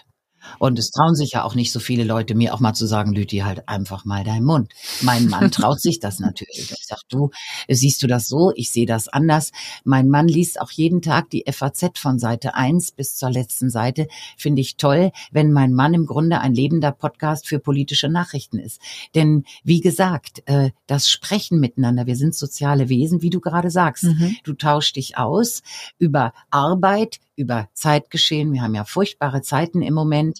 Und 0.59 0.79
es 0.79 0.91
trauen 0.91 1.15
sich 1.15 1.33
ja 1.33 1.45
auch 1.45 1.55
nicht 1.55 1.73
so 1.73 1.81
viele 1.81 2.05
Leute, 2.05 2.35
mir 2.35 2.55
auch 2.55 2.61
mal 2.61 2.75
zu 2.75 2.87
sagen, 2.87 3.13
Lüti, 3.13 3.39
halt 3.39 3.69
einfach 3.69 4.05
mal 4.05 4.25
deinen 4.25 4.45
Mund. 4.45 4.73
Mein 5.01 5.29
Mann 5.29 5.51
traut 5.51 5.81
sich 5.81 6.01
das 6.01 6.19
natürlich. 6.19 6.71
Ich 6.73 6.87
sag, 6.87 7.01
du, 7.09 7.31
siehst 7.69 8.03
du 8.03 8.07
das 8.07 8.29
so? 8.29 8.53
Ich 8.55 8.71
sehe 8.71 8.87
das 8.87 9.09
anders. 9.09 9.53
Mein 9.85 10.09
Mann 10.09 10.29
liest 10.29 10.61
auch 10.61 10.71
jeden 10.71 11.03
Tag 11.03 11.31
die 11.31 11.45
FAZ 11.51 11.99
von 11.99 12.19
Seite 12.19 12.55
1 12.55 12.93
bis 12.93 13.17
zur 13.17 13.31
letzten 13.31 13.71
Seite. 13.71 14.07
Finde 14.37 14.61
ich 14.61 14.77
toll, 14.77 15.13
wenn 15.31 15.53
mein 15.53 15.73
Mann 15.73 15.95
im 15.95 16.07
Grunde 16.07 16.41
ein 16.41 16.55
lebender 16.55 16.93
Podcast 16.93 17.49
für 17.49 17.59
politische 17.59 18.09
Nachrichten 18.09 18.59
ist. 18.59 18.81
Denn 19.15 19.45
wie 19.65 19.81
gesagt, 19.81 20.43
äh, 20.47 20.71
das 20.87 21.09
Sprechen 21.09 21.61
miteinander, 21.61 22.07
wir 22.07 22.17
sind 22.17 22.35
soziale 22.35 22.89
Wesen, 22.89 23.23
wie 23.23 23.31
du 23.31 23.41
gerade 23.41 23.71
sagst. 23.71 24.05
Mhm. 24.05 24.37
Du 24.45 24.55
tauschst 24.55 24.97
dich 24.97 25.17
aus 25.17 25.63
über 25.99 26.33
Arbeit, 26.51 27.21
über 27.37 27.69
Zeitgeschehen. 27.75 28.53
Wir 28.53 28.63
haben 28.63 28.75
ja 28.75 28.85
furchtbare 28.85 29.43
Zeiten 29.43 29.83
im 29.83 29.95
Moment 29.95 30.32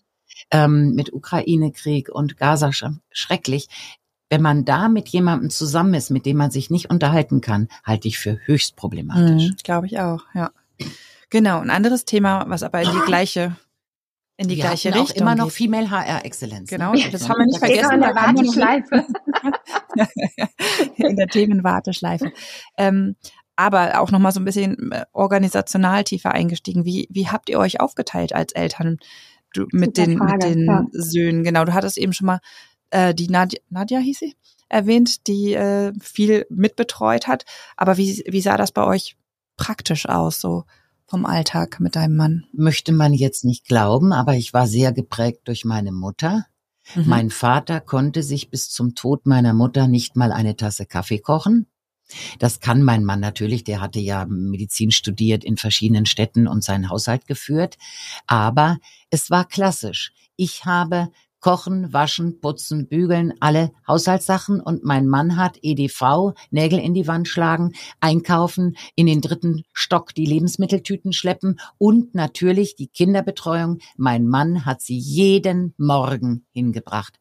ähm, 0.51 0.95
mit 0.95 1.13
Ukraine-Krieg 1.13 2.09
und 2.09 2.37
Gaza 2.37 2.71
schrecklich. 3.11 3.69
Wenn 4.29 4.43
man 4.43 4.65
da 4.65 4.89
mit 4.89 5.09
jemandem 5.09 5.51
zusammen 5.51 5.95
ist, 5.95 6.11
mit 6.11 6.25
dem 6.25 6.39
man 6.39 6.51
sich 6.51 6.71
nicht 6.71 6.91
unterhalten 6.91 7.41
kann, 7.41 7.69
halte 7.85 8.09
ich 8.09 8.19
für 8.19 8.39
höchst 8.47 8.77
problematisch. 8.77 9.51
Mhm, 9.51 9.57
Glaube 9.63 9.87
ich 9.87 9.99
auch, 9.99 10.25
ja. 10.35 10.51
Genau, 11.29 11.61
ein 11.61 11.71
anderes 11.71 12.05
Thema, 12.05 12.45
was 12.49 12.63
aber 12.63 12.83
in 12.83 12.91
die 12.91 13.07
gleiche 13.07 13.57
in 14.39 14.49
die 14.49 14.57
wir 14.57 14.65
gleiche 14.65 14.89
Richtung. 14.89 15.07
auch 15.07 15.15
immer 15.15 15.35
noch 15.35 15.51
Female 15.51 15.91
HR 15.91 16.25
Exzellenz. 16.25 16.69
Genau, 16.69 16.95
das 16.95 17.29
haben 17.29 17.39
wir 17.39 17.47
nicht 17.47 17.59
vergessen. 17.59 17.95
In 17.95 18.01
der 18.01 18.15
Warteschleife. 18.15 19.07
in 20.97 21.17
der 21.17 21.27
Themenwarteschleife. 21.29 22.33
Ähm, 22.77 23.17
aber 23.57 24.01
auch 24.01 24.11
nochmal 24.11 24.33
so 24.33 24.41
ein 24.41 24.45
bisschen 24.45 24.93
äh, 24.93 25.05
organisational 25.13 26.05
tiefer 26.05 26.33
eingestiegen. 26.33 26.85
Wie, 26.85 27.07
wie 27.11 27.29
habt 27.29 27.49
ihr 27.51 27.59
euch 27.59 27.81
aufgeteilt 27.81 28.35
als 28.35 28.53
Eltern 28.53 28.99
du, 29.55 29.67
mit 29.73 29.97
den, 29.97 30.19
mit 30.19 30.43
den 30.43 30.67
ja. 30.67 30.87
Söhnen? 30.93 31.45
Genau, 31.45 31.65
du 31.65 31.75
hattest 31.75 31.99
eben 31.99 32.13
schon 32.13 32.27
mal 32.27 32.41
äh, 32.91 33.15
die 33.15 33.29
Nadja, 33.29 33.59
Nadja 33.71 33.99
hieß 33.99 34.19
sie, 34.19 34.35
erwähnt, 34.69 35.27
die 35.27 35.55
äh, 35.55 35.93
viel 36.01 36.47
mitbetreut 36.51 37.27
hat. 37.27 37.45
Aber 37.77 37.97
wie, 37.97 38.23
wie 38.27 38.41
sah 38.41 38.57
das 38.57 38.73
bei 38.73 38.85
euch 38.85 39.17
praktisch 39.57 40.09
aus, 40.09 40.41
so 40.41 40.65
vom 41.07 41.27
Alltag 41.27 41.81
mit 41.81 41.97
deinem 41.97 42.17
Mann? 42.17 42.45
Möchte 42.53 42.93
man 42.93 43.13
jetzt 43.13 43.45
nicht 43.45 43.67
glauben, 43.67 44.13
aber 44.13 44.35
ich 44.35 44.55
war 44.55 44.67
sehr 44.67 44.93
geprägt 44.93 45.43
durch 45.45 45.65
meine 45.65 45.93
Mutter. 45.93 46.47
Mhm. 46.95 47.05
Mein 47.07 47.31
Vater 47.31 47.81
konnte 47.81 48.23
sich 48.23 48.51
bis 48.51 48.71
zum 48.71 48.95
Tod 48.95 49.27
meiner 49.27 49.55
Mutter 49.55 49.89
nicht 49.89 50.17
mal 50.17 50.33
eine 50.33 50.57
Tasse 50.57 50.87
Kaffee 50.87 51.19
kochen. 51.19 51.67
Das 52.39 52.61
kann 52.61 52.83
mein 52.83 53.05
Mann 53.05 53.21
natürlich, 53.21 53.65
der 53.65 53.81
hatte 53.81 54.01
ja 54.01 54.27
Medizin 54.27 54.91
studiert 54.91 55.45
in 55.45 55.57
verschiedenen 55.57 56.07
Städten 56.07 56.47
und 56.47 56.65
seinen 56.65 56.91
Haushalt 56.91 57.27
geführt. 57.27 57.77
Aber 58.27 58.79
es 59.11 59.31
war 59.31 59.47
klassisch. 59.47 60.13
Ich 60.37 60.65
habe 60.65 61.09
Kochen, 61.43 61.93
Waschen, 61.93 62.41
Putzen, 62.41 62.87
Bügeln, 62.87 63.35
alle 63.41 63.73
Haushaltssachen 63.89 64.61
und 64.61 64.85
mein 64.85 65.09
Mann 65.09 65.37
hat 65.37 65.59
EDV, 65.61 66.35
Nägel 66.53 66.79
in 66.79 66.95
die 66.95 67.09
Wand 67.09 67.27
schlagen, 67.27 67.73
einkaufen, 67.99 68.77
in 68.95 69.07
den 69.07 69.21
dritten 69.21 69.65
Stock 69.73 70.15
die 70.15 70.25
Lebensmitteltüten 70.25 71.13
schleppen 71.13 71.59
und 71.79 72.15
natürlich 72.15 72.77
die 72.77 72.87
Kinderbetreuung. 72.87 73.81
Mein 73.97 74.29
Mann 74.29 74.65
hat 74.65 74.83
sie 74.83 74.97
jeden 74.97 75.75
Morgen 75.79 76.47
hingebracht 76.53 77.19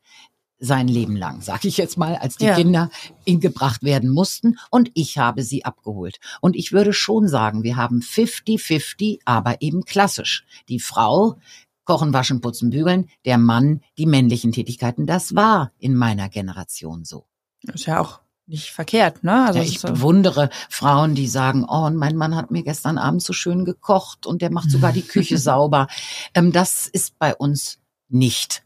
sein 0.62 0.88
Leben 0.88 1.18
lang, 1.18 1.42
sag 1.42 1.66
ich 1.66 1.78
jetzt 1.78 1.98
mal, 1.98 2.16
als 2.16 2.38
die 2.38 2.46
ja. 2.46 2.56
Kinder 2.56 2.90
gebracht 3.26 3.84
werden 3.84 4.10
mussten 4.10 4.58
und 4.70 4.92
ich 4.94 5.18
habe 5.18 5.44
sie 5.44 5.66
abgeholt. 5.66 6.20
Und 6.40 6.56
ich 6.56 6.72
würde 6.72 6.94
schon 6.94 7.28
sagen, 7.28 7.64
wir 7.64 7.76
haben 7.76 8.00
50-50, 8.00 9.20
aber 9.26 9.62
eben 9.62 9.84
klassisch. 9.84 10.46
Die 10.70 10.80
Frau 10.80 11.38
Kochen, 11.84 12.14
Waschen, 12.14 12.42
Putzen, 12.42 12.70
Bügeln, 12.70 13.10
der 13.26 13.38
Mann 13.38 13.82
die 13.98 14.06
männlichen 14.06 14.52
Tätigkeiten. 14.52 15.08
Das 15.08 15.36
war 15.36 15.72
in 15.80 15.96
meiner 15.96 16.30
Generation 16.30 17.04
so. 17.04 17.26
ist 17.64 17.88
ja 17.88 18.00
auch 18.00 18.20
nicht 18.46 18.72
verkehrt, 18.72 19.24
ne? 19.24 19.46
Also 19.46 19.60
ja, 19.60 19.66
ich 19.66 19.82
bewundere 19.82 20.50
Frauen, 20.70 21.16
die 21.16 21.28
sagen, 21.28 21.66
oh, 21.68 21.86
und 21.86 21.96
mein 21.96 22.16
Mann 22.16 22.36
hat 22.36 22.52
mir 22.52 22.64
gestern 22.64 22.98
Abend 22.98 23.24
so 23.24 23.34
schön 23.34 23.66
gekocht 23.66 24.26
und 24.26 24.42
der 24.42 24.52
macht 24.52 24.70
sogar 24.70 24.92
die 24.92 25.02
Küche 25.02 25.38
sauber. 25.40 25.88
Ähm, 26.34 26.52
das 26.52 26.88
ist 26.88 27.18
bei 27.18 27.36
uns 27.36 27.80
nicht 28.10 28.64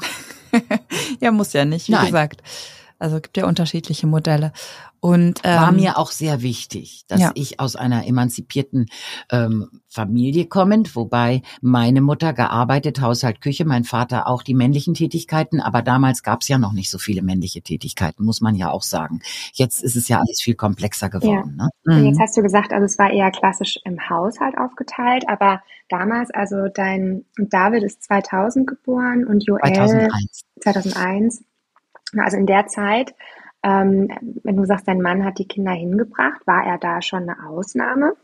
ja, 1.20 1.30
muss 1.30 1.52
ja 1.52 1.64
nicht, 1.64 1.88
wie 1.88 1.92
Nein. 1.92 2.06
gesagt. 2.06 2.42
Also 2.98 3.20
gibt 3.20 3.36
ja 3.36 3.46
unterschiedliche 3.46 4.06
Modelle. 4.06 4.52
Und 5.00 5.40
ähm, 5.44 5.60
war 5.60 5.72
mir 5.72 5.98
auch 5.98 6.10
sehr 6.10 6.42
wichtig, 6.42 7.04
dass 7.08 7.20
ja. 7.20 7.30
ich 7.34 7.60
aus 7.60 7.76
einer 7.76 8.06
emanzipierten 8.06 8.86
ähm, 9.30 9.68
Familie 9.88 10.46
kommend, 10.46 10.96
wobei 10.96 11.42
meine 11.60 12.00
Mutter 12.00 12.32
gearbeitet, 12.32 13.00
Haushalt, 13.00 13.40
Küche, 13.40 13.64
mein 13.64 13.84
Vater 13.84 14.26
auch 14.26 14.42
die 14.42 14.54
männlichen 14.54 14.94
Tätigkeiten, 14.94 15.60
aber 15.60 15.82
damals 15.82 16.22
gab 16.22 16.42
es 16.42 16.48
ja 16.48 16.58
noch 16.58 16.72
nicht 16.72 16.90
so 16.90 16.98
viele 16.98 17.22
männliche 17.22 17.62
Tätigkeiten, 17.62 18.24
muss 18.24 18.40
man 18.40 18.54
ja 18.54 18.70
auch 18.70 18.82
sagen. 18.82 19.20
Jetzt 19.52 19.82
ist 19.82 19.96
es 19.96 20.08
ja 20.08 20.18
alles 20.18 20.40
viel 20.42 20.54
komplexer 20.54 21.10
geworden. 21.10 21.58
Ja. 21.58 21.68
Ne? 21.86 22.00
Mhm. 22.00 22.06
Jetzt 22.06 22.20
hast 22.20 22.36
du 22.36 22.42
gesagt, 22.42 22.72
also 22.72 22.84
es 22.84 22.98
war 22.98 23.10
eher 23.10 23.30
klassisch 23.30 23.78
im 23.84 24.08
Haushalt 24.08 24.58
aufgeteilt, 24.58 25.24
aber 25.28 25.62
damals, 25.88 26.30
also 26.30 26.68
dein 26.72 27.24
David 27.36 27.82
ist 27.82 28.02
2000 28.02 28.66
geboren 28.66 29.24
und 29.26 29.44
Joel 29.46 29.60
2001. 29.62 30.44
2001 30.60 31.44
also 32.16 32.36
in 32.36 32.46
der 32.46 32.66
Zeit, 32.66 33.14
ähm, 33.62 34.08
wenn 34.44 34.56
du 34.56 34.64
sagst, 34.64 34.86
dein 34.88 35.00
Mann 35.00 35.24
hat 35.24 35.38
die 35.38 35.48
Kinder 35.48 35.72
hingebracht, 35.72 36.46
war 36.46 36.64
er 36.64 36.78
da 36.78 37.02
schon 37.02 37.28
eine 37.28 37.48
Ausnahme? 37.48 38.14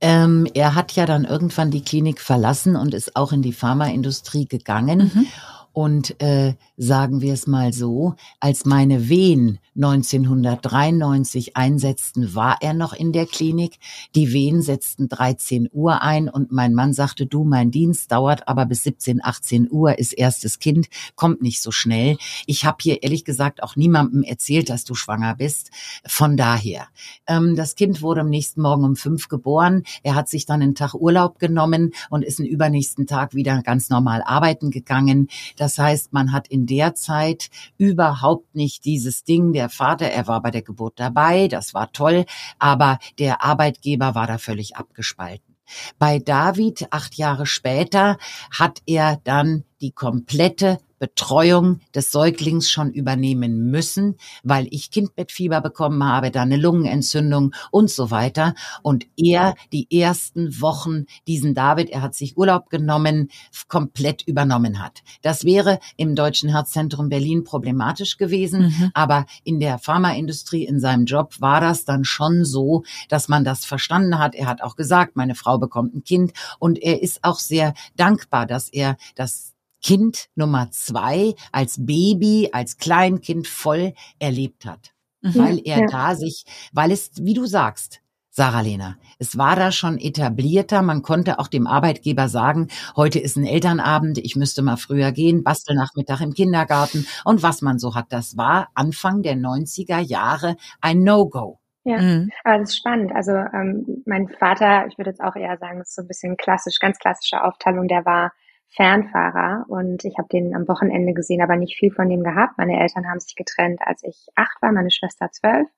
Ähm, 0.00 0.46
er 0.54 0.74
hat 0.74 0.92
ja 0.92 1.04
dann 1.04 1.24
irgendwann 1.24 1.70
die 1.70 1.84
Klinik 1.84 2.20
verlassen 2.20 2.74
und 2.74 2.94
ist 2.94 3.16
auch 3.16 3.32
in 3.32 3.42
die 3.42 3.52
Pharmaindustrie 3.52 4.46
gegangen. 4.46 5.10
Mhm. 5.14 5.26
Und 5.72 6.20
äh, 6.20 6.54
sagen 6.76 7.20
wir 7.20 7.32
es 7.32 7.46
mal 7.46 7.72
so, 7.72 8.14
als 8.40 8.64
meine 8.64 9.08
Wehen 9.08 9.58
1993 9.76 11.56
einsetzten, 11.56 12.34
war 12.34 12.58
er 12.60 12.74
noch 12.74 12.92
in 12.92 13.12
der 13.12 13.26
Klinik. 13.26 13.78
Die 14.14 14.32
Wehen 14.32 14.62
setzten 14.62 15.08
13 15.08 15.68
Uhr 15.72 16.02
ein 16.02 16.28
und 16.28 16.50
mein 16.50 16.74
Mann 16.74 16.92
sagte, 16.92 17.26
du, 17.26 17.44
mein 17.44 17.70
Dienst 17.70 18.10
dauert 18.10 18.48
aber 18.48 18.66
bis 18.66 18.82
17, 18.82 19.20
18 19.22 19.68
Uhr, 19.70 19.98
ist 19.98 20.12
erstes 20.12 20.58
Kind, 20.58 20.88
kommt 21.14 21.40
nicht 21.40 21.62
so 21.62 21.70
schnell. 21.70 22.16
Ich 22.46 22.64
habe 22.64 22.78
hier 22.80 23.02
ehrlich 23.02 23.24
gesagt 23.24 23.62
auch 23.62 23.76
niemandem 23.76 24.24
erzählt, 24.24 24.70
dass 24.70 24.84
du 24.84 24.94
schwanger 24.94 25.36
bist. 25.36 25.70
Von 26.04 26.36
daher, 26.36 26.88
ähm, 27.26 27.54
das 27.54 27.76
Kind 27.76 28.02
wurde 28.02 28.22
am 28.22 28.28
nächsten 28.28 28.60
Morgen 28.60 28.84
um 28.84 28.96
fünf 28.96 29.28
geboren. 29.28 29.84
Er 30.02 30.16
hat 30.16 30.28
sich 30.28 30.46
dann 30.46 30.62
einen 30.62 30.74
Tag 30.74 30.94
Urlaub 30.94 31.38
genommen 31.38 31.92
und 32.10 32.24
ist 32.24 32.40
den 32.40 32.46
übernächsten 32.46 33.06
Tag 33.06 33.34
wieder 33.34 33.62
ganz 33.62 33.88
normal 33.88 34.22
arbeiten 34.24 34.70
gegangen. 34.70 35.28
Das 35.60 35.78
heißt, 35.78 36.14
man 36.14 36.32
hat 36.32 36.48
in 36.48 36.64
der 36.64 36.94
Zeit 36.94 37.50
überhaupt 37.76 38.54
nicht 38.54 38.86
dieses 38.86 39.24
Ding, 39.24 39.52
der 39.52 39.68
Vater, 39.68 40.06
er 40.06 40.26
war 40.26 40.40
bei 40.40 40.50
der 40.50 40.62
Geburt 40.62 40.98
dabei, 40.98 41.48
das 41.48 41.74
war 41.74 41.92
toll, 41.92 42.24
aber 42.58 42.98
der 43.18 43.44
Arbeitgeber 43.44 44.14
war 44.14 44.26
da 44.26 44.38
völlig 44.38 44.76
abgespalten. 44.76 45.56
Bei 45.98 46.18
David, 46.18 46.86
acht 46.90 47.16
Jahre 47.16 47.44
später, 47.44 48.16
hat 48.50 48.80
er 48.86 49.20
dann 49.22 49.64
die 49.82 49.92
komplette 49.92 50.78
Betreuung 51.00 51.80
des 51.94 52.12
Säuglings 52.12 52.70
schon 52.70 52.92
übernehmen 52.92 53.70
müssen, 53.70 54.16
weil 54.44 54.68
ich 54.70 54.90
Kindbettfieber 54.90 55.62
bekommen 55.62 56.04
habe, 56.04 56.30
dann 56.30 56.52
eine 56.52 56.60
Lungenentzündung 56.60 57.52
und 57.70 57.90
so 57.90 58.10
weiter. 58.10 58.54
Und 58.82 59.06
er 59.16 59.54
die 59.72 59.88
ersten 59.90 60.60
Wochen 60.60 61.06
diesen 61.26 61.54
David, 61.54 61.88
er 61.88 62.02
hat 62.02 62.14
sich 62.14 62.36
Urlaub 62.36 62.68
genommen, 62.68 63.30
komplett 63.68 64.22
übernommen 64.26 64.82
hat. 64.82 65.02
Das 65.22 65.44
wäre 65.44 65.80
im 65.96 66.14
Deutschen 66.14 66.50
Herzzentrum 66.50 67.08
Berlin 67.08 67.44
problematisch 67.44 68.18
gewesen, 68.18 68.64
mhm. 68.64 68.90
aber 68.92 69.24
in 69.42 69.58
der 69.58 69.78
Pharmaindustrie, 69.78 70.64
in 70.64 70.80
seinem 70.80 71.06
Job 71.06 71.40
war 71.40 71.62
das 71.62 71.86
dann 71.86 72.04
schon 72.04 72.44
so, 72.44 72.84
dass 73.08 73.28
man 73.28 73.42
das 73.42 73.64
verstanden 73.64 74.18
hat. 74.18 74.34
Er 74.34 74.46
hat 74.46 74.62
auch 74.62 74.76
gesagt, 74.76 75.16
meine 75.16 75.34
Frau 75.34 75.56
bekommt 75.56 75.94
ein 75.94 76.04
Kind 76.04 76.32
und 76.58 76.78
er 76.78 77.02
ist 77.02 77.24
auch 77.24 77.38
sehr 77.38 77.72
dankbar, 77.96 78.44
dass 78.44 78.68
er 78.68 78.98
das 79.14 79.49
Kind 79.82 80.28
Nummer 80.34 80.70
zwei 80.70 81.34
als 81.52 81.84
Baby, 81.84 82.50
als 82.52 82.76
Kleinkind 82.76 83.46
voll 83.46 83.94
erlebt 84.18 84.66
hat. 84.66 84.92
Mhm. 85.22 85.34
Weil 85.34 85.60
er 85.64 85.80
ja. 85.80 85.86
da 85.86 86.14
sich, 86.14 86.44
weil 86.72 86.92
es, 86.92 87.10
wie 87.16 87.34
du 87.34 87.46
sagst, 87.46 88.00
Sarah 88.32 88.60
Lena, 88.60 88.96
es 89.18 89.36
war 89.36 89.56
da 89.56 89.72
schon 89.72 89.98
etablierter. 89.98 90.82
Man 90.82 91.02
konnte 91.02 91.40
auch 91.40 91.48
dem 91.48 91.66
Arbeitgeber 91.66 92.28
sagen, 92.28 92.68
heute 92.96 93.18
ist 93.18 93.36
ein 93.36 93.44
Elternabend, 93.44 94.18
ich 94.18 94.36
müsste 94.36 94.62
mal 94.62 94.76
früher 94.76 95.10
gehen, 95.10 95.42
Bastelnachmittag 95.42 96.20
im 96.20 96.32
Kindergarten 96.32 97.06
und 97.24 97.42
was 97.42 97.60
man 97.60 97.80
so 97.80 97.96
hat. 97.96 98.06
Das 98.10 98.36
war 98.36 98.68
Anfang 98.74 99.22
der 99.22 99.34
90er 99.34 99.98
Jahre 99.98 100.56
ein 100.80 101.02
No-Go. 101.02 101.58
Ja, 101.82 102.00
mhm. 102.00 102.30
aber 102.44 102.58
das 102.58 102.70
ist 102.70 102.76
spannend. 102.76 103.10
Also 103.12 103.32
ähm, 103.32 104.02
mein 104.06 104.28
Vater, 104.28 104.86
ich 104.86 104.96
würde 104.96 105.10
jetzt 105.10 105.22
auch 105.22 105.34
eher 105.34 105.58
sagen, 105.58 105.78
das 105.78 105.88
ist 105.88 105.96
so 105.96 106.02
ein 106.02 106.08
bisschen 106.08 106.36
klassisch, 106.36 106.78
ganz 106.78 106.98
klassische 106.98 107.42
Aufteilung, 107.42 107.88
der 107.88 108.04
war 108.04 108.32
Fernfahrer 108.72 109.64
und 109.68 110.04
ich 110.04 110.16
habe 110.16 110.28
den 110.28 110.54
am 110.54 110.68
Wochenende 110.68 111.12
gesehen, 111.12 111.42
aber 111.42 111.56
nicht 111.56 111.76
viel 111.76 111.90
von 111.90 112.08
dem 112.08 112.22
gehabt. 112.22 112.56
Meine 112.56 112.80
Eltern 112.80 113.08
haben 113.08 113.18
sich 113.18 113.34
getrennt, 113.34 113.80
als 113.82 114.02
ich 114.04 114.28
acht 114.36 114.62
war, 114.62 114.70
meine 114.70 114.92
Schwester 114.92 115.30
zwölf. 115.32 115.68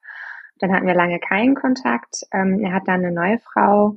Dann 0.58 0.72
hatten 0.72 0.86
wir 0.86 0.94
lange 0.94 1.18
keinen 1.18 1.54
Kontakt. 1.54 2.22
Ähm, 2.32 2.62
er 2.62 2.74
hat 2.74 2.86
dann 2.86 3.04
eine 3.04 3.12
neue 3.12 3.38
Frau 3.38 3.96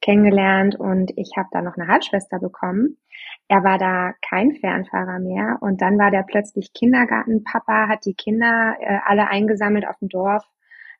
kennengelernt 0.00 0.74
und 0.74 1.12
ich 1.16 1.34
habe 1.36 1.48
dann 1.52 1.64
noch 1.64 1.76
eine 1.76 1.86
Halbschwester 1.86 2.40
bekommen. 2.40 2.98
Er 3.46 3.62
war 3.62 3.78
da 3.78 4.12
kein 4.28 4.50
Fernfahrer 4.52 5.20
mehr 5.20 5.58
und 5.60 5.80
dann 5.80 5.96
war 5.96 6.10
der 6.10 6.24
plötzlich 6.24 6.72
Kindergartenpapa, 6.72 7.86
hat 7.88 8.04
die 8.04 8.14
Kinder 8.14 8.74
äh, 8.80 8.98
alle 9.06 9.28
eingesammelt 9.28 9.86
auf 9.86 9.98
dem 10.00 10.08
Dorf 10.08 10.44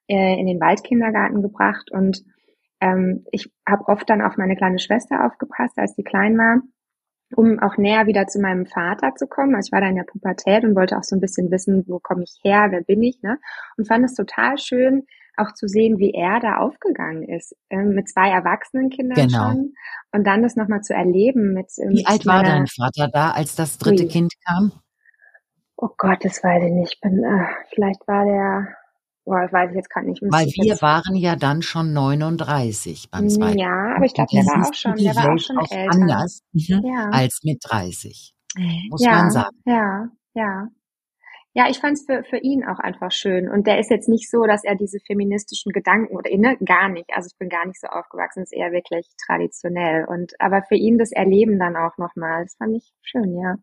äh, 0.06 0.38
in 0.38 0.46
den 0.46 0.60
Waldkindergarten 0.60 1.42
gebracht 1.42 1.90
und 1.90 2.22
ähm, 2.80 3.24
ich 3.32 3.52
habe 3.68 3.88
oft 3.88 4.08
dann 4.08 4.22
auf 4.22 4.36
meine 4.36 4.54
kleine 4.54 4.78
Schwester 4.78 5.26
aufgepasst, 5.26 5.76
als 5.76 5.96
die 5.96 6.04
klein 6.04 6.38
war 6.38 6.62
um 7.36 7.58
auch 7.60 7.76
näher 7.76 8.06
wieder 8.06 8.26
zu 8.26 8.40
meinem 8.40 8.66
Vater 8.66 9.14
zu 9.14 9.26
kommen. 9.26 9.54
Also 9.54 9.68
ich 9.68 9.72
war 9.72 9.80
da 9.80 9.88
in 9.88 9.96
der 9.96 10.04
Pubertät 10.04 10.64
und 10.64 10.74
wollte 10.74 10.96
auch 10.96 11.04
so 11.04 11.16
ein 11.16 11.20
bisschen 11.20 11.50
wissen, 11.50 11.84
wo 11.86 11.98
komme 11.98 12.24
ich 12.24 12.38
her, 12.42 12.68
wer 12.70 12.82
bin 12.82 13.02
ich, 13.02 13.20
ne? 13.22 13.38
Und 13.76 13.88
fand 13.88 14.04
es 14.04 14.14
total 14.14 14.58
schön, 14.58 15.06
auch 15.36 15.52
zu 15.52 15.66
sehen, 15.66 15.98
wie 15.98 16.12
er 16.12 16.40
da 16.40 16.58
aufgegangen 16.58 17.22
ist, 17.22 17.56
äh, 17.70 17.76
mit 17.76 18.08
zwei 18.08 18.30
erwachsenen 18.30 18.90
Kindern 18.90 19.28
genau. 19.28 19.50
schon. 19.50 19.74
Und 20.12 20.26
dann 20.26 20.42
das 20.42 20.56
nochmal 20.56 20.82
zu 20.82 20.94
erleben 20.94 21.54
mit. 21.54 21.68
Wie 21.78 21.96
mit 21.96 22.08
alt 22.08 22.26
war 22.26 22.42
dein 22.42 22.66
Vater 22.66 23.08
da, 23.08 23.30
als 23.30 23.54
das 23.54 23.78
dritte. 23.78 24.06
Kind 24.06 24.32
kam? 24.46 24.72
Oh 25.76 25.88
Gott, 25.96 26.24
das 26.24 26.44
weiß 26.44 26.62
ich 26.64 26.72
nicht. 26.72 26.94
Ich 26.94 27.00
bin, 27.00 27.24
äh, 27.24 27.46
vielleicht 27.70 28.06
war 28.06 28.24
der 28.24 28.76
Boah, 29.24 29.48
weiß 29.52 29.70
ich 29.70 29.76
jetzt 29.76 29.90
gerade 29.90 30.06
nicht. 30.06 30.20
Weil 30.22 30.46
wir 30.46 30.82
waren 30.82 31.14
ja 31.14 31.36
dann 31.36 31.62
schon 31.62 31.92
39 31.92 33.10
beim 33.10 33.28
zweiten. 33.28 33.58
Ja, 33.58 33.94
aber 33.94 34.04
ich 34.04 34.14
glaube, 34.14 34.30
der 34.32 34.44
war 34.44 34.68
auch 34.68 34.74
schon, 34.74 34.96
der 34.96 35.14
war 35.14 35.32
auch 35.32 35.38
schon 35.38 35.58
auch 35.58 35.70
älter. 35.70 35.92
anders 35.92 36.42
mhm. 36.52 36.82
ja. 36.84 37.08
als 37.10 37.40
mit 37.44 37.58
30. 37.62 38.34
Muss 38.90 39.04
ja, 39.04 39.12
man 39.12 39.30
sagen. 39.30 39.56
Ja, 39.64 40.08
ja. 40.34 40.68
Ja, 41.54 41.68
ich 41.68 41.80
fand 41.80 41.98
es 41.98 42.06
für, 42.06 42.24
für 42.24 42.38
ihn 42.38 42.64
auch 42.64 42.78
einfach 42.78 43.12
schön. 43.12 43.48
Und 43.48 43.66
der 43.66 43.78
ist 43.78 43.90
jetzt 43.90 44.08
nicht 44.08 44.30
so, 44.30 44.44
dass 44.44 44.64
er 44.64 44.74
diese 44.74 44.98
feministischen 45.06 45.70
Gedanken 45.70 46.16
oder 46.16 46.30
ne, 46.34 46.56
gar 46.64 46.88
nicht. 46.88 47.10
Also 47.12 47.28
ich 47.30 47.38
bin 47.38 47.50
gar 47.50 47.66
nicht 47.66 47.78
so 47.78 47.88
aufgewachsen, 47.88 48.42
ist 48.42 48.54
eher 48.54 48.72
wirklich 48.72 49.06
traditionell. 49.26 50.06
Und 50.06 50.32
aber 50.40 50.62
für 50.62 50.76
ihn 50.76 50.98
das 50.98 51.12
Erleben 51.12 51.58
dann 51.58 51.76
auch 51.76 51.98
nochmal, 51.98 52.44
das 52.44 52.56
fand 52.56 52.76
ich 52.76 52.92
schön, 53.02 53.38
ja 53.38 53.56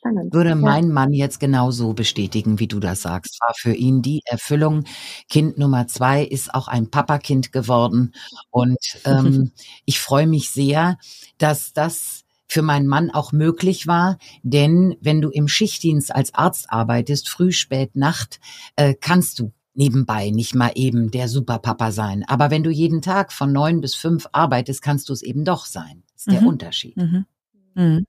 spannend. 0.00 0.34
Würde 0.34 0.54
mein 0.54 0.90
Mann 0.90 1.12
jetzt 1.12 1.40
genauso 1.40 1.92
bestätigen, 1.92 2.58
wie 2.58 2.66
du 2.66 2.80
das 2.80 3.02
sagst. 3.02 3.38
War 3.40 3.54
für 3.56 3.74
ihn 3.74 4.02
die 4.02 4.22
Erfüllung. 4.24 4.84
Kind 5.28 5.58
Nummer 5.58 5.86
zwei 5.86 6.24
ist 6.24 6.54
auch 6.54 6.68
ein 6.68 6.90
Papakind 6.90 7.52
geworden. 7.52 8.12
Und 8.50 8.78
ähm, 9.04 9.52
ich 9.84 10.00
freue 10.00 10.26
mich 10.26 10.50
sehr, 10.50 10.98
dass 11.38 11.72
das 11.72 12.24
für 12.48 12.62
meinen 12.62 12.88
Mann 12.88 13.10
auch 13.10 13.30
möglich 13.30 13.86
war, 13.86 14.18
denn 14.42 14.96
wenn 15.00 15.20
du 15.20 15.30
im 15.30 15.46
Schichtdienst 15.46 16.12
als 16.12 16.34
Arzt 16.34 16.72
arbeitest, 16.72 17.28
früh, 17.28 17.52
spät, 17.52 17.94
Nacht, 17.94 18.40
äh, 18.74 18.94
kannst 19.00 19.38
du 19.38 19.52
nebenbei 19.74 20.30
nicht 20.30 20.56
mal 20.56 20.72
eben 20.74 21.12
der 21.12 21.28
Superpapa 21.28 21.92
sein. 21.92 22.24
Aber 22.26 22.50
wenn 22.50 22.64
du 22.64 22.70
jeden 22.70 23.02
Tag 23.02 23.32
von 23.32 23.52
neun 23.52 23.80
bis 23.80 23.94
fünf 23.94 24.26
arbeitest, 24.32 24.82
kannst 24.82 25.08
du 25.08 25.12
es 25.12 25.22
eben 25.22 25.44
doch 25.44 25.64
sein. 25.64 26.02
Das 26.12 26.22
ist 26.22 26.26
mhm. 26.26 26.32
der 26.32 26.42
Unterschied. 26.48 26.96
Mhm. 26.96 27.26
Mhm. 27.74 28.06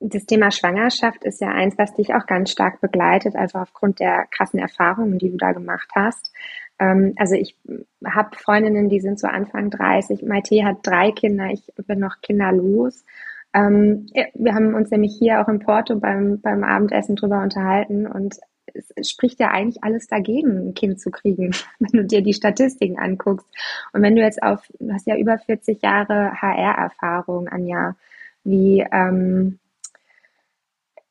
Das 0.00 0.26
Thema 0.26 0.50
Schwangerschaft 0.50 1.24
ist 1.24 1.40
ja 1.40 1.48
eins, 1.48 1.76
was 1.78 1.94
dich 1.94 2.14
auch 2.14 2.26
ganz 2.26 2.50
stark 2.50 2.80
begleitet, 2.80 3.36
also 3.36 3.58
aufgrund 3.58 4.00
der 4.00 4.26
krassen 4.30 4.60
Erfahrungen, 4.60 5.18
die 5.18 5.30
du 5.30 5.36
da 5.36 5.52
gemacht 5.52 5.88
hast. 5.94 6.32
Ähm, 6.78 7.14
also 7.16 7.34
ich 7.34 7.56
habe 8.04 8.36
Freundinnen, 8.36 8.88
die 8.88 9.00
sind 9.00 9.18
so 9.18 9.26
Anfang 9.26 9.70
30. 9.70 10.22
Maite 10.22 10.64
hat 10.64 10.78
drei 10.82 11.10
Kinder, 11.12 11.46
ich 11.50 11.72
bin 11.86 11.98
noch 11.98 12.20
kinderlos. 12.20 13.04
Ähm, 13.54 14.08
wir 14.34 14.54
haben 14.54 14.74
uns 14.74 14.90
nämlich 14.90 15.16
hier 15.18 15.40
auch 15.40 15.48
in 15.48 15.60
Porto 15.60 15.96
beim, 15.96 16.40
beim 16.40 16.64
Abendessen 16.64 17.16
drüber 17.16 17.40
unterhalten 17.40 18.06
und 18.06 18.36
es, 18.74 19.10
spricht 19.10 19.38
ja 19.38 19.50
eigentlich 19.50 19.84
alles 19.84 20.08
dagegen, 20.08 20.68
ein 20.68 20.74
Kind 20.74 21.00
zu 21.00 21.10
kriegen, 21.10 21.54
wenn 21.78 22.00
du 22.00 22.04
dir 22.04 22.22
die 22.22 22.34
Statistiken 22.34 22.98
anguckst. 22.98 23.46
Und 23.92 24.02
wenn 24.02 24.16
du 24.16 24.22
jetzt 24.22 24.42
auf, 24.42 24.68
du 24.78 24.92
hast 24.92 25.06
ja 25.06 25.16
über 25.16 25.38
40 25.38 25.82
Jahre 25.82 26.32
HR-Erfahrung, 26.40 27.48
Anja, 27.48 27.96
wie, 28.42 28.84
ähm, 28.92 29.58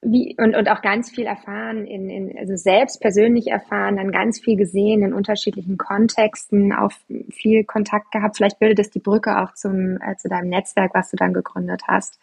wie, 0.05 0.35
und, 0.37 0.55
und 0.55 0.69
auch 0.69 0.81
ganz 0.81 1.09
viel 1.09 1.25
erfahren, 1.25 1.85
in, 1.85 2.09
in, 2.09 2.37
also 2.37 2.55
selbst 2.55 3.01
persönlich 3.01 3.47
erfahren, 3.47 3.97
dann 3.97 4.11
ganz 4.11 4.39
viel 4.39 4.55
gesehen 4.55 5.03
in 5.03 5.13
unterschiedlichen 5.13 5.77
Kontexten, 5.77 6.73
auch 6.73 6.91
viel 7.29 7.63
Kontakt 7.63 8.11
gehabt. 8.11 8.37
Vielleicht 8.37 8.59
bildet 8.59 8.79
es 8.79 8.89
die 8.89 8.99
Brücke 8.99 9.41
auch 9.41 9.53
zum, 9.53 9.99
äh, 10.01 10.15
zu 10.17 10.29
deinem 10.29 10.49
Netzwerk, 10.49 10.93
was 10.93 11.11
du 11.11 11.17
dann 11.17 11.33
gegründet 11.33 11.83
hast. 11.87 12.19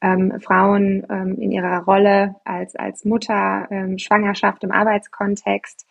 Ähm, 0.00 0.40
Frauen 0.40 1.04
ähm, 1.10 1.36
in 1.40 1.50
ihrer 1.50 1.84
Rolle 1.84 2.36
als, 2.44 2.76
als 2.76 3.04
Mutter, 3.04 3.66
ähm, 3.70 3.98
Schwangerschaft 3.98 4.62
im 4.64 4.70
Arbeitskontext. 4.70 5.86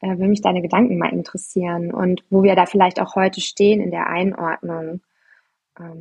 Äh, 0.00 0.08
würde 0.08 0.28
mich 0.28 0.42
deine 0.42 0.60
Gedanken 0.60 0.98
mal 0.98 1.12
interessieren 1.12 1.90
und 1.90 2.22
wo 2.28 2.42
wir 2.42 2.54
da 2.54 2.66
vielleicht 2.66 3.00
auch 3.00 3.16
heute 3.16 3.40
stehen 3.40 3.80
in 3.80 3.90
der 3.90 4.08
Einordnung. 4.08 5.00
Ähm, 5.80 5.98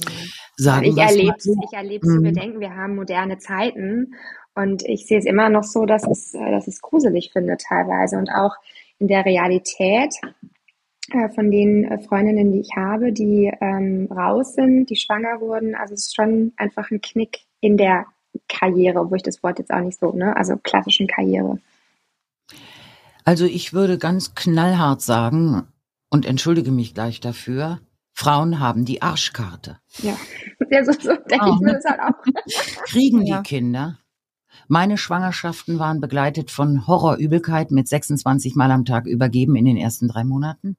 Sagen 0.58 0.86
ich 0.86 0.98
erlebe 0.98 1.36
ich 1.38 1.74
erlebe 1.74 2.08
mhm. 2.08 2.24
wir 2.24 2.34
denken, 2.34 2.60
wir 2.60 2.76
haben 2.76 2.96
moderne 2.96 3.38
Zeiten 3.38 4.16
und 4.56 4.84
ich 4.84 5.06
sehe 5.06 5.20
es 5.20 5.26
immer 5.26 5.50
noch 5.50 5.64
so, 5.64 5.86
dass 5.86 6.08
es, 6.08 6.34
äh, 6.34 6.52
dass 6.52 6.68
es 6.68 6.82
gruselig 6.82 7.32
finde 7.34 7.58
teilweise 7.58 8.18
und 8.18 8.30
auch 8.30 8.56
in 9.00 9.08
der 9.08 9.26
Realität 9.26 10.16
äh, 11.12 11.30
von 11.30 11.52
den 11.52 11.84
äh, 11.84 12.00
Freundinnen, 12.00 12.52
die 12.52 12.62
ich 12.62 12.72
habe, 12.76 13.12
die 13.12 13.52
ähm, 13.62 14.08
raus 14.10 14.54
sind, 14.54 14.90
die 14.90 14.96
schwanger 14.96 15.42
wurden. 15.42 15.76
Also 15.76 15.94
es 15.94 16.08
ist 16.08 16.16
schon 16.16 16.54
einfach 16.58 16.90
ein 16.90 17.02
Knick 17.02 17.40
in 17.60 17.78
der 17.78 18.06
Karriere, 18.48 19.10
wo 19.10 19.16
ich 19.16 19.24
das 19.24 19.44
Wort 19.44 19.60
jetzt 19.60 19.72
auch 19.72 19.82
nicht 19.82 20.00
so, 20.00 20.12
ne, 20.12 20.36
also 20.36 20.56
klassischen 20.58 21.08
Karriere. 21.08 21.60
Also 23.24 23.46
ich 23.46 23.74
würde 23.74 23.98
ganz 23.98 24.36
knallhart 24.36 25.02
sagen 25.02 25.68
und 26.10 26.26
entschuldige 26.26 26.72
mich 26.72 26.94
gleich 26.94 27.20
dafür, 27.20 27.80
Frauen 28.14 28.60
haben 28.60 28.86
die 28.86 29.02
Arschkarte. 29.02 29.80
Ja, 30.02 30.18
ja 30.70 30.86
so, 30.86 30.94
so 30.94 31.16
denke 31.30 31.50
ich 31.50 31.60
mir 31.60 31.74
das 31.74 31.86
halt 31.86 32.00
auch. 32.00 32.84
Kriegen 32.86 33.26
die 33.26 33.42
Kinder. 33.44 34.00
Meine 34.68 34.98
Schwangerschaften 34.98 35.80
waren 35.80 36.00
begleitet 36.00 36.52
von 36.52 36.88
Horrorübelkeit 36.88 37.72
mit 37.72 37.88
26 37.88 38.56
Mal 38.56 38.72
am 38.72 38.86
Tag 38.86 39.06
übergeben 39.06 39.56
in 39.56 39.66
den 39.66 39.78
ersten 39.78 40.08
drei 40.08 40.24
Monaten. 40.24 40.78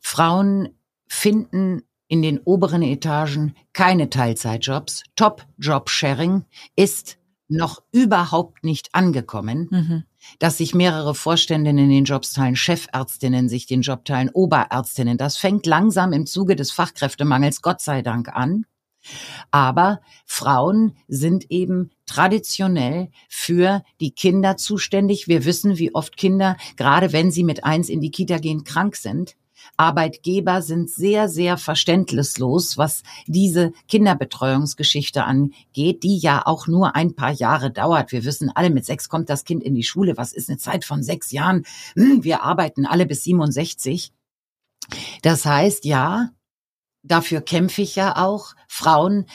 Frauen 0.00 0.68
finden 1.08 1.82
in 2.08 2.22
den 2.22 2.38
oberen 2.38 2.82
Etagen 2.82 3.54
keine 3.72 4.10
Teilzeitjobs. 4.10 5.02
Top-Job-Sharing 5.16 6.44
ist 6.76 7.18
noch 7.48 7.82
überhaupt 7.92 8.64
nicht 8.64 8.88
angekommen. 8.92 9.68
Mhm 9.70 10.04
dass 10.38 10.58
sich 10.58 10.74
mehrere 10.74 11.14
Vorständinnen 11.14 11.84
in 11.84 11.90
den 11.90 12.04
Jobs 12.04 12.32
teilen, 12.32 12.56
Chefärztinnen 12.56 13.48
sich 13.48 13.66
den 13.66 13.82
Job 13.82 14.04
teilen, 14.04 14.30
Oberärztinnen. 14.30 15.18
Das 15.18 15.36
fängt 15.36 15.66
langsam 15.66 16.12
im 16.12 16.26
Zuge 16.26 16.56
des 16.56 16.70
Fachkräftemangels 16.70 17.62
Gott 17.62 17.80
sei 17.80 18.02
Dank 18.02 18.28
an. 18.28 18.66
Aber 19.50 20.00
Frauen 20.24 20.96
sind 21.08 21.50
eben 21.50 21.90
traditionell 22.06 23.10
für 23.28 23.82
die 24.00 24.12
Kinder 24.12 24.56
zuständig. 24.56 25.28
Wir 25.28 25.44
wissen, 25.44 25.78
wie 25.78 25.94
oft 25.94 26.16
Kinder, 26.16 26.56
gerade 26.76 27.12
wenn 27.12 27.30
sie 27.30 27.44
mit 27.44 27.64
eins 27.64 27.88
in 27.88 28.00
die 28.00 28.10
Kita 28.10 28.38
gehen, 28.38 28.64
krank 28.64 28.96
sind. 28.96 29.36
Arbeitgeber 29.76 30.62
sind 30.62 30.90
sehr, 30.90 31.28
sehr 31.28 31.58
verständnislos, 31.58 32.78
was 32.78 33.02
diese 33.26 33.72
Kinderbetreuungsgeschichte 33.88 35.24
angeht, 35.24 36.02
die 36.02 36.18
ja 36.18 36.42
auch 36.44 36.66
nur 36.66 36.94
ein 36.94 37.14
paar 37.14 37.32
Jahre 37.32 37.70
dauert. 37.70 38.12
Wir 38.12 38.24
wissen 38.24 38.50
alle, 38.54 38.70
mit 38.70 38.84
sechs 38.84 39.08
kommt 39.08 39.28
das 39.28 39.44
Kind 39.44 39.62
in 39.62 39.74
die 39.74 39.82
Schule. 39.82 40.16
Was 40.16 40.32
ist 40.32 40.48
eine 40.48 40.58
Zeit 40.58 40.84
von 40.84 41.02
sechs 41.02 41.30
Jahren? 41.32 41.64
Hm, 41.94 42.24
wir 42.24 42.42
arbeiten 42.42 42.86
alle 42.86 43.06
bis 43.06 43.24
67. 43.24 44.12
Das 45.22 45.44
heißt, 45.44 45.84
ja, 45.84 46.30
dafür 47.06 47.40
kämpfe 47.40 47.82
ich 47.82 47.96
ja 47.96 48.16
auch, 48.16 48.54
Frauen 48.68 49.26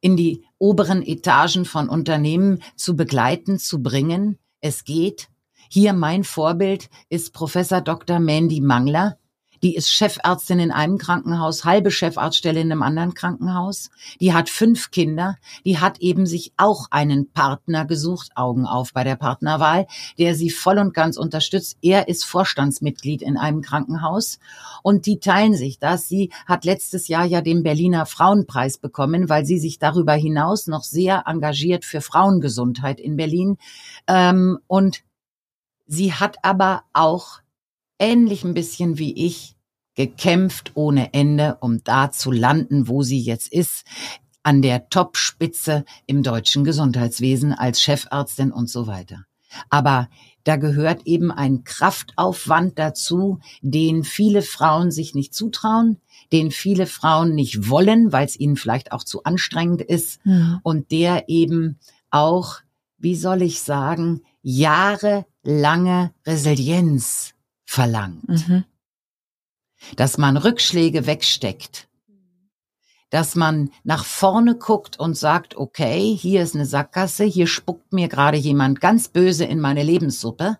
in 0.00 0.16
die 0.16 0.44
oberen 0.58 1.02
Etagen 1.02 1.64
von 1.64 1.88
Unternehmen 1.88 2.62
zu 2.76 2.96
begleiten, 2.96 3.58
zu 3.58 3.82
bringen. 3.82 4.38
Es 4.60 4.84
geht. 4.84 5.28
Hier 5.68 5.92
mein 5.92 6.22
Vorbild 6.22 6.88
ist 7.08 7.32
Professor 7.32 7.80
Dr. 7.80 8.20
Mandy 8.20 8.60
Mangler, 8.60 9.18
die 9.62 9.74
ist 9.74 9.90
Chefärztin 9.90 10.58
in 10.58 10.70
einem 10.70 10.98
Krankenhaus, 10.98 11.64
halbe 11.64 11.90
Chefarztstelle 11.90 12.60
in 12.60 12.70
einem 12.70 12.82
anderen 12.82 13.14
Krankenhaus. 13.14 13.90
Die 14.20 14.32
hat 14.32 14.48
fünf 14.48 14.90
Kinder. 14.90 15.36
Die 15.64 15.78
hat 15.78 15.98
eben 15.98 16.26
sich 16.26 16.52
auch 16.56 16.86
einen 16.90 17.30
Partner 17.32 17.84
gesucht, 17.84 18.30
Augen 18.34 18.66
auf 18.66 18.92
bei 18.92 19.04
der 19.04 19.16
Partnerwahl, 19.16 19.86
der 20.18 20.34
sie 20.34 20.50
voll 20.50 20.78
und 20.78 20.94
ganz 20.94 21.16
unterstützt. 21.16 21.78
Er 21.82 22.08
ist 22.08 22.24
Vorstandsmitglied 22.24 23.22
in 23.22 23.36
einem 23.36 23.62
Krankenhaus 23.62 24.38
und 24.82 25.06
die 25.06 25.18
teilen 25.18 25.54
sich 25.54 25.78
das. 25.78 26.08
Sie 26.08 26.30
hat 26.46 26.64
letztes 26.64 27.08
Jahr 27.08 27.24
ja 27.24 27.40
den 27.40 27.62
Berliner 27.62 28.06
Frauenpreis 28.06 28.78
bekommen, 28.78 29.28
weil 29.28 29.44
sie 29.44 29.58
sich 29.58 29.78
darüber 29.78 30.14
hinaus 30.14 30.66
noch 30.66 30.84
sehr 30.84 31.24
engagiert 31.26 31.84
für 31.84 32.00
Frauengesundheit 32.00 33.00
in 33.00 33.16
Berlin. 33.16 33.58
Ähm, 34.06 34.58
und 34.66 35.02
sie 35.86 36.12
hat 36.12 36.36
aber 36.42 36.82
auch 36.92 37.40
ähnlich 37.98 38.44
ein 38.44 38.54
bisschen 38.54 38.98
wie 38.98 39.26
ich 39.26 39.56
gekämpft 39.94 40.72
ohne 40.74 41.14
Ende, 41.14 41.56
um 41.60 41.82
da 41.82 42.10
zu 42.10 42.30
landen, 42.30 42.86
wo 42.86 43.02
sie 43.02 43.20
jetzt 43.20 43.50
ist, 43.52 43.84
an 44.42 44.62
der 44.62 44.88
Topspitze 44.88 45.84
im 46.06 46.22
deutschen 46.22 46.62
Gesundheitswesen 46.62 47.52
als 47.52 47.82
Chefärztin 47.82 48.52
und 48.52 48.70
so 48.70 48.86
weiter. 48.86 49.24
Aber 49.70 50.08
da 50.44 50.56
gehört 50.56 51.06
eben 51.06 51.32
ein 51.32 51.64
Kraftaufwand 51.64 52.78
dazu, 52.78 53.40
den 53.62 54.04
viele 54.04 54.42
Frauen 54.42 54.90
sich 54.90 55.14
nicht 55.14 55.34
zutrauen, 55.34 56.00
den 56.30 56.50
viele 56.50 56.86
Frauen 56.86 57.34
nicht 57.34 57.68
wollen, 57.68 58.12
weil 58.12 58.26
es 58.26 58.38
ihnen 58.38 58.56
vielleicht 58.56 58.92
auch 58.92 59.02
zu 59.02 59.24
anstrengend 59.24 59.82
ist 59.82 60.24
mhm. 60.24 60.60
und 60.62 60.90
der 60.92 61.28
eben 61.28 61.78
auch, 62.10 62.58
wie 62.98 63.16
soll 63.16 63.42
ich 63.42 63.60
sagen, 63.60 64.22
jahrelange 64.42 66.12
Resilienz 66.24 67.35
verlangt. 67.66 68.48
Mhm. 68.48 68.64
Dass 69.96 70.16
man 70.16 70.36
Rückschläge 70.36 71.06
wegsteckt. 71.06 71.88
Dass 73.10 73.34
man 73.34 73.70
nach 73.84 74.04
vorne 74.04 74.56
guckt 74.56 74.98
und 74.98 75.16
sagt, 75.16 75.56
okay, 75.56 76.16
hier 76.18 76.42
ist 76.42 76.54
eine 76.54 76.66
Sackgasse, 76.66 77.24
hier 77.24 77.46
spuckt 77.46 77.92
mir 77.92 78.08
gerade 78.08 78.38
jemand 78.38 78.80
ganz 78.80 79.08
böse 79.08 79.44
in 79.44 79.60
meine 79.60 79.82
Lebenssuppe 79.82 80.58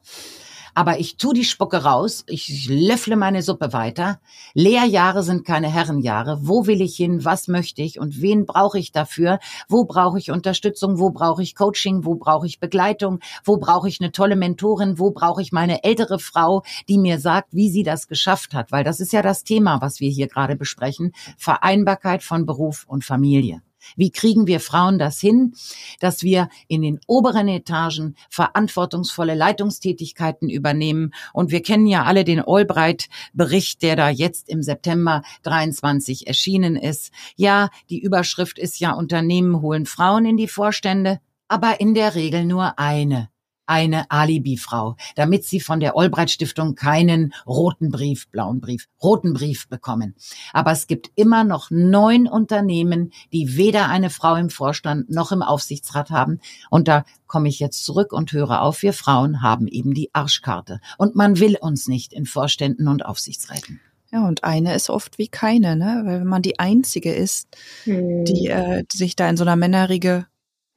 aber 0.76 1.00
ich 1.00 1.16
tu 1.16 1.32
die 1.32 1.46
Spucke 1.46 1.84
raus, 1.84 2.22
ich 2.26 2.68
löffle 2.68 3.16
meine 3.16 3.40
Suppe 3.40 3.72
weiter. 3.72 4.20
Lehrjahre 4.52 5.22
sind 5.22 5.46
keine 5.46 5.68
Herrenjahre. 5.72 6.40
Wo 6.42 6.66
will 6.66 6.82
ich 6.82 6.96
hin? 6.96 7.24
Was 7.24 7.48
möchte 7.48 7.80
ich? 7.80 7.98
Und 7.98 8.20
wen 8.20 8.44
brauche 8.44 8.78
ich 8.78 8.92
dafür? 8.92 9.38
Wo 9.70 9.86
brauche 9.86 10.18
ich 10.18 10.30
Unterstützung? 10.30 10.98
Wo 10.98 11.08
brauche 11.08 11.42
ich 11.42 11.54
Coaching? 11.54 12.04
Wo 12.04 12.16
brauche 12.16 12.46
ich 12.46 12.60
Begleitung? 12.60 13.20
Wo 13.42 13.56
brauche 13.56 13.88
ich 13.88 14.02
eine 14.02 14.12
tolle 14.12 14.36
Mentorin? 14.36 14.98
Wo 14.98 15.12
brauche 15.12 15.40
ich 15.40 15.50
meine 15.50 15.82
ältere 15.82 16.18
Frau, 16.18 16.62
die 16.90 16.98
mir 16.98 17.20
sagt, 17.20 17.54
wie 17.54 17.70
sie 17.70 17.82
das 17.82 18.06
geschafft 18.06 18.52
hat? 18.52 18.70
Weil 18.70 18.84
das 18.84 19.00
ist 19.00 19.14
ja 19.14 19.22
das 19.22 19.44
Thema, 19.44 19.80
was 19.80 20.00
wir 20.00 20.10
hier 20.10 20.28
gerade 20.28 20.56
besprechen. 20.56 21.12
Vereinbarkeit 21.38 22.22
von 22.22 22.44
Beruf 22.44 22.84
und 22.86 23.02
Familie. 23.02 23.62
Wie 23.96 24.10
kriegen 24.10 24.46
wir 24.46 24.60
Frauen 24.60 24.98
das 24.98 25.20
hin, 25.20 25.54
dass 26.00 26.22
wir 26.22 26.48
in 26.68 26.82
den 26.82 27.00
oberen 27.06 27.48
Etagen 27.48 28.16
verantwortungsvolle 28.30 29.34
Leitungstätigkeiten 29.34 30.48
übernehmen? 30.48 31.12
Und 31.32 31.50
wir 31.50 31.62
kennen 31.62 31.86
ja 31.86 32.04
alle 32.04 32.24
den 32.24 32.40
Albright-Bericht, 32.40 33.82
der 33.82 33.96
da 33.96 34.08
jetzt 34.08 34.48
im 34.48 34.62
September 34.62 35.22
23 35.42 36.26
erschienen 36.26 36.76
ist. 36.76 37.12
Ja, 37.36 37.70
die 37.90 38.00
Überschrift 38.00 38.58
ist 38.58 38.80
ja 38.80 38.92
Unternehmen 38.92 39.60
holen 39.60 39.86
Frauen 39.86 40.26
in 40.26 40.36
die 40.36 40.48
Vorstände, 40.48 41.20
aber 41.48 41.80
in 41.80 41.94
der 41.94 42.14
Regel 42.14 42.44
nur 42.44 42.78
eine 42.78 43.28
eine 43.66 44.10
Alibi-Frau, 44.10 44.96
damit 45.14 45.44
sie 45.44 45.60
von 45.60 45.80
der 45.80 45.96
Albright 45.96 46.30
Stiftung 46.30 46.74
keinen 46.74 47.34
roten 47.46 47.90
Brief, 47.90 48.28
blauen 48.30 48.60
Brief, 48.60 48.88
roten 49.02 49.32
Brief 49.34 49.68
bekommen. 49.68 50.14
Aber 50.52 50.72
es 50.72 50.86
gibt 50.86 51.10
immer 51.14 51.44
noch 51.44 51.70
neun 51.70 52.26
Unternehmen, 52.26 53.12
die 53.32 53.56
weder 53.56 53.88
eine 53.88 54.10
Frau 54.10 54.34
im 54.36 54.50
Vorstand 54.50 55.10
noch 55.10 55.32
im 55.32 55.42
Aufsichtsrat 55.42 56.10
haben. 56.10 56.40
Und 56.70 56.88
da 56.88 57.04
komme 57.26 57.48
ich 57.48 57.58
jetzt 57.58 57.84
zurück 57.84 58.12
und 58.12 58.32
höre 58.32 58.62
auf, 58.62 58.82
wir 58.82 58.92
Frauen 58.92 59.42
haben 59.42 59.66
eben 59.66 59.94
die 59.94 60.10
Arschkarte. 60.14 60.80
Und 60.98 61.16
man 61.16 61.38
will 61.38 61.56
uns 61.60 61.88
nicht 61.88 62.12
in 62.12 62.26
Vorständen 62.26 62.88
und 62.88 63.04
Aufsichtsräten. 63.04 63.80
Ja, 64.12 64.26
und 64.26 64.44
eine 64.44 64.74
ist 64.74 64.88
oft 64.88 65.18
wie 65.18 65.28
keine, 65.28 65.76
ne? 65.76 66.02
Weil 66.04 66.20
wenn 66.20 66.26
man 66.26 66.42
die 66.42 66.58
einzige 66.58 67.12
ist, 67.12 67.48
hm. 67.84 68.24
die 68.24 68.46
äh, 68.46 68.84
sich 68.92 69.16
da 69.16 69.28
in 69.28 69.36
so 69.36 69.44
einer 69.44 69.56
Männerriege 69.56 70.26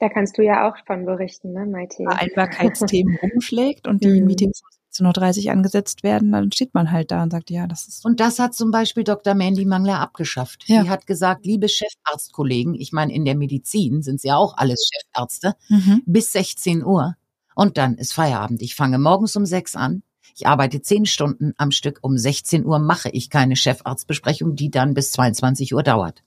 da 0.00 0.08
kannst 0.08 0.38
du 0.38 0.42
ja 0.42 0.68
auch 0.68 0.76
von 0.86 1.04
berichten, 1.04 1.52
ne, 1.52 1.66
Maite? 1.66 2.04
Vereinbarkeitsthemen 2.04 3.18
rumschlägt 3.22 3.86
und 3.86 4.02
die 4.02 4.20
mhm. 4.20 4.26
Meetings 4.26 4.62
um 4.98 5.06
17.30 5.06 5.46
Uhr 5.46 5.52
angesetzt 5.52 6.02
werden, 6.02 6.32
dann 6.32 6.50
steht 6.50 6.74
man 6.74 6.90
halt 6.90 7.10
da 7.10 7.22
und 7.22 7.30
sagt, 7.30 7.50
ja, 7.50 7.66
das 7.66 7.86
ist. 7.86 8.04
Und 8.04 8.18
das 8.18 8.38
hat 8.38 8.54
zum 8.54 8.70
Beispiel 8.70 9.04
Dr. 9.04 9.34
Mandy 9.34 9.64
Mangler 9.64 10.00
abgeschafft. 10.00 10.64
Ja. 10.66 10.82
Die 10.82 10.90
hat 10.90 11.06
gesagt, 11.06 11.46
liebe 11.46 11.68
Chefarztkollegen, 11.68 12.74
ich 12.74 12.92
meine, 12.92 13.12
in 13.14 13.24
der 13.24 13.36
Medizin 13.36 14.02
sind 14.02 14.20
sie 14.20 14.28
ja 14.28 14.36
auch 14.36 14.56
alles 14.56 14.88
Chefärzte, 14.90 15.54
mhm. 15.68 16.02
bis 16.06 16.32
16 16.32 16.84
Uhr. 16.84 17.14
Und 17.54 17.76
dann 17.76 17.96
ist 17.96 18.14
Feierabend. 18.14 18.62
Ich 18.62 18.74
fange 18.74 18.98
morgens 18.98 19.36
um 19.36 19.46
sechs 19.46 19.76
an. 19.76 20.02
Ich 20.34 20.46
arbeite 20.46 20.80
zehn 20.80 21.04
Stunden 21.04 21.52
am 21.58 21.72
Stück. 21.72 21.98
Um 22.02 22.16
16 22.16 22.64
Uhr 22.64 22.78
mache 22.78 23.10
ich 23.10 23.28
keine 23.28 23.56
Chefarztbesprechung, 23.56 24.54
die 24.54 24.70
dann 24.70 24.94
bis 24.94 25.12
22 25.12 25.74
Uhr 25.74 25.82
dauert. 25.82 26.22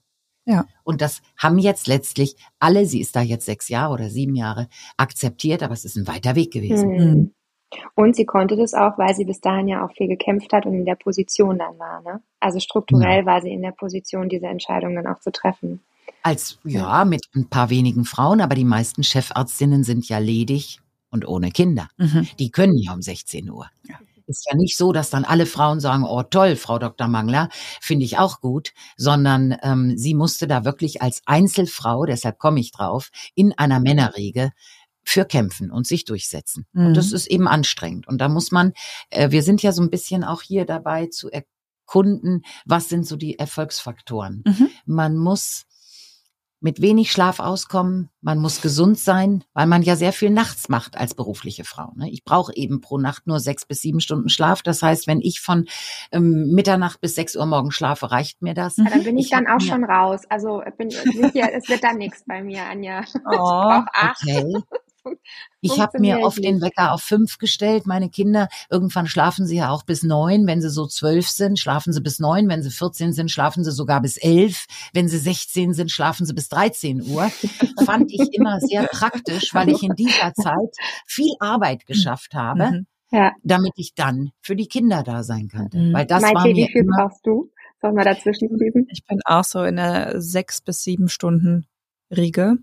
Ja. 0.46 0.66
Und 0.82 1.00
das 1.00 1.22
haben 1.38 1.58
jetzt 1.58 1.86
letztlich 1.86 2.36
alle, 2.58 2.86
sie 2.86 3.00
ist 3.00 3.16
da 3.16 3.22
jetzt 3.22 3.46
sechs 3.46 3.68
Jahre 3.68 3.94
oder 3.94 4.10
sieben 4.10 4.34
Jahre, 4.34 4.68
akzeptiert, 4.96 5.62
aber 5.62 5.72
es 5.72 5.84
ist 5.84 5.96
ein 5.96 6.06
weiter 6.06 6.34
Weg 6.34 6.52
gewesen. 6.52 6.90
Mhm. 6.90 7.34
Und 7.94 8.14
sie 8.14 8.24
konnte 8.24 8.56
das 8.56 8.74
auch, 8.74 8.98
weil 8.98 9.14
sie 9.14 9.24
bis 9.24 9.40
dahin 9.40 9.68
ja 9.68 9.84
auch 9.84 9.92
viel 9.92 10.06
gekämpft 10.06 10.52
hat 10.52 10.66
und 10.66 10.74
in 10.74 10.84
der 10.84 10.94
Position 10.94 11.58
dann 11.58 11.78
war. 11.78 12.02
Ne? 12.02 12.22
Also 12.40 12.60
strukturell 12.60 13.20
ja. 13.20 13.26
war 13.26 13.42
sie 13.42 13.52
in 13.52 13.62
der 13.62 13.72
Position, 13.72 14.28
diese 14.28 14.46
Entscheidung 14.46 14.94
dann 14.94 15.06
auch 15.06 15.20
zu 15.20 15.32
treffen. 15.32 15.80
Als, 16.22 16.58
ja, 16.64 17.04
mit 17.04 17.26
ein 17.34 17.48
paar 17.48 17.70
wenigen 17.70 18.04
Frauen, 18.04 18.40
aber 18.40 18.54
die 18.54 18.64
meisten 18.64 19.02
Chefarztinnen 19.02 19.84
sind 19.84 20.08
ja 20.08 20.18
ledig 20.18 20.80
und 21.10 21.26
ohne 21.26 21.50
Kinder. 21.50 21.88
Mhm. 21.96 22.28
Die 22.38 22.50
können 22.50 22.78
ja 22.78 22.94
um 22.94 23.02
16 23.02 23.50
Uhr. 23.50 23.68
Ja. 23.88 23.96
Ist 24.26 24.46
ja 24.50 24.56
nicht 24.56 24.76
so, 24.76 24.92
dass 24.92 25.10
dann 25.10 25.24
alle 25.24 25.46
Frauen 25.46 25.80
sagen, 25.80 26.04
oh 26.04 26.22
toll, 26.22 26.56
Frau 26.56 26.78
Dr. 26.78 27.08
Mangler, 27.08 27.48
finde 27.80 28.04
ich 28.04 28.18
auch 28.18 28.40
gut, 28.40 28.72
sondern 28.96 29.56
ähm, 29.62 29.96
sie 29.96 30.14
musste 30.14 30.46
da 30.46 30.64
wirklich 30.64 31.02
als 31.02 31.22
Einzelfrau, 31.26 32.04
deshalb 32.06 32.38
komme 32.38 32.60
ich 32.60 32.72
drauf, 32.72 33.10
in 33.34 33.52
einer 33.56 33.80
Männerriege 33.80 34.52
für 35.04 35.24
kämpfen 35.24 35.70
und 35.70 35.86
sich 35.86 36.04
durchsetzen. 36.04 36.66
Mhm. 36.72 36.86
Und 36.86 36.94
das 36.94 37.10
mhm. 37.10 37.16
ist 37.16 37.26
eben 37.26 37.48
anstrengend. 37.48 38.08
Und 38.08 38.18
da 38.18 38.28
muss 38.28 38.50
man, 38.50 38.72
äh, 39.10 39.30
wir 39.30 39.42
sind 39.42 39.62
ja 39.62 39.72
so 39.72 39.82
ein 39.82 39.90
bisschen 39.90 40.24
auch 40.24 40.42
hier 40.42 40.64
dabei 40.64 41.06
zu 41.06 41.30
erkunden, 41.30 42.42
was 42.64 42.88
sind 42.88 43.06
so 43.06 43.16
die 43.16 43.38
Erfolgsfaktoren. 43.38 44.42
Mhm. 44.46 44.70
Man 44.86 45.16
muss 45.16 45.66
mit 46.64 46.80
wenig 46.80 47.12
Schlaf 47.12 47.40
auskommen, 47.40 48.08
man 48.22 48.38
muss 48.38 48.62
gesund 48.62 48.98
sein, 48.98 49.44
weil 49.52 49.66
man 49.66 49.82
ja 49.82 49.96
sehr 49.96 50.14
viel 50.14 50.30
nachts 50.30 50.70
macht 50.70 50.96
als 50.96 51.12
berufliche 51.12 51.62
Frau. 51.62 51.92
Ne? 51.94 52.08
Ich 52.08 52.24
brauche 52.24 52.56
eben 52.56 52.80
pro 52.80 52.96
Nacht 52.96 53.26
nur 53.26 53.38
sechs 53.38 53.66
bis 53.66 53.82
sieben 53.82 54.00
Stunden 54.00 54.30
Schlaf. 54.30 54.62
Das 54.62 54.82
heißt, 54.82 55.06
wenn 55.06 55.20
ich 55.20 55.40
von 55.40 55.66
ähm, 56.10 56.52
Mitternacht 56.54 57.02
bis 57.02 57.16
sechs 57.16 57.36
Uhr 57.36 57.44
morgens 57.44 57.74
schlafe, 57.74 58.10
reicht 58.10 58.40
mir 58.40 58.54
das. 58.54 58.78
Ja, 58.78 58.84
dann 58.84 59.04
bin 59.04 59.18
ich, 59.18 59.26
ich 59.26 59.30
dann 59.30 59.46
auch 59.46 59.60
schon 59.60 59.84
raus. 59.84 60.22
Also 60.30 60.62
bin, 60.78 60.88
bin 60.88 61.30
hier, 61.32 61.52
es 61.52 61.68
wird 61.68 61.84
dann 61.84 61.98
nichts 61.98 62.24
bei 62.26 62.42
mir, 62.42 62.64
Anja. 62.64 63.04
Oh, 63.26 63.82
okay. 64.02 64.54
Ich 65.60 65.80
habe 65.80 65.98
mir 65.98 66.20
oft 66.20 66.42
den 66.42 66.60
Wecker 66.60 66.92
auf 66.92 67.02
fünf 67.02 67.38
gestellt. 67.38 67.86
Meine 67.86 68.10
Kinder, 68.10 68.48
irgendwann 68.70 69.06
schlafen 69.06 69.46
sie 69.46 69.56
ja 69.56 69.70
auch 69.70 69.84
bis 69.84 70.02
neun. 70.02 70.46
Wenn 70.46 70.60
sie 70.60 70.70
so 70.70 70.86
zwölf 70.86 71.28
sind, 71.28 71.58
schlafen 71.58 71.92
sie 71.92 72.00
bis 72.00 72.18
neun. 72.18 72.48
Wenn 72.48 72.62
sie 72.62 72.70
14 72.70 73.12
sind, 73.12 73.30
schlafen 73.30 73.64
sie 73.64 73.72
sogar 73.72 74.00
bis 74.02 74.16
elf. 74.16 74.66
Wenn 74.92 75.08
sie 75.08 75.18
16 75.18 75.72
sind, 75.72 75.90
schlafen 75.90 76.26
sie 76.26 76.34
bis 76.34 76.48
13 76.48 77.02
Uhr. 77.02 77.30
Fand 77.84 78.12
ich 78.12 78.32
immer 78.32 78.60
sehr 78.60 78.86
praktisch, 78.86 79.54
weil 79.54 79.68
ich 79.70 79.82
in 79.82 79.94
dieser 79.94 80.34
Zeit 80.34 80.76
viel 81.06 81.34
Arbeit 81.40 81.86
geschafft 81.86 82.34
habe. 82.34 82.70
Mhm. 82.70 82.86
Ja. 83.10 83.32
damit 83.44 83.74
ich 83.76 83.94
dann 83.94 84.32
für 84.40 84.56
die 84.56 84.66
Kinder 84.66 85.04
da 85.04 85.22
sein 85.22 85.46
könnte. 85.46 85.78
Mhm. 85.78 85.92
Weil 85.92 86.04
das 86.04 86.20
Maike, 86.22 86.34
war 86.34 86.46
mir 86.46 86.56
wie 86.56 86.72
viel 86.72 86.84
brauchst 86.84 87.24
du? 87.24 87.52
Soll 87.80 87.92
mal 87.92 88.02
dazwischen 88.02 88.48
schieben? 88.58 88.88
Ich 88.90 89.04
bin 89.04 89.20
auch 89.24 89.44
so 89.44 89.62
in 89.62 89.76
der 89.76 90.20
sechs 90.20 90.60
bis 90.60 90.82
sieben 90.82 91.08
Stunden 91.08 91.66
Riege. 92.10 92.56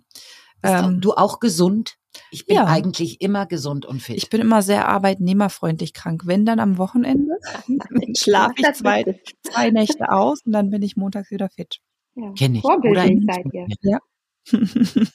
Ähm, 0.64 1.02
du 1.02 1.14
auch 1.14 1.40
gesund? 1.40 1.98
Ich 2.30 2.46
bin 2.46 2.58
ja. 2.58 2.66
eigentlich 2.66 3.22
immer 3.22 3.46
gesund 3.46 3.86
und 3.86 4.02
fit. 4.02 4.18
Ich 4.18 4.30
bin 4.30 4.42
immer 4.42 4.62
sehr 4.62 4.88
arbeitnehmerfreundlich. 4.88 5.92
Wenn 5.94 5.96
dann 5.96 6.02
krank. 6.02 6.22
Wenn 6.26 6.46
dann 6.46 6.60
am 6.60 6.78
Wochenende, 6.78 7.34
dann 7.68 8.16
schlafe 8.16 8.54
ich 8.58 8.74
zwei, 8.74 9.22
zwei 9.42 9.70
Nächte 9.72 10.12
aus 10.12 10.42
und 10.46 10.52
dann 10.52 10.70
bin 10.70 10.82
ich 10.82 10.98
montags 10.98 11.32
wieder 11.32 11.50
fit. 11.50 11.80
Ja. 12.16 12.32
Kenne 12.34 12.58
ich. 12.58 12.62
Vorbildlich 12.62 13.24
seid 13.26 13.46
ihr. 13.54 13.68
Ja. 13.82 14.00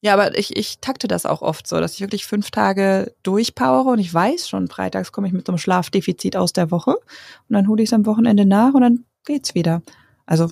ja, 0.00 0.14
aber 0.14 0.38
ich, 0.38 0.56
ich 0.56 0.78
takte 0.80 1.08
das 1.08 1.26
auch 1.26 1.42
oft 1.42 1.66
so, 1.66 1.80
dass 1.80 1.94
ich 1.94 2.00
wirklich 2.00 2.26
fünf 2.26 2.50
Tage 2.50 3.14
durchpowere 3.22 3.90
und 3.90 3.98
ich 3.98 4.12
weiß 4.12 4.48
schon, 4.48 4.68
freitags 4.68 5.12
komme 5.12 5.26
ich 5.26 5.32
mit 5.32 5.46
so 5.46 5.52
einem 5.52 5.58
Schlafdefizit 5.58 6.36
aus 6.36 6.52
der 6.52 6.70
Woche 6.70 6.92
und 6.92 7.54
dann 7.54 7.68
hole 7.68 7.82
ich 7.82 7.90
es 7.90 7.92
am 7.92 8.06
Wochenende 8.06 8.46
nach 8.46 8.74
und 8.74 8.82
dann 8.82 9.04
geht's 9.24 9.54
wieder. 9.54 9.82
Also 10.24 10.50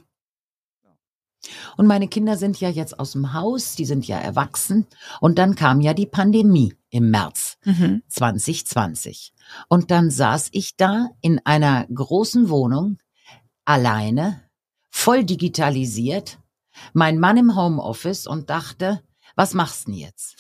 und 1.77 1.87
meine 1.87 2.09
Kinder 2.09 2.37
sind 2.37 2.61
ja 2.61 2.69
jetzt 2.69 2.99
aus 2.99 3.13
dem 3.13 3.33
Haus, 3.33 3.75
die 3.75 3.85
sind 3.85 4.07
ja 4.07 4.19
erwachsen. 4.19 4.87
Und 5.21 5.39
dann 5.39 5.55
kam 5.55 5.81
ja 5.81 5.95
die 5.95 6.07
Pandemie 6.07 6.75
im 6.91 7.11
März 7.11 7.59
mhm. 7.65 8.03
2020. 8.09 9.33
Und 9.69 9.91
dann 9.91 10.11
saß 10.11 10.49
ich 10.53 10.77
da 10.77 11.11
in 11.21 11.41
einer 11.45 11.87
großen 11.87 12.49
Wohnung, 12.49 12.99
alleine, 13.65 14.43
voll 14.91 15.25
digitalisiert, 15.25 16.39
mein 16.93 17.19
Mann 17.19 17.37
im 17.37 17.57
Homeoffice 17.57 18.27
und 18.27 18.51
dachte, 18.51 19.03
was 19.35 19.55
machst 19.55 19.87
du 19.87 19.93
denn 19.93 20.01
jetzt? 20.01 20.37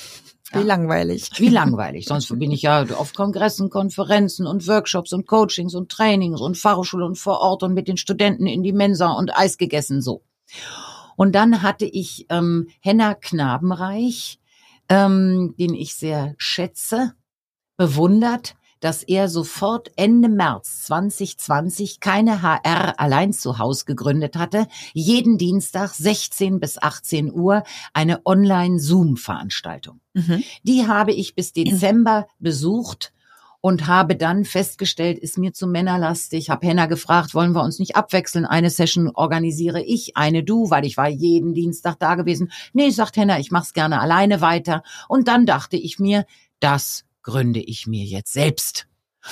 Wie 0.52 0.58
ja. 0.58 0.64
langweilig. 0.64 1.30
Wie 1.36 1.48
langweilig. 1.48 2.06
Sonst 2.06 2.28
bin 2.38 2.52
ich 2.52 2.62
ja 2.62 2.84
auf 2.96 3.14
Kongressen, 3.14 3.68
Konferenzen 3.68 4.46
und 4.46 4.66
Workshops 4.68 5.12
und 5.12 5.26
Coachings 5.26 5.74
und 5.74 5.90
Trainings 5.90 6.40
und 6.40 6.56
Fachhochschule 6.56 7.04
und 7.04 7.18
vor 7.18 7.40
Ort 7.40 7.62
und 7.64 7.74
mit 7.74 7.88
den 7.88 7.96
Studenten 7.96 8.46
in 8.46 8.62
die 8.62 8.72
Mensa 8.72 9.10
und 9.10 9.36
Eis 9.36 9.58
gegessen 9.58 10.00
so. 10.00 10.22
Und 11.16 11.34
dann 11.34 11.62
hatte 11.62 11.86
ich 11.86 12.26
ähm, 12.28 12.68
Henna 12.80 13.14
Knabenreich, 13.14 14.38
ähm, 14.88 15.54
den 15.58 15.74
ich 15.74 15.94
sehr 15.94 16.34
schätze, 16.38 17.14
bewundert, 17.76 18.54
dass 18.80 19.02
er 19.02 19.28
sofort 19.28 19.90
Ende 19.96 20.28
März 20.28 20.84
2020 20.84 22.00
keine 22.00 22.42
HR 22.42 23.00
allein 23.00 23.32
zu 23.32 23.58
Haus 23.58 23.86
gegründet 23.86 24.36
hatte, 24.36 24.66
jeden 24.92 25.38
Dienstag 25.38 25.94
16 25.94 26.60
bis 26.60 26.80
18 26.80 27.32
Uhr 27.32 27.64
eine 27.94 28.20
Online-Zoom-Veranstaltung. 28.24 30.00
Mhm. 30.14 30.44
Die 30.62 30.86
habe 30.86 31.12
ich 31.12 31.34
bis 31.34 31.52
Dezember 31.52 32.28
besucht 32.38 33.12
und 33.60 33.86
habe 33.86 34.16
dann 34.16 34.44
festgestellt, 34.44 35.18
ist 35.18 35.38
mir 35.38 35.52
zu 35.52 35.66
männerlastig, 35.66 36.50
habe 36.50 36.66
Henna 36.66 36.86
gefragt, 36.86 37.34
wollen 37.34 37.52
wir 37.52 37.62
uns 37.62 37.78
nicht 37.78 37.96
abwechseln? 37.96 38.44
Eine 38.44 38.70
Session 38.70 39.10
organisiere 39.14 39.82
ich, 39.82 40.16
eine 40.16 40.42
du, 40.44 40.70
weil 40.70 40.84
ich 40.84 40.96
war 40.96 41.08
jeden 41.08 41.54
Dienstag 41.54 41.98
da 41.98 42.14
gewesen. 42.14 42.50
Nee, 42.72 42.90
sagt 42.90 43.16
Henna, 43.16 43.38
ich 43.38 43.50
mach's 43.50 43.72
gerne 43.72 44.00
alleine 44.00 44.40
weiter. 44.40 44.82
Und 45.08 45.28
dann 45.28 45.46
dachte 45.46 45.76
ich 45.76 45.98
mir, 45.98 46.24
das 46.60 47.04
gründe 47.22 47.60
ich 47.60 47.86
mir 47.86 48.04
jetzt 48.04 48.32
selbst. 48.32 48.86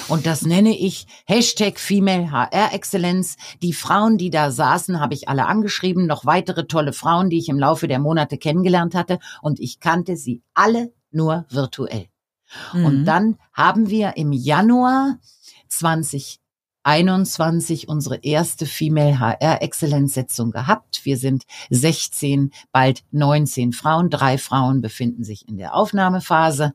Und 0.08 0.26
das 0.26 0.42
nenne 0.42 0.76
ich 0.76 1.06
Hashtag 1.26 1.78
Female 1.78 2.30
HR 2.30 2.74
Exzellenz. 2.74 3.36
Die 3.62 3.72
Frauen, 3.72 4.18
die 4.18 4.30
da 4.30 4.50
saßen, 4.50 5.00
habe 5.00 5.14
ich 5.14 5.28
alle 5.28 5.46
angeschrieben. 5.46 6.06
Noch 6.06 6.26
weitere 6.26 6.66
tolle 6.66 6.92
Frauen, 6.92 7.30
die 7.30 7.38
ich 7.38 7.48
im 7.48 7.58
Laufe 7.58 7.88
der 7.88 8.00
Monate 8.00 8.36
kennengelernt 8.36 8.94
hatte. 8.94 9.18
Und 9.40 9.60
ich 9.60 9.80
kannte 9.80 10.16
sie 10.16 10.42
alle 10.52 10.92
nur 11.10 11.46
virtuell. 11.48 12.08
Mhm. 12.72 12.84
Und 12.84 13.04
dann 13.04 13.38
haben 13.52 13.88
wir 13.88 14.16
im 14.16 14.32
Januar 14.32 15.18
2021 15.68 17.88
unsere 17.88 18.16
erste 18.16 18.66
Female 18.66 19.18
HR 19.18 19.62
Exzellenzsetzung 19.62 20.50
gehabt. 20.50 21.04
Wir 21.04 21.16
sind 21.16 21.44
16, 21.70 22.52
bald 22.72 23.04
19 23.10 23.72
Frauen. 23.72 24.10
Drei 24.10 24.38
Frauen 24.38 24.80
befinden 24.80 25.24
sich 25.24 25.48
in 25.48 25.56
der 25.56 25.74
Aufnahmephase. 25.74 26.72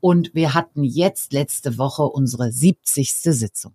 Und 0.00 0.34
wir 0.34 0.54
hatten 0.54 0.84
jetzt 0.84 1.32
letzte 1.32 1.78
Woche 1.78 2.04
unsere 2.04 2.52
70. 2.52 3.12
Sitzung. 3.12 3.74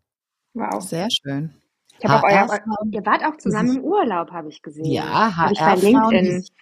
Wow. 0.53 0.81
Sehr 0.81 1.09
schön. 1.09 1.60
Ich 2.03 2.09
habe 2.09 2.27
euer, 2.27 2.59
ihr 2.91 3.05
wart 3.05 3.23
auch 3.25 3.37
zusammen 3.37 3.77
im 3.77 3.83
Urlaub, 3.83 4.31
habe 4.31 4.49
ich 4.49 4.61
gesehen. 4.61 4.85
Ja, 4.85 5.35
HR-Frauen. 5.35 6.43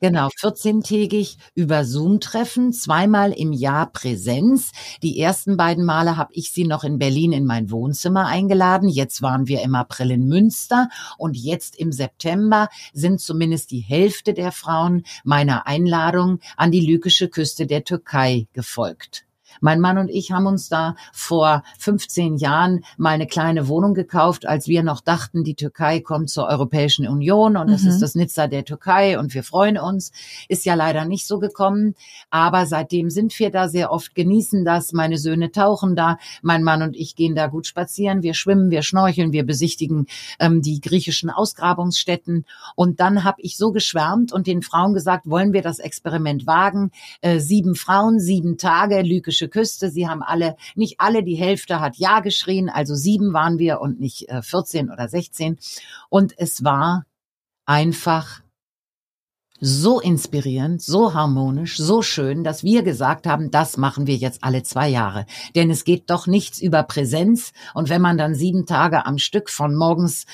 Genau, 0.00 0.28
14-tägig 0.28 1.38
über 1.56 1.84
Zoom-Treffen, 1.84 2.72
zweimal 2.72 3.32
im 3.32 3.52
Jahr 3.52 3.90
Präsenz. 3.90 4.70
Die 5.02 5.18
ersten 5.18 5.56
beiden 5.56 5.84
Male 5.84 6.16
habe 6.16 6.32
ich 6.34 6.52
sie 6.52 6.64
noch 6.64 6.84
in 6.84 7.00
Berlin 7.00 7.32
in 7.32 7.44
mein 7.44 7.72
Wohnzimmer 7.72 8.26
eingeladen. 8.26 8.88
Jetzt 8.88 9.22
waren 9.22 9.48
wir 9.48 9.62
im 9.62 9.74
April 9.74 10.12
in 10.12 10.28
Münster 10.28 10.88
und 11.18 11.36
jetzt 11.36 11.74
im 11.74 11.90
September 11.90 12.68
sind 12.92 13.20
zumindest 13.20 13.72
die 13.72 13.80
Hälfte 13.80 14.34
der 14.34 14.52
Frauen 14.52 15.02
meiner 15.24 15.66
Einladung 15.66 16.38
an 16.56 16.70
die 16.70 16.86
lykische 16.86 17.28
Küste 17.28 17.66
der 17.66 17.82
Türkei 17.82 18.46
gefolgt. 18.52 19.25
Mein 19.60 19.80
Mann 19.80 19.98
und 19.98 20.08
ich 20.08 20.32
haben 20.32 20.46
uns 20.46 20.68
da 20.68 20.94
vor 21.12 21.62
15 21.78 22.36
Jahren 22.36 22.84
mal 22.96 23.10
eine 23.10 23.26
kleine 23.26 23.68
Wohnung 23.68 23.94
gekauft, 23.94 24.46
als 24.46 24.68
wir 24.68 24.82
noch 24.82 25.00
dachten, 25.00 25.44
die 25.44 25.54
Türkei 25.54 26.00
kommt 26.00 26.30
zur 26.30 26.46
Europäischen 26.46 27.06
Union 27.06 27.56
und 27.56 27.70
das 27.70 27.82
mhm. 27.82 27.88
ist 27.90 28.02
das 28.02 28.14
Nizza 28.14 28.46
der 28.46 28.64
Türkei 28.64 29.18
und 29.18 29.34
wir 29.34 29.42
freuen 29.42 29.78
uns. 29.78 30.12
Ist 30.48 30.64
ja 30.64 30.74
leider 30.74 31.04
nicht 31.04 31.26
so 31.26 31.38
gekommen, 31.38 31.94
aber 32.30 32.66
seitdem 32.66 33.10
sind 33.10 33.38
wir 33.38 33.50
da 33.50 33.68
sehr 33.68 33.90
oft, 33.90 34.14
genießen 34.14 34.64
das. 34.64 34.92
Meine 34.92 35.18
Söhne 35.18 35.50
tauchen 35.52 35.96
da, 35.96 36.18
mein 36.42 36.62
Mann 36.62 36.82
und 36.82 36.96
ich 36.96 37.16
gehen 37.16 37.34
da 37.34 37.46
gut 37.46 37.66
spazieren, 37.66 38.22
wir 38.22 38.34
schwimmen, 38.34 38.70
wir 38.70 38.82
schnorcheln, 38.82 39.32
wir 39.32 39.44
besichtigen 39.44 40.06
ähm, 40.38 40.62
die 40.62 40.80
griechischen 40.80 41.30
Ausgrabungsstätten 41.30 42.44
und 42.74 43.00
dann 43.00 43.24
habe 43.24 43.40
ich 43.42 43.56
so 43.56 43.72
geschwärmt 43.72 44.32
und 44.32 44.46
den 44.46 44.62
Frauen 44.62 44.94
gesagt, 44.94 45.28
wollen 45.28 45.52
wir 45.52 45.62
das 45.62 45.78
Experiment 45.78 46.46
wagen? 46.46 46.90
Äh, 47.20 47.40
sieben 47.40 47.74
Frauen, 47.74 48.20
sieben 48.20 48.58
Tage, 48.58 49.02
lykische 49.02 49.45
türkische 49.46 49.56
Küste. 49.56 49.90
Sie 49.90 50.08
haben 50.08 50.22
alle, 50.22 50.56
nicht 50.74 51.00
alle, 51.00 51.22
die 51.22 51.36
Hälfte 51.36 51.80
hat 51.80 51.96
Ja 51.96 52.20
geschrien, 52.20 52.68
also 52.68 52.94
sieben 52.94 53.32
waren 53.32 53.58
wir 53.58 53.80
und 53.80 54.00
nicht 54.00 54.28
äh, 54.28 54.42
14 54.42 54.90
oder 54.90 55.08
16. 55.08 55.58
Und 56.08 56.34
es 56.36 56.64
war 56.64 57.04
einfach 57.64 58.42
so 59.58 60.00
inspirierend, 60.00 60.82
so 60.82 61.14
harmonisch, 61.14 61.78
so 61.78 62.02
schön, 62.02 62.44
dass 62.44 62.62
wir 62.62 62.82
gesagt 62.82 63.26
haben, 63.26 63.50
das 63.50 63.78
machen 63.78 64.06
wir 64.06 64.16
jetzt 64.16 64.44
alle 64.44 64.62
zwei 64.62 64.88
Jahre. 64.88 65.24
Denn 65.54 65.70
es 65.70 65.84
geht 65.84 66.10
doch 66.10 66.26
nichts 66.26 66.60
über 66.60 66.82
Präsenz. 66.82 67.52
Und 67.72 67.88
wenn 67.88 68.02
man 68.02 68.18
dann 68.18 68.34
sieben 68.34 68.66
Tage 68.66 69.06
am 69.06 69.16
Stück 69.16 69.48
von 69.48 69.74
morgens 69.74 70.26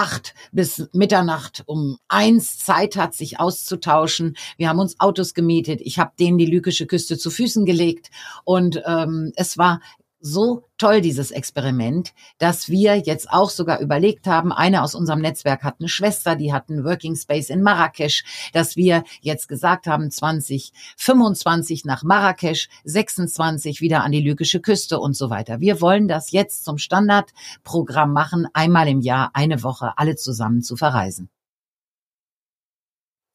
acht 0.00 0.34
bis 0.50 0.88
Mitternacht 0.94 1.62
um 1.66 1.98
eins 2.08 2.58
Zeit 2.58 2.96
hat, 2.96 3.12
sich 3.12 3.38
auszutauschen. 3.38 4.34
Wir 4.56 4.70
haben 4.70 4.78
uns 4.78 4.98
Autos 4.98 5.34
gemietet. 5.34 5.82
Ich 5.82 5.98
habe 5.98 6.12
denen 6.18 6.38
die 6.38 6.46
lykische 6.46 6.86
Küste 6.86 7.18
zu 7.18 7.30
Füßen 7.30 7.66
gelegt 7.66 8.10
und 8.44 8.82
ähm, 8.86 9.32
es 9.36 9.58
war 9.58 9.82
so 10.20 10.64
toll, 10.76 11.00
dieses 11.00 11.30
Experiment, 11.30 12.12
dass 12.38 12.68
wir 12.68 12.96
jetzt 12.96 13.30
auch 13.30 13.50
sogar 13.50 13.80
überlegt 13.80 14.26
haben, 14.26 14.52
eine 14.52 14.82
aus 14.82 14.94
unserem 14.94 15.20
Netzwerk 15.20 15.62
hat 15.62 15.76
eine 15.78 15.88
Schwester, 15.88 16.36
die 16.36 16.52
hat 16.52 16.68
einen 16.68 16.84
Working 16.84 17.16
Space 17.16 17.50
in 17.50 17.62
Marrakesch, 17.62 18.24
dass 18.52 18.76
wir 18.76 19.04
jetzt 19.20 19.48
gesagt 19.48 19.86
haben, 19.86 20.10
2025 20.10 21.84
nach 21.84 22.02
Marrakesch, 22.02 22.68
26 22.84 23.80
wieder 23.80 24.04
an 24.04 24.12
die 24.12 24.20
Lykische 24.20 24.60
Küste 24.60 25.00
und 25.00 25.14
so 25.14 25.30
weiter. 25.30 25.60
Wir 25.60 25.80
wollen 25.80 26.06
das 26.06 26.32
jetzt 26.32 26.64
zum 26.64 26.78
Standardprogramm 26.78 28.12
machen, 28.12 28.46
einmal 28.52 28.88
im 28.88 29.00
Jahr, 29.00 29.30
eine 29.32 29.62
Woche, 29.62 29.92
alle 29.96 30.16
zusammen 30.16 30.62
zu 30.62 30.76
verreisen. 30.76 31.30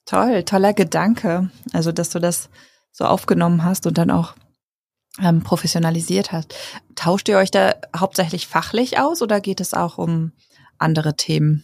Toll, 0.06 0.44
toller 0.44 0.74
Gedanke. 0.74 1.50
Also, 1.74 1.92
dass 1.92 2.12
du 2.12 2.20
das 2.20 2.50
so 2.92 3.06
aufgenommen 3.06 3.64
hast 3.64 3.88
und 3.88 3.98
dann 3.98 4.12
auch 4.12 4.36
ähm, 5.22 5.42
professionalisiert 5.42 6.32
hast. 6.32 6.56
Tauscht 6.96 7.30
ihr 7.30 7.38
euch 7.38 7.52
da 7.52 7.76
hauptsächlich 7.96 8.48
fachlich 8.48 9.00
aus 9.00 9.22
oder 9.22 9.42
geht 9.42 9.62
es 9.62 9.74
auch 9.74 9.98
um 9.98 10.32
andere 10.78 11.16
Themen? 11.16 11.64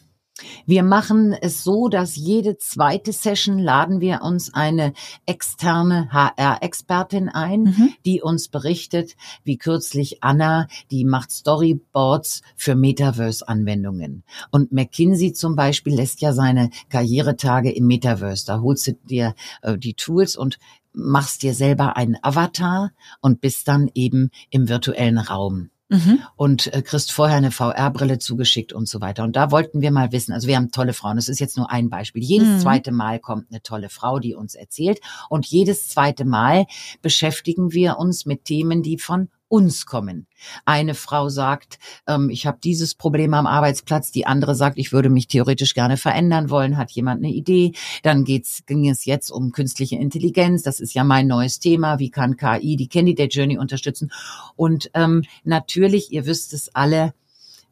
Wir 0.66 0.84
machen 0.84 1.34
es 1.34 1.64
so, 1.64 1.88
dass 1.88 2.16
jede 2.16 2.58
zweite 2.58 3.12
Session 3.12 3.60
laden 3.60 4.02
wir 4.02 4.22
uns 4.22 4.54
eine 4.54 4.94
externe 5.26 6.10
HR-Expertin 6.12 7.30
ein, 7.30 7.64
mhm. 7.64 7.94
die 8.06 8.22
uns 8.22 8.48
berichtet, 8.48 9.16
wie 9.44 9.58
kürzlich 9.58 10.24
Anna, 10.24 10.68
die 10.92 11.06
macht 11.06 11.32
Storyboards 11.32 12.42
für 12.56 12.76
Metaverse-Anwendungen. 12.76 14.24
Und 14.52 14.72
McKinsey 14.72 15.34
zum 15.34 15.56
Beispiel 15.56 15.96
lässt 15.96 16.22
ja 16.22 16.34
seine 16.34 16.70
Karrieretage 16.90 17.72
im 17.72 17.88
Metaverse. 17.88 18.46
Da 18.46 18.62
holst 18.62 18.88
du 18.88 18.94
dir 18.94 19.36
äh, 19.62 19.78
die 19.78 19.94
Tools 19.94 20.36
und 20.36 20.58
machst 20.94 21.44
dir 21.44 21.54
selber 21.54 21.96
einen 21.98 22.18
Avatar 22.22 22.92
und 23.22 23.42
bist 23.42 23.68
dann 23.68 23.90
eben 23.94 24.32
im 24.50 24.68
virtuellen 24.68 25.18
Raum. 25.18 25.70
Mhm. 25.92 26.20
Und 26.38 26.74
äh, 26.74 26.82
kriegst 26.82 27.12
vorher 27.12 27.36
eine 27.36 27.52
VR-Brille 27.52 28.18
zugeschickt 28.18 28.72
und 28.72 28.88
so 28.88 29.02
weiter. 29.02 29.24
Und 29.24 29.36
da 29.36 29.52
wollten 29.52 29.82
wir 29.82 29.92
mal 29.92 30.14
wissen, 30.14 30.32
also 30.32 30.48
wir 30.48 30.56
haben 30.56 30.72
tolle 30.72 30.94
Frauen, 30.94 31.18
das 31.18 31.28
ist 31.28 31.40
jetzt 31.40 31.58
nur 31.58 31.70
ein 31.70 31.90
Beispiel. 31.90 32.24
Jedes 32.24 32.48
mhm. 32.48 32.60
zweite 32.60 32.92
Mal 32.94 33.20
kommt 33.20 33.48
eine 33.52 33.62
tolle 33.62 33.90
Frau, 33.90 34.20
die 34.20 34.34
uns 34.34 34.56
erzählt. 34.56 35.02
Und 35.30 35.46
jedes 35.46 35.90
zweite 35.90 36.24
Mal 36.24 36.66
beschäftigen 37.02 37.74
wir 37.74 37.98
uns 37.98 38.26
mit 38.26 38.46
Themen, 38.46 38.84
die 38.84 38.98
von 38.98 39.28
uns 39.52 39.86
kommen. 39.86 40.28
Eine 40.66 40.96
Frau 40.96 41.28
sagt, 41.28 41.78
ähm, 42.08 42.30
ich 42.30 42.46
habe 42.48 42.60
dieses 42.64 42.96
Problem 42.96 43.34
am 43.34 43.46
Arbeitsplatz, 43.46 44.12
die 44.12 44.26
andere 44.26 44.56
sagt, 44.56 44.78
ich 44.78 44.94
würde 44.94 45.10
mich 45.10 45.28
theoretisch 45.28 45.74
gerne 45.74 45.98
verändern 45.98 46.50
wollen, 46.50 46.78
hat 46.78 46.92
jemand 46.92 47.24
eine 47.24 47.34
Idee. 47.34 47.74
Dann 48.02 48.24
geht's, 48.24 48.66
ging 48.66 48.90
es 48.90 49.04
jetzt 49.04 49.30
um 49.30 49.52
künstliche 49.52 49.98
Intelligenz, 49.98 50.64
das 50.64 50.80
ist 50.80 50.94
ja 50.94 51.04
mein 51.04 51.28
neues 51.28 51.60
Thema, 51.60 52.00
wie 52.00 52.10
kann 52.10 52.38
KI 52.38 52.78
die 52.78 52.88
Candidate 52.88 53.30
Journey 53.30 53.58
unterstützen. 53.58 54.12
Und 54.56 54.90
ähm, 54.94 55.24
natürlich, 55.44 56.14
ihr 56.14 56.26
wisst 56.26 56.54
es 56.54 56.74
alle, 56.74 57.14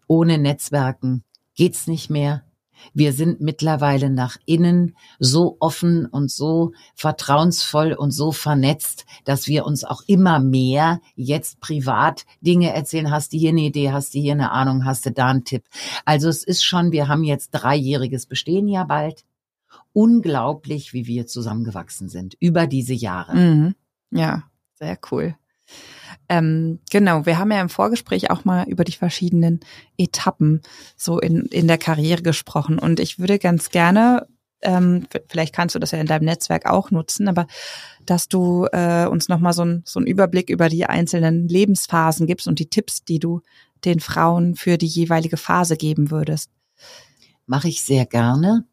ohne 0.08 0.38
Netzwerken 0.38 1.24
geht's 1.56 1.88
nicht 1.88 2.10
mehr. 2.10 2.44
Wir 2.94 3.14
sind 3.14 3.42
mittlerweile 3.42 4.10
nach 4.10 4.38
innen 4.46 4.96
so 5.20 5.58
offen 5.60 6.06
und 6.06 6.32
so 6.32 6.72
vertrauensvoll 6.96 7.94
und 7.94 8.12
so 8.12 8.32
vernetzt, 8.32 9.06
dass 9.26 9.48
wir 9.48 9.66
uns 9.66 9.84
auch 9.84 10.02
immer 10.08 10.40
mehr 10.40 11.02
jetzt 11.16 11.60
privat 11.60 12.26
Dinge 12.42 12.74
erzählen. 12.74 13.12
Hast 13.12 13.34
du 13.34 13.38
hier 13.38 13.50
eine 13.50 13.62
Idee? 13.62 13.92
Hast 13.92 14.14
du 14.14 14.20
hier 14.20 14.34
eine 14.34 14.52
Ahnung? 14.52 14.86
Hast 14.86 15.06
du 15.06 15.12
da 15.12 15.28
einen 15.28 15.44
Tipp? 15.44 15.64
Also 16.06 16.30
es 16.30 16.44
ist 16.44 16.64
schon, 16.64 16.92
wir 16.92 17.08
haben 17.08 17.24
jetzt 17.24 17.52
dreijähriges 17.52 18.26
Bestehen 18.26 18.68
ja 18.68 18.84
bald. 18.84 19.26
Unglaublich, 19.94 20.94
wie 20.94 21.08
wir 21.08 21.28
zusammengewachsen 21.28 22.10
sind 22.10 22.36
über 22.40 22.68
diese 22.68 22.94
Jahre. 22.94 23.36
Mhm. 23.36 23.76
Ja, 24.12 24.44
sehr 24.76 24.98
cool. 25.12 25.36
Ähm, 26.30 26.80
genau, 26.92 27.26
wir 27.26 27.40
haben 27.40 27.52
ja 27.52 27.60
im 27.60 27.70
Vorgespräch 27.70 28.30
auch 28.30 28.46
mal 28.46 28.68
über 28.70 28.84
die 28.84 28.92
verschiedenen 28.94 29.62
Etappen 29.98 30.62
so 30.96 31.20
in, 31.20 31.46
in 31.48 31.68
der 31.68 31.80
Karriere 31.80 32.22
gesprochen. 32.22 32.78
Und 32.78 33.00
ich 33.00 33.18
würde 33.18 33.40
ganz 33.40 33.72
gerne, 33.72 34.28
ähm, 34.62 35.08
vielleicht 35.28 35.56
kannst 35.56 35.74
du 35.74 35.80
das 35.80 35.90
ja 35.92 36.00
in 36.00 36.06
deinem 36.06 36.26
Netzwerk 36.26 36.68
auch 36.68 36.92
nutzen, 36.92 37.28
aber 37.28 37.48
dass 38.06 38.30
du 38.30 38.68
äh, 38.72 39.08
uns 39.08 39.28
nochmal 39.28 39.54
so, 39.54 39.64
ein, 39.64 39.82
so 39.86 40.00
einen 40.00 40.08
Überblick 40.08 40.52
über 40.52 40.70
die 40.70 40.86
einzelnen 40.86 41.48
Lebensphasen 41.48 42.28
gibst 42.28 42.48
und 42.48 42.60
die 42.60 42.70
Tipps, 42.70 43.04
die 43.04 43.20
du 43.20 43.42
den 43.84 44.00
Frauen 44.00 44.56
für 44.56 44.78
die 44.78 44.88
jeweilige 44.88 45.38
Phase 45.38 45.78
geben 45.78 46.12
würdest. 46.12 46.52
Mache 47.48 47.70
ich 47.70 47.82
sehr 47.82 48.06
gerne. 48.06 48.66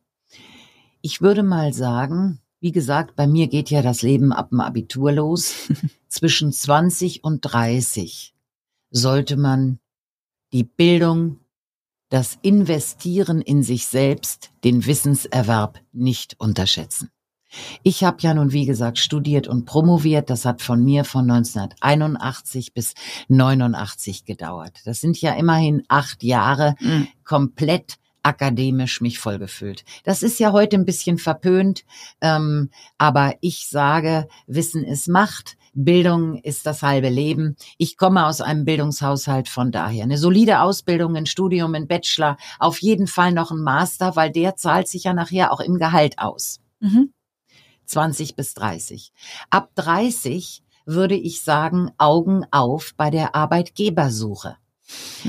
Ich 1.01 1.23
würde 1.23 1.43
mal 1.43 1.73
sagen, 1.73 2.41
wie 2.61 2.73
gesagt, 2.73 3.17
bei 3.17 3.27
mir 3.27 3.49
geht 3.49 3.71
ja 3.71 3.83
das 3.83 4.03
Leben 4.03 4.33
ab 4.33 4.51
dem 4.51 4.61
Abitur 4.61 5.13
los. 5.13 5.69
Zwischen 6.09 6.53
20 6.53 7.25
und 7.25 7.41
30 7.41 8.35
sollte 8.91 9.37
man 9.37 9.79
die 10.53 10.65
Bildung, 10.65 11.41
das 12.09 12.39
Investieren 12.43 13.41
in 13.43 13.63
sich 13.63 13.87
selbst, 13.87 14.51
den 14.65 14.87
Wissenserwerb 14.87 15.81
nicht 15.93 16.39
unterschätzen. 16.39 17.11
Ich 17.83 18.05
habe 18.05 18.19
ja 18.21 18.35
nun, 18.35 18.53
wie 18.53 18.67
gesagt, 18.67 18.99
studiert 18.99 19.49
und 19.49 19.65
promoviert. 19.65 20.31
Das 20.31 20.45
hat 20.45 20.63
von 20.63 20.85
mir 20.85 21.05
von 21.05 21.31
1981 21.31 22.75
bis 22.75 22.95
89 23.29 24.25
gedauert. 24.25 24.81
Das 24.85 25.01
sind 25.01 25.21
ja 25.21 25.35
immerhin 25.35 25.83
acht 25.89 26.23
Jahre 26.23 26.75
mhm. 26.81 27.09
komplett 27.25 27.99
akademisch 28.27 29.01
mich 29.01 29.21
vollgefüllt. 29.21 29.85
Das 30.03 30.25
ist 30.25 30.41
ja 30.41 30.51
heute 30.51 30.77
ein 30.77 30.85
bisschen 30.85 31.17
verpönt, 31.17 31.85
ähm, 32.21 32.71
aber 32.99 33.35
ich 33.41 33.69
sage, 33.69 34.27
Wissen 34.49 34.83
ist 34.85 35.09
Macht. 35.09 35.57
Bildung 35.75 36.37
ist 36.43 36.67
das 36.67 36.83
halbe 36.83 37.11
Leben. 37.11 37.55
Ich 37.79 37.97
komme 37.97 38.27
aus 38.27 38.41
einem 38.41 38.65
Bildungshaushalt 38.65 39.49
von 39.49 39.71
daher. 39.71 40.05
Eine 40.05 40.19
solide 40.19 40.61
Ausbildung, 40.61 41.17
ein 41.17 41.27
Studium, 41.27 41.75
ein 41.75 41.87
Bachelor, 41.87 42.37
auf 42.59 42.81
jeden 42.81 43.07
Fall 43.07 43.33
noch 43.33 43.51
ein 43.51 43.63
Master, 43.63 44.17
weil 44.17 44.33
der 44.33 44.57
zahlt 44.57 44.89
sich 44.89 45.05
ja 45.05 45.13
nachher 45.13 45.53
auch 45.53 45.61
im 45.61 45.79
Gehalt 45.79 46.19
aus. 46.19 46.61
Mhm. 46.81 47.13
20 47.85 48.35
bis 48.35 48.55
30. 48.55 49.13
Ab 49.51 49.71
30 49.77 50.63
würde 50.87 51.15
ich 51.15 51.43
sagen, 51.43 51.93
Augen 51.99 52.45
auf 52.51 52.95
bei 52.97 53.11
der 53.11 53.35
Arbeitgebersuche. 53.35 54.57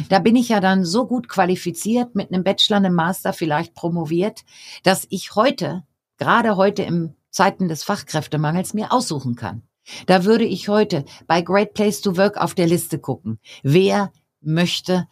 Da 0.09 0.19
bin 0.19 0.35
ich 0.35 0.49
ja 0.49 0.59
dann 0.59 0.85
so 0.85 1.07
gut 1.07 1.27
qualifiziert 1.27 2.15
mit 2.15 2.31
einem 2.31 2.43
Bachelor, 2.43 2.77
einem 2.77 2.93
Master, 2.93 3.33
vielleicht 3.33 3.73
promoviert, 3.73 4.43
dass 4.83 5.07
ich 5.09 5.35
heute, 5.35 5.83
gerade 6.17 6.55
heute 6.57 6.83
im 6.83 7.15
Zeiten 7.31 7.67
des 7.67 7.83
Fachkräftemangels, 7.83 8.73
mir 8.73 8.91
aussuchen 8.91 9.35
kann. 9.35 9.63
Da 10.05 10.25
würde 10.25 10.45
ich 10.45 10.67
heute 10.67 11.05
bei 11.27 11.41
Great 11.41 11.73
Place 11.73 12.01
to 12.01 12.17
Work 12.17 12.37
auf 12.37 12.53
der 12.53 12.67
Liste 12.67 12.99
gucken. 12.99 13.39
Wer 13.63 14.11
möchte 14.41 15.07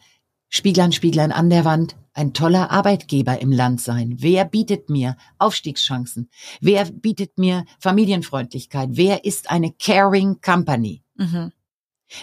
Spieglein, 0.48 0.92
Spieglein 0.92 1.32
an 1.32 1.50
der 1.50 1.64
Wand 1.64 1.96
ein 2.12 2.32
toller 2.32 2.70
Arbeitgeber 2.70 3.40
im 3.40 3.52
Land 3.52 3.80
sein? 3.80 4.16
Wer 4.18 4.44
bietet 4.44 4.90
mir 4.90 5.16
Aufstiegschancen? 5.38 6.30
Wer 6.60 6.84
bietet 6.84 7.38
mir 7.38 7.64
Familienfreundlichkeit? 7.78 8.90
Wer 8.92 9.24
ist 9.24 9.50
eine 9.50 9.72
caring 9.72 10.40
Company? 10.40 11.02
Mhm. 11.16 11.52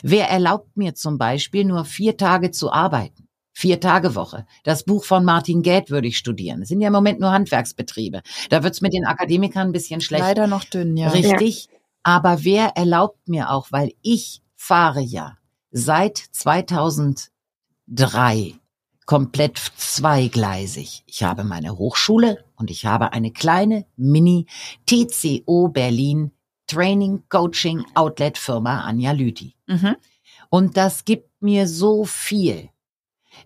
Wer 0.01 0.29
erlaubt 0.29 0.77
mir 0.77 0.95
zum 0.95 1.17
Beispiel 1.17 1.65
nur 1.65 1.85
vier 1.85 2.17
Tage 2.17 2.51
zu 2.51 2.71
arbeiten? 2.71 3.27
Vier 3.55 3.79
Tage 3.79 4.15
Woche. 4.15 4.47
Das 4.63 4.83
Buch 4.83 5.05
von 5.05 5.23
Martin 5.23 5.61
Gät 5.61 5.91
würde 5.91 6.07
ich 6.07 6.17
studieren. 6.17 6.63
Es 6.63 6.69
sind 6.69 6.81
ja 6.81 6.87
im 6.87 6.93
Moment 6.93 7.19
nur 7.19 7.31
Handwerksbetriebe. 7.31 8.23
Da 8.49 8.63
wird's 8.63 8.81
mit 8.81 8.93
den 8.93 9.05
Akademikern 9.05 9.67
ein 9.67 9.73
bisschen 9.73 10.01
schlecht. 10.01 10.23
Leider 10.23 10.47
noch 10.47 10.63
dünn, 10.63 10.97
ja. 10.97 11.09
Richtig. 11.09 11.65
Ja. 11.65 11.71
Aber 12.01 12.43
wer 12.43 12.75
erlaubt 12.75 13.27
mir 13.27 13.51
auch, 13.51 13.71
weil 13.71 13.93
ich 14.01 14.41
fahre 14.55 15.01
ja 15.01 15.37
seit 15.71 16.17
2003 16.17 18.55
komplett 19.05 19.57
zweigleisig. 19.75 21.03
Ich 21.05 21.23
habe 21.23 21.43
meine 21.43 21.77
Hochschule 21.77 22.43
und 22.55 22.71
ich 22.71 22.85
habe 22.85 23.13
eine 23.13 23.31
kleine 23.31 23.85
Mini 23.97 24.47
TCO 24.85 25.67
Berlin 25.67 26.31
Training, 26.73 27.23
Coaching, 27.29 27.85
Outlet 27.93 28.37
Firma 28.37 28.81
Anja 28.81 29.11
Lüthi. 29.11 29.55
Mhm. 29.67 29.95
Und 30.49 30.77
das 30.77 31.05
gibt 31.05 31.29
mir 31.41 31.67
so 31.67 32.05
viel, 32.05 32.69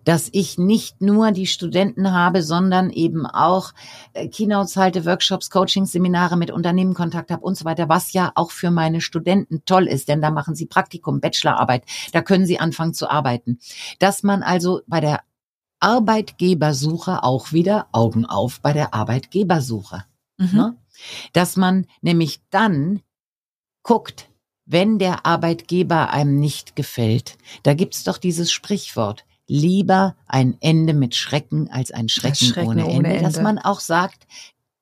dass 0.04 0.28
ich 0.32 0.58
nicht 0.58 1.00
nur 1.00 1.32
die 1.32 1.46
Studenten 1.46 2.12
habe, 2.12 2.42
sondern 2.42 2.90
eben 2.90 3.26
auch 3.26 3.72
äh, 4.12 4.28
Keynotes 4.28 4.76
halte, 4.76 5.04
Workshops, 5.06 5.50
Coachings, 5.50 5.92
Seminare 5.92 6.36
mit 6.36 6.50
Unternehmen 6.50 6.94
Kontakt 6.94 7.30
habe 7.30 7.42
und 7.42 7.56
so 7.56 7.64
weiter, 7.64 7.88
was 7.88 8.12
ja 8.12 8.32
auch 8.34 8.50
für 8.50 8.70
meine 8.70 9.00
Studenten 9.00 9.64
toll 9.64 9.86
ist, 9.86 10.08
denn 10.08 10.20
da 10.20 10.30
machen 10.30 10.54
sie 10.54 10.66
Praktikum, 10.66 11.20
Bachelorarbeit, 11.20 11.84
da 12.12 12.22
können 12.22 12.46
sie 12.46 12.60
anfangen 12.60 12.94
zu 12.94 13.10
arbeiten. 13.10 13.58
Dass 13.98 14.22
man 14.22 14.42
also 14.42 14.82
bei 14.86 15.00
der 15.00 15.20
Arbeitgebersuche 15.80 17.22
auch 17.22 17.52
wieder 17.52 17.86
Augen 17.92 18.26
auf 18.26 18.60
bei 18.60 18.72
der 18.72 18.94
Arbeitgebersuche. 18.94 20.04
Mhm. 20.36 20.50
Ne? 20.52 20.76
Dass 21.32 21.56
man 21.56 21.86
nämlich 22.00 22.40
dann 22.50 23.00
guckt, 23.82 24.28
wenn 24.66 24.98
der 24.98 25.24
Arbeitgeber 25.24 26.10
einem 26.10 26.38
nicht 26.38 26.76
gefällt, 26.76 27.38
da 27.62 27.74
gibt's 27.74 28.04
doch 28.04 28.18
dieses 28.18 28.52
Sprichwort, 28.52 29.24
lieber 29.46 30.14
ein 30.26 30.58
Ende 30.60 30.92
mit 30.92 31.14
Schrecken 31.14 31.70
als 31.70 31.90
ein 31.90 32.08
Schrecken, 32.08 32.46
Schrecken 32.46 32.68
ohne, 32.68 32.82
Ende, 32.82 32.94
ohne 32.96 33.08
Ende, 33.08 33.22
dass 33.22 33.40
man 33.40 33.58
auch 33.58 33.80
sagt, 33.80 34.26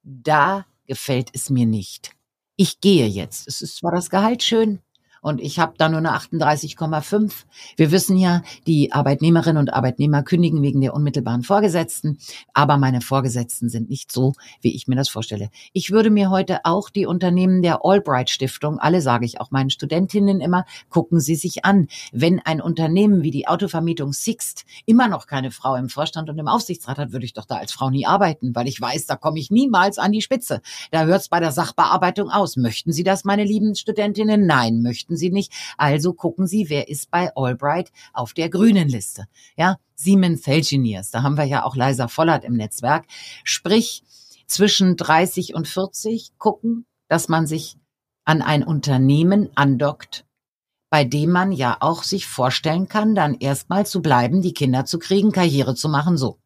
da 0.02 0.66
gefällt 0.86 1.30
es 1.32 1.50
mir 1.50 1.66
nicht. 1.66 2.10
Ich 2.56 2.80
gehe 2.80 3.06
jetzt. 3.06 3.46
Es 3.46 3.62
ist 3.62 3.76
zwar 3.76 3.92
das 3.92 4.10
Gehalt 4.10 4.42
schön, 4.42 4.80
und 5.26 5.40
ich 5.40 5.58
habe 5.58 5.74
da 5.76 5.88
nur 5.88 5.98
eine 5.98 6.12
38,5. 6.12 7.32
Wir 7.76 7.90
wissen 7.90 8.16
ja, 8.16 8.42
die 8.68 8.92
Arbeitnehmerinnen 8.92 9.58
und 9.58 9.74
Arbeitnehmer 9.74 10.22
kündigen 10.22 10.62
wegen 10.62 10.80
der 10.80 10.94
unmittelbaren 10.94 11.42
Vorgesetzten, 11.42 12.18
aber 12.54 12.76
meine 12.76 13.00
Vorgesetzten 13.00 13.68
sind 13.68 13.90
nicht 13.90 14.12
so, 14.12 14.34
wie 14.60 14.76
ich 14.76 14.86
mir 14.86 14.94
das 14.94 15.08
vorstelle. 15.08 15.50
Ich 15.72 15.90
würde 15.90 16.10
mir 16.10 16.30
heute 16.30 16.60
auch 16.64 16.90
die 16.90 17.06
Unternehmen 17.06 17.60
der 17.60 17.80
Albright 17.82 18.30
Stiftung, 18.30 18.78
alle 18.78 19.00
sage 19.00 19.26
ich 19.26 19.40
auch 19.40 19.50
meinen 19.50 19.70
Studentinnen 19.70 20.40
immer, 20.40 20.64
gucken 20.90 21.18
Sie 21.18 21.34
sich 21.34 21.64
an. 21.64 21.88
Wenn 22.12 22.38
ein 22.38 22.60
Unternehmen 22.60 23.24
wie 23.24 23.32
die 23.32 23.48
Autovermietung 23.48 24.12
Sixt 24.12 24.64
immer 24.84 25.08
noch 25.08 25.26
keine 25.26 25.50
Frau 25.50 25.74
im 25.74 25.88
Vorstand 25.88 26.30
und 26.30 26.38
im 26.38 26.46
Aufsichtsrat 26.46 26.98
hat, 26.98 27.10
würde 27.10 27.24
ich 27.24 27.32
doch 27.32 27.46
da 27.46 27.56
als 27.56 27.72
Frau 27.72 27.90
nie 27.90 28.06
arbeiten, 28.06 28.54
weil 28.54 28.68
ich 28.68 28.80
weiß, 28.80 29.06
da 29.06 29.16
komme 29.16 29.40
ich 29.40 29.50
niemals 29.50 29.98
an 29.98 30.12
die 30.12 30.22
Spitze. 30.22 30.60
Da 30.92 31.04
hört 31.04 31.22
es 31.22 31.28
bei 31.28 31.40
der 31.40 31.50
Sachbearbeitung 31.50 32.30
aus. 32.30 32.56
Möchten 32.56 32.92
Sie 32.92 33.02
das, 33.02 33.24
meine 33.24 33.42
lieben 33.42 33.74
Studentinnen? 33.74 34.46
Nein, 34.46 34.82
möchten 34.82 35.15
möchten 35.16 35.18
Sie 35.18 35.30
nicht. 35.30 35.52
Also 35.76 36.12
gucken 36.12 36.46
Sie, 36.46 36.68
wer 36.68 36.88
ist 36.88 37.10
bei 37.10 37.30
Albright 37.34 37.92
auf 38.12 38.34
der 38.34 38.48
grünen 38.48 38.88
Liste. 38.88 39.26
Ja, 39.56 39.78
Siemens 39.94 40.46
Healthineers, 40.46 41.10
da 41.10 41.22
haben 41.22 41.36
wir 41.36 41.44
ja 41.44 41.64
auch 41.64 41.76
Leiser 41.76 42.08
Vollert 42.08 42.44
im 42.44 42.54
Netzwerk. 42.54 43.06
Sprich, 43.44 44.02
zwischen 44.46 44.96
30 44.96 45.54
und 45.54 45.66
40 45.66 46.38
gucken, 46.38 46.86
dass 47.08 47.28
man 47.28 47.46
sich 47.46 47.76
an 48.24 48.42
ein 48.42 48.62
Unternehmen 48.62 49.50
andockt, 49.56 50.24
bei 50.88 51.04
dem 51.04 51.30
man 51.30 51.50
ja 51.50 51.76
auch 51.80 52.04
sich 52.04 52.26
vorstellen 52.26 52.88
kann, 52.88 53.16
dann 53.16 53.34
erstmal 53.34 53.86
zu 53.86 54.02
bleiben, 54.02 54.42
die 54.42 54.54
Kinder 54.54 54.84
zu 54.84 54.98
kriegen, 54.98 55.32
Karriere 55.32 55.74
zu 55.74 55.88
machen, 55.88 56.16
so. 56.16 56.38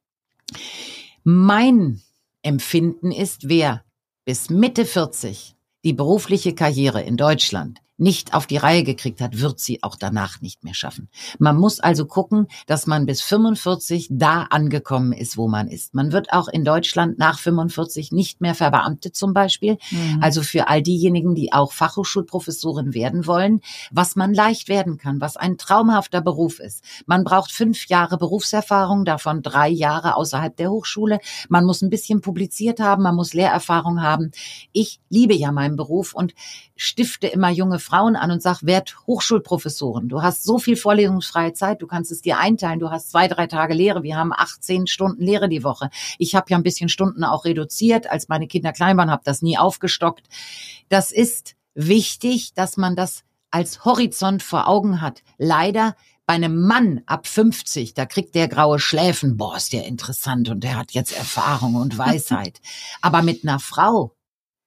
Mein 1.24 2.00
Empfinden 2.42 3.12
ist, 3.12 3.50
wer 3.50 3.84
bis 4.24 4.48
Mitte 4.48 4.86
40 4.86 5.54
die 5.84 5.92
berufliche 5.92 6.54
Karriere 6.54 7.02
in 7.02 7.18
Deutschland 7.18 7.80
nicht 8.01 8.34
auf 8.34 8.46
die 8.46 8.57
Reihe 8.57 8.82
gekriegt 8.82 9.20
hat, 9.20 9.40
wird 9.40 9.61
sie 9.61 9.82
auch 9.82 9.94
danach 9.94 10.40
nicht 10.40 10.64
mehr 10.64 10.74
schaffen. 10.74 11.09
Man 11.38 11.57
muss 11.57 11.80
also 11.80 12.07
gucken, 12.07 12.48
dass 12.66 12.86
man 12.86 13.07
bis 13.07 13.20
45 13.20 14.09
da 14.11 14.44
angekommen 14.44 15.12
ist, 15.12 15.36
wo 15.36 15.48
man 15.48 15.68
ist. 15.68 15.94
Man 15.94 16.11
wird 16.11 16.32
auch 16.32 16.48
in 16.48 16.64
Deutschland 16.64 17.18
nach 17.18 17.38
45 17.38 18.11
nicht 18.11 18.40
mehr 18.40 18.55
verbeamtet 18.55 19.14
zum 19.14 19.34
Beispiel. 19.34 19.76
Mhm. 19.90 20.18
Also 20.22 20.42
für 20.42 20.68
all 20.68 20.82
diejenigen, 20.82 21.34
die 21.34 21.53
auch 21.53 21.72
Fachhochschulprofessorin 21.72 22.94
werden 22.94 23.26
wollen, 23.26 23.61
was 23.90 24.16
man 24.16 24.32
leicht 24.32 24.68
werden 24.68 24.96
kann, 24.96 25.20
was 25.20 25.36
ein 25.36 25.59
traumhafter 25.59 26.22
Beruf 26.22 26.59
ist. 26.59 26.82
Man 27.07 27.22
braucht 27.22 27.53
fünf 27.53 27.86
Jahre 27.86 28.16
Berufserfahrung, 28.16 29.05
davon 29.05 29.42
drei 29.42 29.68
Jahre 29.68 30.16
außerhalb 30.16 30.57
der 30.57 30.70
Hochschule. 30.70 31.18
Man 31.48 31.66
muss 31.66 31.82
ein 31.82 31.90
bisschen 31.90 32.22
publiziert 32.22 32.80
haben, 32.80 33.03
man 33.03 33.14
muss 33.14 33.34
Lehrerfahrung 33.34 34.01
haben. 34.01 34.30
Ich 34.72 35.01
liebe 35.11 35.34
ja 35.34 35.53
meinen 35.53 35.76
Beruf 35.76 36.14
und 36.14 36.34
stifte 36.76 37.26
immer 37.26 37.51
junge 37.51 37.78
Frauen 37.91 38.14
an 38.14 38.30
und 38.30 38.41
sag, 38.41 38.62
werd 38.62 38.97
Hochschulprofessoren. 39.09 40.09
Du 40.09 40.22
hast 40.22 40.45
so 40.45 40.59
viel 40.59 40.76
vorlesungsfreie 40.76 41.55
Zeit, 41.55 41.82
du 41.82 41.88
kannst 41.88 42.12
es 42.12 42.22
dir 42.22 42.38
einteilen. 42.38 42.78
Du 42.78 42.91
hast 42.91 43.11
zwei, 43.11 43.26
drei 43.26 43.49
Tage 43.49 43.74
Lehre. 43.74 44.05
Wir 44.05 44.16
haben 44.16 44.32
18 44.32 44.86
Stunden 44.86 45.22
Lehre 45.22 45.49
die 45.49 45.64
Woche. 45.64 45.91
Ich 46.18 46.36
habe 46.36 46.47
ja 46.51 46.57
ein 46.57 46.62
bisschen 46.62 46.88
Stunden 46.88 47.24
auch 47.24 47.45
reduziert, 47.45 48.09
als 48.09 48.28
meine 48.28 48.47
Kinder 48.47 48.72
klein 48.72 48.97
waren, 48.97 49.11
habe 49.11 49.22
das 49.24 49.43
nie 49.43 49.59
aufgestockt. 49.59 50.28
Das 50.88 51.11
ist 51.11 51.57
wichtig, 51.74 52.55
dass 52.55 52.76
man 52.76 52.95
das 52.95 53.24
als 53.51 53.84
Horizont 53.84 54.45
vor 54.45 54.68
Augen 54.68 55.01
hat. 55.01 55.22
Leider 55.36 55.97
bei 56.26 56.34
einem 56.34 56.62
Mann 56.62 57.03
ab 57.07 57.26
50, 57.26 57.95
da 57.95 58.07
kriegt 58.07 58.36
der 58.36 58.47
graue 58.47 58.78
Schläfen, 58.78 59.36
boah, 59.36 59.57
ist 59.57 59.72
der 59.72 59.86
interessant 59.86 60.49
und 60.49 60.62
der 60.62 60.78
hat 60.78 60.93
jetzt 60.93 61.11
Erfahrung 61.16 61.74
und 61.74 61.99
Weisheit. 61.99 62.61
Aber 63.03 63.22
mit 63.22 63.43
einer 63.43 63.59
Frau 63.59 64.14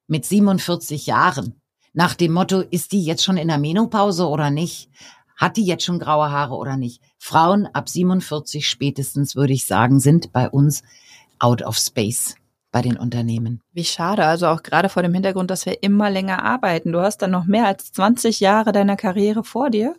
mit 0.06 0.26
47 0.26 1.06
Jahren, 1.06 1.60
nach 1.94 2.14
dem 2.14 2.32
Motto, 2.32 2.60
ist 2.60 2.92
die 2.92 3.04
jetzt 3.04 3.24
schon 3.24 3.36
in 3.36 3.48
der 3.48 3.58
Menopause 3.58 4.28
oder 4.28 4.50
nicht? 4.50 4.90
Hat 5.36 5.56
die 5.56 5.64
jetzt 5.64 5.84
schon 5.84 5.98
graue 5.98 6.30
Haare 6.30 6.54
oder 6.56 6.76
nicht? 6.76 7.00
Frauen 7.18 7.66
ab 7.66 7.88
47 7.88 8.68
spätestens, 8.68 9.34
würde 9.36 9.52
ich 9.52 9.64
sagen, 9.64 10.00
sind 10.00 10.32
bei 10.32 10.48
uns 10.50 10.82
out 11.38 11.62
of 11.62 11.76
space 11.76 12.34
bei 12.72 12.82
den 12.82 12.96
Unternehmen. 12.96 13.60
Wie 13.72 13.84
schade, 13.84 14.24
also 14.24 14.48
auch 14.48 14.64
gerade 14.64 14.88
vor 14.88 15.04
dem 15.04 15.14
Hintergrund, 15.14 15.50
dass 15.50 15.66
wir 15.66 15.82
immer 15.84 16.10
länger 16.10 16.44
arbeiten. 16.44 16.90
Du 16.90 17.00
hast 17.00 17.18
dann 17.18 17.30
noch 17.30 17.44
mehr 17.44 17.66
als 17.66 17.92
20 17.92 18.40
Jahre 18.40 18.72
deiner 18.72 18.96
Karriere 18.96 19.44
vor 19.44 19.70
dir 19.70 19.94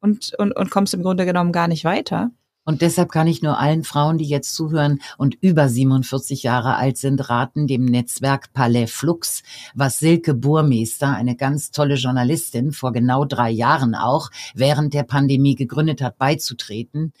und, 0.00 0.32
und, 0.38 0.52
und 0.52 0.70
kommst 0.70 0.94
im 0.94 1.02
Grunde 1.02 1.26
genommen 1.26 1.52
gar 1.52 1.68
nicht 1.68 1.84
weiter. 1.84 2.30
Und 2.68 2.82
deshalb 2.82 3.10
kann 3.10 3.26
ich 3.26 3.40
nur 3.40 3.58
allen 3.58 3.82
Frauen, 3.82 4.18
die 4.18 4.26
jetzt 4.26 4.54
zuhören 4.54 5.00
und 5.16 5.38
über 5.40 5.70
47 5.70 6.42
Jahre 6.42 6.76
alt 6.76 6.98
sind, 6.98 7.30
raten, 7.30 7.66
dem 7.66 7.86
Netzwerk 7.86 8.52
Palais 8.52 8.88
Flux, 8.88 9.42
was 9.74 9.98
Silke 9.98 10.34
Burmeister, 10.34 11.14
eine 11.14 11.34
ganz 11.34 11.70
tolle 11.70 11.94
Journalistin, 11.94 12.72
vor 12.72 12.92
genau 12.92 13.24
drei 13.24 13.48
Jahren 13.48 13.94
auch 13.94 14.28
während 14.54 14.92
der 14.92 15.04
Pandemie 15.04 15.54
gegründet 15.54 16.02
hat, 16.02 16.18
beizutreten. 16.18 17.14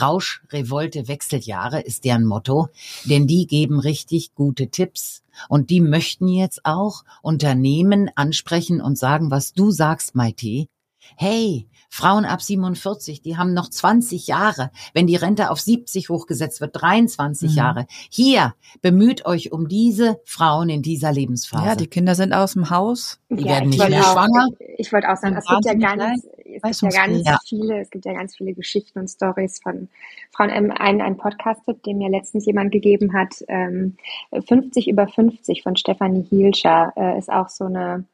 Rausch, 0.00 0.42
Revolte, 0.50 1.08
Wechseljahre 1.08 1.82
ist 1.82 2.06
deren 2.06 2.24
Motto, 2.24 2.68
denn 3.04 3.26
die 3.26 3.46
geben 3.46 3.78
richtig 3.78 4.34
gute 4.34 4.70
Tipps. 4.70 5.22
Und 5.50 5.68
die 5.68 5.82
möchten 5.82 6.26
jetzt 6.26 6.64
auch 6.64 7.04
Unternehmen 7.20 8.08
ansprechen 8.14 8.80
und 8.80 8.96
sagen, 8.96 9.30
was 9.30 9.52
du 9.52 9.70
sagst, 9.70 10.14
Maite. 10.14 10.68
Hey, 11.16 11.68
Frauen 11.88 12.24
ab 12.24 12.42
47, 12.42 13.22
die 13.22 13.36
haben 13.36 13.54
noch 13.54 13.68
20 13.68 14.26
Jahre. 14.26 14.70
Wenn 14.92 15.06
die 15.06 15.16
Rente 15.16 15.50
auf 15.50 15.60
70 15.60 16.08
hochgesetzt 16.08 16.60
wird, 16.60 16.80
23 16.80 17.50
mhm. 17.50 17.56
Jahre. 17.56 17.86
Hier, 18.10 18.54
bemüht 18.82 19.26
euch 19.26 19.52
um 19.52 19.68
diese 19.68 20.20
Frauen 20.24 20.68
in 20.68 20.82
dieser 20.82 21.12
Lebensphase. 21.12 21.66
Ja, 21.66 21.74
die 21.76 21.86
Kinder 21.86 22.14
sind 22.14 22.32
aus 22.32 22.54
dem 22.54 22.70
Haus. 22.70 23.18
Die 23.28 23.44
ja, 23.44 23.52
werden 23.52 23.70
nicht 23.70 23.88
mehr 23.88 24.00
auch, 24.00 24.12
schwanger. 24.12 24.48
Ich 24.78 24.92
wollte 24.92 25.10
auch 25.10 25.16
sagen, 25.16 25.36
es 25.36 25.46
gibt 25.46 25.64
ja 25.64 25.74
ganz, 25.74 26.26
es 26.44 26.80
gibt 26.80 26.92
ja 26.94 27.06
ganz 27.06 27.26
ja. 27.26 27.38
viele, 27.46 27.80
es 27.80 27.90
gibt 27.90 28.04
ja 28.04 28.12
ganz 28.12 28.36
viele 28.36 28.54
Geschichten 28.54 28.98
und 28.98 29.08
Stories 29.08 29.60
von 29.62 29.88
Frauen. 30.32 30.50
Ähm, 30.50 30.72
ein, 30.76 31.00
ein 31.00 31.16
Podcast-Tipp, 31.16 31.82
den 31.82 31.98
mir 31.98 32.10
letztens 32.10 32.46
jemand 32.46 32.72
gegeben 32.72 33.12
hat, 33.12 33.34
ähm, 33.48 33.96
50 34.32 34.88
über 34.88 35.06
50 35.08 35.62
von 35.62 35.76
Stefanie 35.76 36.22
Hielscher, 36.22 36.92
äh, 36.96 37.18
ist 37.18 37.30
auch 37.30 37.48
so 37.48 37.64
eine 37.64 38.04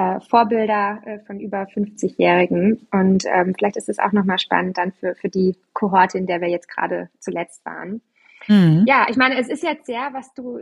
äh, 0.00 0.20
Vorbilder 0.20 1.02
äh, 1.04 1.18
von 1.20 1.40
über 1.40 1.64
50-Jährigen. 1.64 2.86
Und 2.90 3.24
ähm, 3.26 3.54
vielleicht 3.56 3.76
ist 3.76 3.88
es 3.88 3.98
auch 3.98 4.12
nochmal 4.12 4.38
spannend 4.38 4.78
dann 4.78 4.92
für, 4.92 5.14
für 5.14 5.28
die 5.28 5.56
Kohorte, 5.74 6.16
in 6.16 6.26
der 6.26 6.40
wir 6.40 6.48
jetzt 6.48 6.68
gerade 6.68 7.10
zuletzt 7.18 7.64
waren. 7.66 8.00
Mhm. 8.48 8.84
Ja, 8.86 9.06
ich 9.10 9.16
meine, 9.16 9.38
es 9.38 9.48
ist 9.48 9.62
jetzt 9.62 9.86
sehr, 9.86 10.08
was 10.12 10.32
du, 10.32 10.58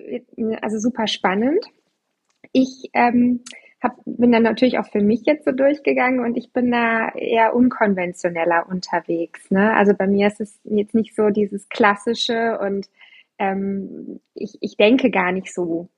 also 0.61 0.79
super 0.79 1.07
spannend. 1.07 1.65
Ich 2.53 2.91
ähm, 2.95 3.45
hab, 3.81 3.97
bin 4.05 4.33
dann 4.33 4.43
natürlich 4.43 4.79
auch 4.79 4.91
für 4.91 5.03
mich 5.03 5.23
jetzt 5.25 5.45
so 5.45 5.53
durchgegangen 5.53 6.19
und 6.19 6.37
ich 6.37 6.53
bin 6.53 6.73
da 6.73 7.11
eher 7.11 7.55
unkonventioneller 7.55 8.67
unterwegs. 8.69 9.51
Ne? 9.51 9.73
Also 9.75 9.95
bei 9.95 10.09
mir 10.09 10.27
ist 10.27 10.41
es 10.41 10.59
jetzt 10.65 10.95
nicht 10.95 11.15
so 11.15 11.31
dieses 11.31 11.69
klassische 11.69 12.59
und 12.59 12.89
ähm, 13.39 14.19
ich, 14.35 14.59
ich 14.61 14.77
denke 14.77 15.11
gar 15.11 15.31
nicht 15.31 15.55
so 15.55 15.89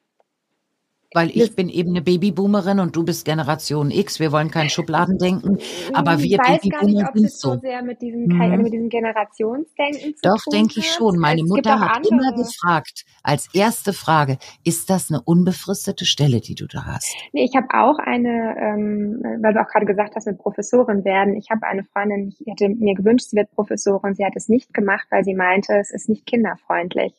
weil 1.12 1.30
ich 1.30 1.56
bin 1.56 1.68
eben 1.68 1.90
eine 1.90 2.02
Babyboomerin 2.02 2.78
und 2.78 2.94
du 2.94 3.04
bist 3.04 3.24
Generation 3.24 3.90
X. 3.90 4.20
Wir 4.20 4.32
wollen 4.32 4.50
kein 4.50 4.70
Schubladendenken, 4.70 5.58
aber 5.92 6.18
wir 6.20 6.38
Babyboomer 6.38 7.10
sind 7.14 7.30
so. 7.32 7.54
so 7.54 7.60
sehr 7.60 7.82
mit 7.82 8.00
diesem, 8.00 8.26
mhm. 8.26 8.62
mit 8.62 8.72
diesem 8.72 8.88
Generationsdenken 8.88 10.14
zu 10.14 10.22
Doch, 10.22 10.42
denke 10.52 10.80
ich 10.80 10.90
schon. 10.90 11.18
Meine 11.18 11.42
Mutter 11.42 11.80
hat 11.80 11.96
andere. 11.96 12.12
immer 12.12 12.32
gefragt, 12.32 13.04
als 13.22 13.52
erste 13.54 13.92
Frage, 13.92 14.38
ist 14.64 14.90
das 14.90 15.10
eine 15.10 15.20
unbefristete 15.22 16.04
Stelle, 16.04 16.40
die 16.40 16.54
du 16.54 16.66
da 16.66 16.84
hast? 16.86 17.14
Nee, 17.32 17.44
ich 17.44 17.56
habe 17.56 17.66
auch 17.72 17.98
eine, 17.98 18.54
ähm, 18.58 19.20
weil 19.42 19.54
du 19.54 19.60
auch 19.60 19.68
gerade 19.68 19.86
gesagt 19.86 20.14
hast, 20.14 20.26
mit 20.26 20.38
Professorin 20.38 21.04
werden. 21.04 21.34
Ich 21.36 21.50
habe 21.50 21.66
eine 21.66 21.84
Freundin, 21.84 22.28
ich 22.28 22.46
hätte 22.46 22.68
mir 22.68 22.94
gewünscht, 22.94 23.30
sie 23.30 23.36
wird 23.36 23.50
Professorin. 23.50 24.14
Sie 24.14 24.24
hat 24.24 24.36
es 24.36 24.48
nicht 24.48 24.72
gemacht, 24.72 25.06
weil 25.10 25.24
sie 25.24 25.34
meinte, 25.34 25.74
es 25.74 25.90
ist 25.90 26.08
nicht 26.08 26.26
kinderfreundlich 26.26 27.14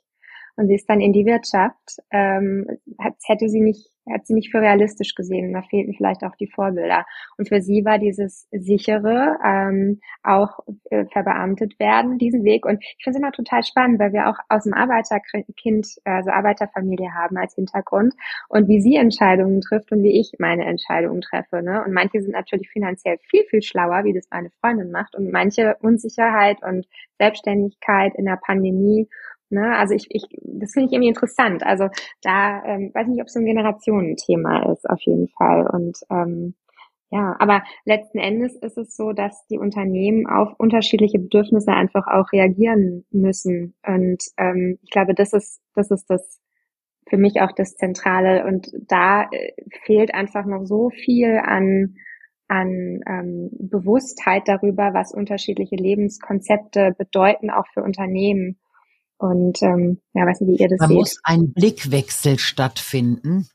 und 0.56 0.68
sie 0.68 0.76
ist 0.76 0.90
dann 0.90 1.02
in 1.02 1.14
die 1.14 1.26
Wirtschaft, 1.26 2.00
ähm, 2.12 2.68
hat, 3.00 3.16
hätte 3.26 3.50
sie 3.50 3.62
nicht, 3.62 3.90
hat 4.12 4.26
sie 4.26 4.34
nicht 4.34 4.52
für 4.52 4.62
realistisch 4.62 5.16
gesehen. 5.16 5.54
Da 5.54 5.62
fehlten 5.62 5.94
vielleicht 5.94 6.24
auch 6.24 6.36
die 6.36 6.48
Vorbilder. 6.48 7.06
Und 7.38 7.50
für 7.50 7.62
sie 7.62 7.86
war 7.86 8.00
dieses 8.00 8.48
sichere, 8.52 9.38
ähm, 9.46 10.02
auch 10.24 10.60
äh, 10.90 11.06
verbeamtet 11.06 11.80
werden, 11.80 12.18
diesen 12.18 12.44
Weg. 12.44 12.66
Und 12.66 12.84
ich 12.84 13.04
finde 13.04 13.18
es 13.18 13.22
immer 13.22 13.32
total 13.32 13.64
spannend, 13.64 14.00
weil 14.00 14.14
wir 14.14 14.28
auch 14.30 14.38
aus 14.50 14.64
dem 14.64 14.74
Arbeiterkind, 14.74 15.88
also 16.04 16.32
Arbeiterfamilie 16.32 17.14
haben 17.14 17.38
als 17.38 17.56
Hintergrund 17.56 18.14
und 18.50 18.68
wie 18.68 18.82
sie 18.82 18.96
Entscheidungen 18.96 19.62
trifft 19.62 19.92
und 19.92 20.04
wie 20.04 20.20
ich 20.20 20.34
meine 20.40 20.66
Entscheidungen 20.66 21.22
treffe. 21.22 21.62
Ne? 21.62 21.84
Und 21.84 21.94
manche 21.94 22.22
sind 22.22 22.34
natürlich 22.34 22.70
finanziell 22.70 23.18
viel, 23.30 23.44
viel 23.46 23.62
schlauer, 23.62 24.04
wie 24.04 24.14
das 24.14 24.28
meine 24.32 24.50
Freundin 24.62 24.92
macht 24.92 25.16
und 25.16 25.32
manche 25.32 25.76
Unsicherheit 25.82 26.62
und 26.64 26.88
Selbstständigkeit 27.18 28.16
in 28.16 28.26
der 28.26 28.38
Pandemie 28.38 29.08
Ne? 29.52 29.76
Also 29.78 29.94
ich, 29.94 30.08
ich 30.10 30.24
das 30.42 30.74
finde 30.74 30.88
ich 30.88 30.94
irgendwie 30.94 31.10
interessant. 31.10 31.64
Also 31.64 31.90
da 32.22 32.64
ähm, 32.66 32.92
weiß 32.94 33.08
nicht, 33.08 33.22
ob 33.22 33.28
es 33.28 33.34
so 33.34 33.40
ein 33.40 33.46
Generationenthema 33.46 34.72
ist, 34.72 34.90
auf 34.90 35.02
jeden 35.02 35.28
Fall. 35.30 35.68
Und 35.68 35.98
ähm, 36.10 36.56
ja, 37.12 37.36
aber 37.40 37.64
letzten 37.84 38.20
Endes 38.20 38.56
ist 38.56 38.78
es 38.78 38.96
so, 38.96 39.12
dass 39.12 39.46
die 39.48 39.58
Unternehmen 39.58 40.28
auf 40.28 40.54
unterschiedliche 40.58 41.20
Bedürfnisse 41.20 41.72
einfach 41.72 42.08
auch 42.08 42.32
reagieren 42.32 43.06
müssen. 43.12 43.76
Und 43.86 44.24
ähm, 44.38 44.80
ich 44.82 44.92
glaube, 44.92 45.14
das 45.14 45.34
ist, 45.34 45.62
das 45.76 45.92
ist 45.92 46.10
das 46.10 46.40
für 47.10 47.18
mich 47.18 47.42
auch 47.42 47.52
das 47.52 47.76
Zentrale. 47.76 48.46
Und 48.46 48.72
da 48.88 49.24
äh, 49.24 49.52
fehlt 49.86 50.14
einfach 50.14 50.46
noch 50.46 50.66
so 50.66 50.90
viel 50.90 51.38
an 51.44 51.96
an 52.52 53.00
ähm, 53.08 53.50
Bewusstheit 53.60 54.44
darüber, 54.46 54.94
was 54.94 55.14
unterschiedliche 55.14 55.78
Lebenskonzepte 55.78 56.94
bedeuten, 56.98 57.50
auch 57.50 57.66
für 57.74 57.82
Unternehmen. 57.82 58.58
Und 59.22 59.62
ähm, 59.62 60.00
ja, 60.14 60.26
weiß 60.26 60.42
nicht, 60.42 60.58
wie 60.58 60.64
ihr 60.64 60.70
das 60.70 60.80
da 60.80 60.88
seht. 60.88 60.96
Da 60.96 61.00
muss 61.00 61.20
ein 61.24 61.54
Blickwechsel 61.54 62.40
stattfinden 62.40 63.48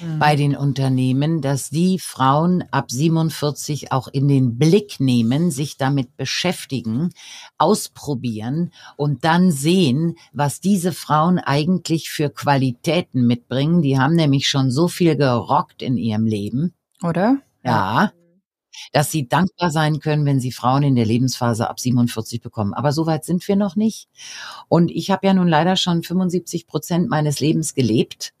mhm. 0.00 0.18
bei 0.20 0.36
den 0.36 0.56
Unternehmen, 0.56 1.42
dass 1.42 1.70
die 1.70 1.98
Frauen 1.98 2.62
ab 2.70 2.92
47 2.92 3.90
auch 3.90 4.06
in 4.06 4.28
den 4.28 4.58
Blick 4.58 5.00
nehmen, 5.00 5.50
sich 5.50 5.76
damit 5.76 6.16
beschäftigen, 6.16 7.10
ausprobieren 7.58 8.70
und 8.96 9.24
dann 9.24 9.50
sehen, 9.50 10.14
was 10.32 10.60
diese 10.60 10.92
Frauen 10.92 11.38
eigentlich 11.38 12.10
für 12.10 12.30
Qualitäten 12.30 13.26
mitbringen. 13.26 13.82
Die 13.82 13.98
haben 13.98 14.14
nämlich 14.14 14.48
schon 14.48 14.70
so 14.70 14.86
viel 14.86 15.16
gerockt 15.16 15.82
in 15.82 15.96
ihrem 15.96 16.26
Leben. 16.26 16.74
Oder? 17.02 17.38
Ja 17.64 18.12
dass 18.92 19.10
sie 19.10 19.28
dankbar 19.28 19.70
sein 19.70 20.00
können, 20.00 20.24
wenn 20.26 20.40
sie 20.40 20.52
Frauen 20.52 20.82
in 20.82 20.96
der 20.96 21.06
Lebensphase 21.06 21.68
ab 21.68 21.80
47 21.80 22.40
bekommen. 22.40 22.74
Aber 22.74 22.92
so 22.92 23.06
weit 23.06 23.24
sind 23.24 23.46
wir 23.48 23.56
noch 23.56 23.76
nicht. 23.76 24.08
Und 24.68 24.90
ich 24.90 25.10
habe 25.10 25.26
ja 25.26 25.34
nun 25.34 25.48
leider 25.48 25.76
schon 25.76 26.02
75 26.02 26.66
Prozent 26.66 27.08
meines 27.08 27.40
Lebens 27.40 27.74
gelebt 27.74 28.32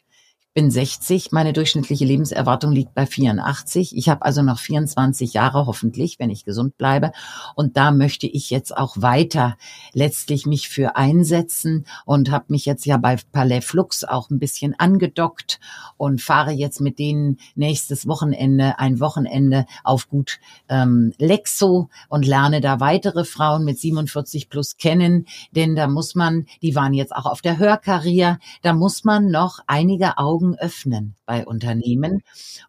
bin 0.54 0.70
60, 0.70 1.30
meine 1.30 1.52
durchschnittliche 1.52 2.04
Lebenserwartung 2.04 2.72
liegt 2.72 2.92
bei 2.94 3.06
84. 3.06 3.96
Ich 3.96 4.08
habe 4.08 4.22
also 4.22 4.42
noch 4.42 4.58
24 4.58 5.34
Jahre 5.34 5.66
hoffentlich, 5.66 6.18
wenn 6.18 6.30
ich 6.30 6.44
gesund 6.44 6.76
bleibe. 6.76 7.12
Und 7.54 7.76
da 7.76 7.92
möchte 7.92 8.26
ich 8.26 8.50
jetzt 8.50 8.76
auch 8.76 8.96
weiter 8.96 9.56
letztlich 9.92 10.46
mich 10.46 10.68
für 10.68 10.96
einsetzen 10.96 11.86
und 12.04 12.30
habe 12.30 12.46
mich 12.48 12.66
jetzt 12.66 12.86
ja 12.86 12.96
bei 12.96 13.18
Palais 13.30 13.60
Flux 13.60 14.02
auch 14.02 14.30
ein 14.30 14.40
bisschen 14.40 14.74
angedockt 14.78 15.60
und 15.96 16.20
fahre 16.20 16.50
jetzt 16.50 16.80
mit 16.80 16.98
denen 16.98 17.38
nächstes 17.54 18.08
Wochenende, 18.08 18.78
ein 18.78 18.98
Wochenende 18.98 19.64
auf 19.84 20.08
Gut 20.08 20.40
ähm, 20.68 21.12
Lexo 21.18 21.88
und 22.08 22.26
lerne 22.26 22.60
da 22.60 22.80
weitere 22.80 23.24
Frauen 23.24 23.64
mit 23.64 23.78
47 23.78 24.48
plus 24.48 24.76
kennen. 24.76 25.26
Denn 25.52 25.76
da 25.76 25.86
muss 25.86 26.14
man, 26.14 26.46
die 26.62 26.74
waren 26.74 26.94
jetzt 26.94 27.14
auch 27.14 27.26
auf 27.26 27.42
der 27.42 27.58
Hörkarriere, 27.58 28.38
da 28.62 28.72
muss 28.72 29.04
man 29.04 29.30
noch 29.30 29.60
einige 29.66 30.18
Augen 30.18 30.47
Augen 30.48 30.58
öffnen 30.58 31.14
bei 31.26 31.46
Unternehmen. 31.46 32.22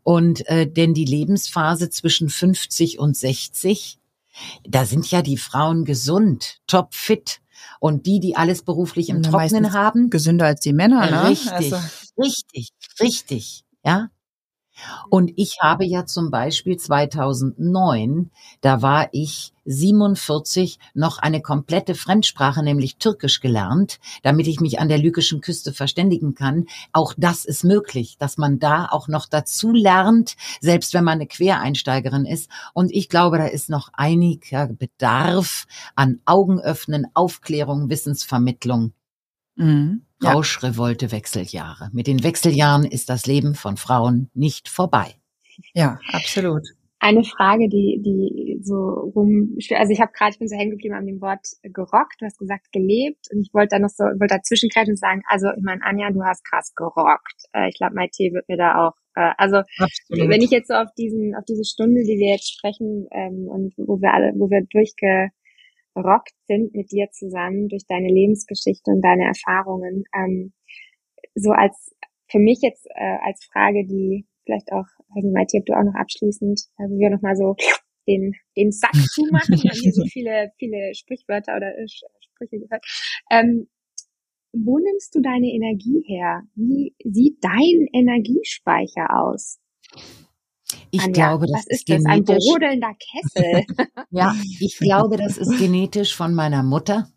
Und 0.04 0.48
äh, 0.48 0.68
denn 0.70 0.94
die 0.94 1.06
Lebensphase 1.06 1.90
zwischen 1.90 2.30
50 2.30 3.00
und 3.00 3.16
60, 3.16 4.00
da 4.68 4.86
sind 4.86 5.10
ja 5.12 5.22
die 5.22 5.38
Frauen 5.38 5.86
gesund, 5.86 6.60
topfit. 6.68 7.42
Und 7.82 8.06
die, 8.06 8.20
die 8.20 8.36
alles 8.36 8.64
beruflich 8.64 9.10
im 9.10 9.22
Trocknen 9.22 9.74
haben. 9.74 10.10
Gesünder 10.10 10.46
als 10.46 10.62
die 10.62 10.74
Männer, 10.74 11.10
ne? 11.10 11.30
Richtig, 11.30 11.74
also. 11.74 11.78
richtig, 12.18 12.70
richtig. 13.02 13.64
Ja, 13.86 14.10
und 15.10 15.32
ich 15.36 15.58
habe 15.62 15.86
ja 15.86 16.06
zum 16.06 16.32
Beispiel 16.32 16.78
2009, 16.78 18.30
da 18.62 18.82
war 18.82 19.10
ich 19.12 19.54
47 19.66 20.80
noch 20.94 21.20
eine 21.20 21.42
komplette 21.42 21.94
Fremdsprache, 21.94 22.64
nämlich 22.64 22.98
Türkisch 22.98 23.40
gelernt, 23.40 24.00
damit 24.24 24.48
ich 24.48 24.60
mich 24.60 24.80
an 24.80 24.90
der 24.90 24.98
lykischen 24.98 25.42
Küste 25.42 25.74
verständigen 25.74 26.34
kann. 26.34 26.66
Auch 26.92 27.14
das 27.18 27.46
ist 27.46 27.64
möglich, 27.64 28.18
dass 28.18 28.38
man 28.38 28.60
da 28.60 28.88
auch 28.90 29.08
noch 29.08 29.28
dazu 29.28 29.72
lernt, 29.72 30.36
selbst 30.60 30.94
wenn 30.94 31.04
man 31.04 31.20
eine 31.20 31.28
Quereinsteigerin 31.28 32.26
ist. 32.26 32.50
Und 32.74 32.92
ich 32.92 33.10
glaube, 33.10 33.38
da 33.38 33.46
ist 33.46 33.70
noch 33.70 33.90
einiger 33.94 34.68
Bedarf 34.68 35.68
an 35.96 36.20
Augenöffnen, 36.26 37.08
Aufklärung, 37.14 37.90
Wissensvermittlung. 37.90 38.94
Mhm. 39.56 40.06
Rauschrevolte 40.24 41.12
Wechseljahre. 41.12 41.90
Mit 41.94 42.08
den 42.08 42.24
Wechseljahren 42.24 42.86
ist 42.86 43.10
das 43.10 43.26
Leben 43.26 43.56
von 43.56 43.78
Frauen 43.78 44.30
nicht 44.34 44.70
vorbei. 44.70 45.16
Ja, 45.74 46.00
absolut. 46.12 46.64
Eine 47.02 47.24
Frage, 47.24 47.70
die, 47.70 48.02
die 48.04 48.60
so 48.62 48.76
rum, 49.16 49.58
also 49.74 49.94
ich 49.94 50.02
habe 50.02 50.12
gerade, 50.12 50.32
ich 50.32 50.40
bin 50.40 50.50
so 50.50 50.58
hängen 50.58 50.72
geblieben 50.72 50.96
an 50.96 51.06
dem 51.06 51.22
Wort 51.22 51.48
gerockt, 51.64 52.20
du 52.20 52.26
hast 52.26 52.38
gesagt 52.38 52.74
gelebt 52.74 53.26
und 53.32 53.40
ich 53.40 53.54
wollte 53.54 53.76
da 53.76 53.80
noch 53.80 53.90
so, 53.90 54.04
wollte 54.04 54.36
dazwischen 54.36 54.70
und 54.76 55.00
sagen, 55.00 55.22
also 55.30 55.48
ich 55.56 55.64
meine, 55.64 55.82
Anja, 55.84 56.12
du 56.12 56.22
hast 56.24 56.44
krass 56.44 56.74
gerockt. 56.76 57.46
Äh, 57.54 57.70
ich 57.70 57.78
glaube, 57.78 57.96
Maite 57.96 58.34
wird 58.34 58.50
mir 58.50 58.58
da 58.58 58.88
auch, 58.88 58.94
äh, 59.16 59.32
also 59.38 59.62
Absolut. 59.78 60.30
wenn 60.30 60.42
ich 60.42 60.52
jetzt 60.52 60.68
so 60.68 60.74
auf 60.74 60.94
diesen, 60.98 61.36
auf 61.36 61.46
diese 61.46 61.64
Stunde, 61.64 62.02
die 62.04 62.20
wir 62.20 62.34
jetzt 62.34 62.52
sprechen 62.52 63.08
ähm, 63.12 63.48
und 63.48 63.74
wo 63.78 64.02
wir 64.02 64.14
alle, 64.14 64.34
wo 64.36 64.50
wir 64.50 64.66
durchge 64.70 65.30
gerockt 66.02 66.34
sind 66.48 66.74
mit 66.74 66.92
dir 66.92 67.08
zusammen 67.12 67.68
durch 67.68 67.86
deine 67.88 68.08
Lebensgeschichte 68.08 68.92
und 68.92 69.02
deine 69.02 69.26
Erfahrungen. 69.26 70.04
Ähm, 70.16 70.54
so 71.36 71.52
als 71.52 71.96
für 72.30 72.40
mich 72.40 72.60
jetzt 72.62 72.86
äh, 72.96 73.18
als 73.26 73.46
Frage, 73.52 73.86
die 73.86 74.26
vielleicht 74.46 74.72
auch, 74.72 74.86
weiß 75.16 75.24
nicht, 75.24 75.34
Maite, 75.34 75.58
ob 75.58 75.66
du 75.66 75.74
auch 75.74 75.84
noch 75.84 75.96
abschließend, 75.96 76.60
äh, 76.78 76.84
wie 76.90 77.00
wir 77.00 77.10
nochmal 77.10 77.36
so 77.36 77.56
den, 78.08 78.34
den 78.58 78.72
Sack 78.72 78.96
zumachen. 79.14 79.56
Wir 79.62 79.72
haben 79.72 79.80
hier 79.80 79.94
so 79.94 80.04
viele, 80.12 80.52
viele 80.58 80.94
Sprichwörter 80.96 81.56
oder 81.56 81.78
äh, 81.78 81.88
Sprüche 81.88 82.60
gehört. 82.60 82.86
Ähm, 83.32 83.68
wo 84.52 84.80
nimmst 84.80 85.14
du 85.14 85.22
deine 85.22 85.48
Energie 85.48 86.04
her? 86.08 86.42
Wie 86.56 86.96
sieht 87.04 87.38
dein 87.42 87.88
Energiespeicher 87.94 89.08
aus? 89.16 89.60
Ich 90.92 91.02
Anja, 91.02 91.30
glaube, 91.30 91.48
das 91.52 91.66
ist, 91.68 91.72
ist 91.72 91.86
genetisch. 91.86 92.10
Ein 92.10 92.24
brodelnder 92.24 92.94
Kessel. 92.94 93.66
ja, 94.12 94.36
ich 94.60 94.78
glaube, 94.80 95.18
das 95.18 95.38
ist 95.38 95.58
genetisch 95.58 96.16
von 96.16 96.34
meiner 96.34 96.64
Mutter. 96.64 97.10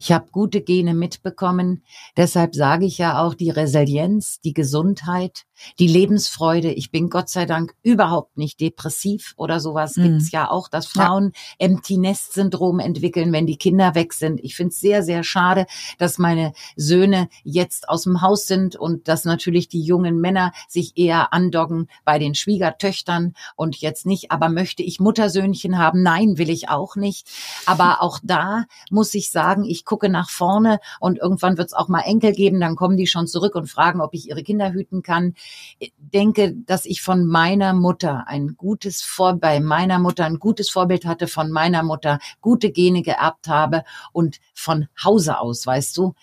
Ich 0.00 0.12
habe 0.12 0.30
gute 0.30 0.60
Gene 0.60 0.94
mitbekommen. 0.94 1.82
Deshalb 2.16 2.54
sage 2.54 2.86
ich 2.86 2.98
ja 2.98 3.22
auch 3.22 3.34
die 3.34 3.50
Resilienz, 3.50 4.40
die 4.40 4.54
Gesundheit, 4.54 5.44
die 5.78 5.86
Lebensfreude. 5.86 6.72
Ich 6.72 6.90
bin 6.90 7.08
Gott 7.08 7.28
sei 7.28 7.46
Dank 7.46 7.74
überhaupt 7.82 8.36
nicht 8.36 8.60
depressiv 8.60 9.34
oder 9.36 9.60
sowas. 9.60 9.96
Mhm. 9.96 10.02
Gibt's 10.02 10.30
ja 10.30 10.50
auch, 10.50 10.68
dass 10.68 10.86
Frauen 10.86 11.32
ja. 11.58 11.66
Empty 11.66 11.98
Nest 11.98 12.34
Syndrom 12.34 12.78
entwickeln, 12.78 13.32
wenn 13.32 13.46
die 13.46 13.56
Kinder 13.56 13.94
weg 13.94 14.12
sind. 14.12 14.40
Ich 14.42 14.56
finde 14.56 14.72
es 14.72 14.80
sehr, 14.80 15.02
sehr 15.02 15.24
schade, 15.24 15.66
dass 15.98 16.18
meine 16.18 16.52
Söhne 16.76 17.28
jetzt 17.42 17.88
aus 17.88 18.04
dem 18.04 18.20
Haus 18.20 18.46
sind 18.46 18.76
und 18.76 19.08
dass 19.08 19.24
natürlich 19.24 19.68
die 19.68 19.82
jungen 19.82 20.20
Männer 20.20 20.52
sich 20.68 20.96
eher 20.96 21.32
andocken 21.32 21.88
bei 22.04 22.18
den 22.18 22.34
Schwiegertöchtern 22.34 23.34
und 23.56 23.76
jetzt 23.76 24.06
nicht. 24.06 24.30
Aber 24.30 24.48
möchte 24.48 24.82
ich 24.82 25.00
Muttersöhnchen 25.00 25.78
haben? 25.78 26.02
Nein, 26.02 26.38
will 26.38 26.50
ich 26.50 26.68
auch 26.68 26.96
nicht. 26.96 27.28
Aber 27.66 28.02
auch 28.02 28.18
da 28.22 28.64
muss 28.90 29.14
ich 29.14 29.30
sagen, 29.30 29.64
ich 29.68 29.84
gucke 29.84 30.08
nach 30.08 30.30
vorne 30.30 30.80
und 31.00 31.18
irgendwann 31.18 31.58
wird 31.58 31.68
es 31.68 31.74
auch 31.74 31.88
mal 31.88 32.00
Enkel 32.00 32.32
geben, 32.32 32.60
dann 32.60 32.76
kommen 32.76 32.96
die 32.96 33.06
schon 33.06 33.26
zurück 33.26 33.54
und 33.54 33.66
fragen, 33.66 34.00
ob 34.00 34.14
ich 34.14 34.28
ihre 34.28 34.42
Kinder 34.42 34.72
hüten 34.72 35.02
kann. 35.02 35.34
Ich 35.78 35.92
denke, 35.98 36.54
dass 36.54 36.86
ich 36.86 37.02
von 37.02 37.26
meiner 37.26 37.72
Mutter 37.72 38.26
ein 38.26 38.56
gutes 38.56 39.02
Vor 39.02 39.34
bei 39.34 39.60
meiner 39.60 39.98
Mutter 39.98 40.24
ein 40.24 40.38
gutes 40.38 40.70
Vorbild 40.70 41.04
hatte, 41.04 41.28
von 41.28 41.50
meiner 41.50 41.82
Mutter 41.82 42.18
gute 42.40 42.70
Gene 42.70 43.02
geerbt 43.02 43.48
habe 43.48 43.84
und 44.12 44.38
von 44.54 44.88
Hause 45.02 45.38
aus, 45.38 45.66
weißt 45.66 45.96
du, 45.96 46.14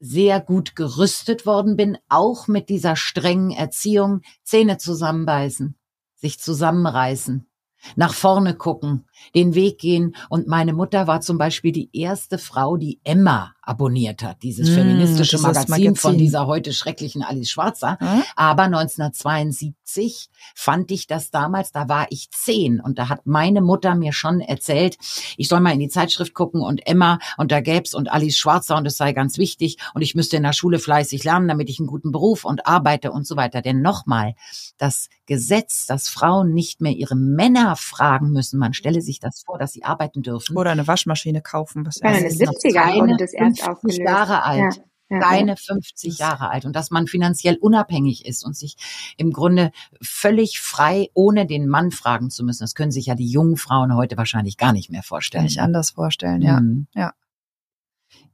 sehr 0.00 0.40
gut 0.40 0.76
gerüstet 0.76 1.46
worden 1.46 1.76
bin, 1.76 1.98
auch 2.08 2.46
mit 2.46 2.68
dieser 2.68 2.96
strengen 2.96 3.50
Erziehung, 3.50 4.22
Zähne 4.44 4.78
zusammenbeißen, 4.78 5.76
sich 6.14 6.38
zusammenreißen, 6.38 7.48
nach 7.96 8.14
vorne 8.14 8.54
gucken, 8.54 9.07
den 9.34 9.54
Weg 9.54 9.78
gehen. 9.78 10.14
Und 10.28 10.46
meine 10.46 10.72
Mutter 10.72 11.06
war 11.06 11.20
zum 11.20 11.38
Beispiel 11.38 11.72
die 11.72 11.90
erste 11.92 12.38
Frau, 12.38 12.76
die 12.76 13.00
Emma 13.04 13.52
abonniert 13.68 14.22
hat, 14.22 14.42
dieses 14.42 14.70
mm, 14.70 14.74
feministische 14.74 15.38
Magazin, 15.38 15.70
Magazin, 15.70 15.96
von 15.96 16.16
dieser 16.16 16.46
heute 16.46 16.72
schrecklichen 16.72 17.22
Alice 17.22 17.50
Schwarzer. 17.50 17.98
Hm? 18.00 18.22
Aber 18.34 18.62
1972 18.62 20.30
fand 20.54 20.90
ich 20.90 21.06
das 21.06 21.30
damals, 21.30 21.70
da 21.70 21.86
war 21.88 22.06
ich 22.08 22.30
zehn 22.30 22.80
und 22.80 22.98
da 22.98 23.10
hat 23.10 23.26
meine 23.26 23.60
Mutter 23.60 23.94
mir 23.94 24.14
schon 24.14 24.40
erzählt, 24.40 24.96
ich 25.36 25.48
soll 25.48 25.60
mal 25.60 25.74
in 25.74 25.80
die 25.80 25.90
Zeitschrift 25.90 26.32
gucken 26.32 26.62
und 26.62 26.86
Emma 26.86 27.18
und 27.36 27.52
da 27.52 27.60
gäb's 27.60 27.94
und 27.94 28.10
Alice 28.10 28.38
Schwarzer 28.38 28.76
und 28.76 28.86
es 28.86 28.96
sei 28.96 29.12
ganz 29.12 29.36
wichtig 29.36 29.76
und 29.92 30.00
ich 30.00 30.14
müsste 30.14 30.38
in 30.38 30.44
der 30.44 30.54
Schule 30.54 30.78
fleißig 30.78 31.22
lernen, 31.24 31.48
damit 31.48 31.68
ich 31.68 31.78
einen 31.78 31.88
guten 31.88 32.10
Beruf 32.10 32.46
und 32.46 32.66
arbeite 32.66 33.12
und 33.12 33.26
so 33.26 33.36
weiter. 33.36 33.60
Denn 33.60 33.82
nochmal, 33.82 34.34
das 34.78 35.10
Gesetz, 35.26 35.84
dass 35.84 36.08
Frauen 36.08 36.54
nicht 36.54 36.80
mehr 36.80 36.92
ihre 36.92 37.16
Männer 37.16 37.76
fragen 37.76 38.30
müssen, 38.30 38.58
man 38.58 38.72
stelle 38.72 39.02
sich 39.08 39.20
das 39.20 39.42
vor, 39.44 39.58
dass 39.58 39.72
sie 39.72 39.84
arbeiten 39.84 40.22
dürfen. 40.22 40.56
Oder 40.56 40.70
eine 40.70 40.86
Waschmaschine 40.86 41.42
kaufen. 41.42 41.86
Was 41.86 42.00
ja, 42.00 42.10
eine 42.10 42.28
70er 42.28 43.02
eine 43.02 43.16
das 43.16 43.32
erst 43.32 43.68
aufgelöst. 43.68 43.98
Jahre 43.98 44.44
alt. 44.44 44.76
Ja. 44.76 44.82
Ja, 45.10 45.20
keine 45.20 45.56
50 45.56 46.18
Jahre 46.18 46.50
alt 46.50 46.66
und 46.66 46.76
dass 46.76 46.90
man 46.90 47.06
finanziell 47.06 47.56
unabhängig 47.56 48.26
ist 48.26 48.44
und 48.44 48.54
sich 48.54 48.76
im 49.16 49.32
Grunde 49.32 49.72
völlig 50.02 50.60
frei 50.60 51.08
ohne 51.14 51.46
den 51.46 51.66
Mann 51.66 51.92
fragen 51.92 52.28
zu 52.28 52.44
müssen. 52.44 52.62
Das 52.62 52.74
können 52.74 52.92
sich 52.92 53.06
ja 53.06 53.14
die 53.14 53.30
jungen 53.30 53.56
Frauen 53.56 53.96
heute 53.96 54.18
wahrscheinlich 54.18 54.58
gar 54.58 54.74
nicht 54.74 54.90
mehr 54.90 55.02
vorstellen. 55.02 55.44
Nicht 55.44 55.62
anders 55.62 55.92
vorstellen, 55.92 56.42
ja. 56.42 56.60
Mhm. 56.60 56.88
Ja. 56.94 57.14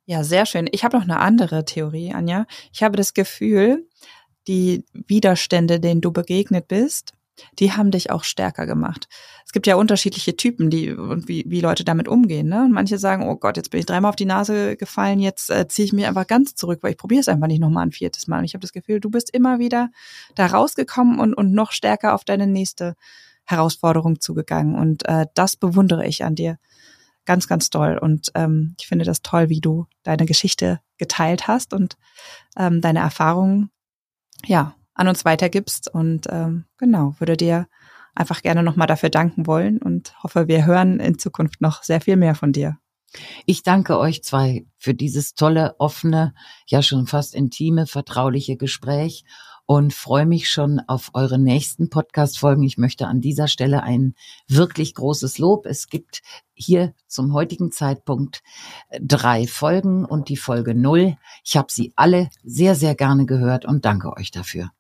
Ja, 0.07 0.25
sehr 0.25 0.47
schön. 0.47 0.68
Ich 0.72 0.83
habe 0.83 0.97
noch 0.97 1.05
eine 1.05 1.20
andere 1.20 1.64
Theorie, 1.64 2.12
Anja. 2.12 2.47
Ich 2.72 2.83
habe 2.83 2.97
das 2.97 3.14
Gefühl, 3.14 3.89
die 4.49 4.85
Widerstände, 4.93 5.79
denen 5.79 6.01
du 6.01 6.12
begegnet 6.12 6.66
bist, 6.66 7.14
die 7.59 7.72
haben 7.72 7.91
dich 7.91 8.11
auch 8.11 8.24
stärker 8.24 8.66
gemacht. 8.66 9.09
Es 9.45 9.53
gibt 9.53 9.66
ja 9.66 9.76
unterschiedliche 9.76 10.37
Typen, 10.37 10.70
die 10.70 10.93
und 10.93 11.28
wie, 11.28 11.45
wie 11.47 11.61
Leute 11.61 11.85
damit 11.85 12.09
umgehen. 12.09 12.49
Ne? 12.49 12.64
Und 12.64 12.72
manche 12.72 12.99
sagen, 12.99 13.28
oh 13.28 13.37
Gott, 13.37 13.57
jetzt 13.57 13.70
bin 13.70 13.80
ich 13.80 13.87
dreimal 13.87 14.11
auf 14.11 14.16
die 14.16 14.24
Nase 14.24 14.76
gefallen, 14.76 15.20
jetzt 15.20 15.51
äh, 15.51 15.66
ziehe 15.68 15.87
ich 15.87 15.93
mich 15.93 16.07
einfach 16.07 16.26
ganz 16.26 16.55
zurück, 16.55 16.80
weil 16.82 16.93
ich 16.93 16.97
probiere 16.99 17.20
es 17.20 17.28
einfach 17.28 17.47
nicht 17.47 17.61
nochmal 17.61 17.87
ein 17.87 17.93
viertes 17.93 18.26
Mal. 18.26 18.39
Und 18.39 18.45
ich 18.45 18.55
habe 18.55 18.62
das 18.62 18.72
Gefühl, 18.72 19.01
du 19.01 19.11
bist 19.11 19.30
immer 19.30 19.59
wieder 19.59 19.91
da 20.35 20.47
rausgekommen 20.47 21.18
und, 21.18 21.35
und 21.35 21.53
noch 21.53 21.72
stärker 21.72 22.14
auf 22.14 22.24
deine 22.24 22.47
nächste 22.47 22.95
Herausforderung 23.45 24.20
zugegangen. 24.20 24.74
Und 24.74 25.07
äh, 25.07 25.26
das 25.35 25.57
bewundere 25.57 26.07
ich 26.07 26.24
an 26.24 26.35
dir 26.35 26.59
ganz, 27.24 27.49
ganz 27.49 27.70
toll. 27.70 27.99
Und 28.01 28.30
ähm, 28.35 28.74
ich 28.80 28.87
finde 28.87 29.05
das 29.05 29.22
toll, 29.22 29.49
wie 29.49 29.61
du 29.61 29.87
deine 30.03 30.26
Geschichte 30.26 30.80
geteilt 30.99 31.49
hast 31.49 31.74
und 31.74 31.97
ähm, 32.57 32.80
deine 32.80 33.01
Erfahrungen, 33.01 33.70
ja, 34.45 34.74
an 34.95 35.09
uns 35.09 35.24
weitergibst. 35.24 35.92
Und 35.92 36.26
ähm, 36.30 36.64
genau, 36.78 37.14
würde 37.18 37.36
dir 37.36 37.66
einfach 38.14 38.42
gerne 38.42 38.62
nochmal 38.62 38.86
dafür 38.86 39.11
danken 39.11 39.47
wollen 39.47 39.78
und 39.78 40.14
hoffe, 40.22 40.49
wir 40.49 40.66
hören 40.66 41.01
in 41.01 41.18
Zukunft 41.18 41.61
noch 41.61 41.82
sehr 41.82 42.01
viel 42.01 42.16
mehr 42.16 42.34
von 42.34 42.53
dir. 42.53 42.78
Ich 43.47 43.62
danke 43.62 43.99
euch 43.99 44.24
zwei 44.24 44.66
für 44.76 44.95
dieses 44.95 45.34
tolle, 45.34 45.76
offene, 45.78 46.34
ja 46.66 46.82
schon 46.82 47.07
fast 47.07 47.34
intime, 47.34 47.86
vertrauliche 47.86 48.57
Gespräch 48.57 49.24
und 49.66 49.95
freue 49.95 50.26
mich 50.26 50.51
schon 50.51 50.80
auf 50.86 51.11
eure 51.14 51.38
nächsten 51.38 51.90
Podcast-Folgen. 51.90 52.62
Ich 52.64 52.76
möchte 52.76 53.07
an 53.07 53.20
dieser 53.20 53.49
Stelle 53.49 53.82
ein 53.82 54.14
wirklich 54.49 54.95
großes 54.95 55.38
Lob. 55.38 55.66
Es 55.66 55.88
gibt 55.88 56.22
hier 56.53 56.92
zum 57.07 57.32
heutigen 57.32 57.70
Zeitpunkt 57.70 58.42
drei 59.01 59.47
Folgen 59.47 60.05
und 60.05 60.28
die 60.28 60.36
Folge 60.36 60.74
null. 60.74 61.16
Ich 61.45 61.57
habe 61.57 61.72
sie 61.72 61.92
alle 61.97 62.28
sehr, 62.42 62.74
sehr 62.74 62.95
gerne 62.95 63.26
gehört 63.26 63.64
und 63.64 63.84
danke 63.84 64.12
euch 64.16 64.30
dafür. 64.30 64.70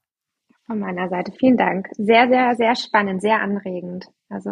Von 0.66 0.78
meiner 0.78 1.08
Seite 1.08 1.32
vielen 1.32 1.56
Dank. 1.56 1.88
Sehr, 1.92 2.28
sehr, 2.28 2.56
sehr 2.56 2.74
spannend, 2.74 3.20
sehr 3.20 3.40
anregend. 3.40 4.06
Also 4.28 4.50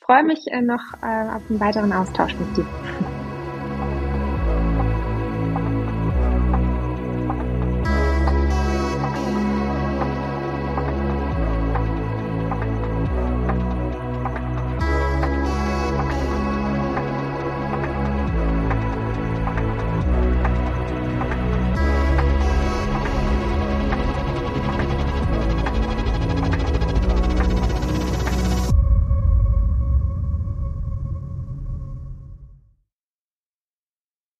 freue 0.00 0.22
mich 0.22 0.46
äh, 0.48 0.60
noch 0.60 0.92
äh, 1.02 1.28
auf 1.34 1.50
einen 1.50 1.60
weiteren 1.60 1.92
Austausch 1.92 2.34
mit 2.38 2.56
dir. 2.56 3.15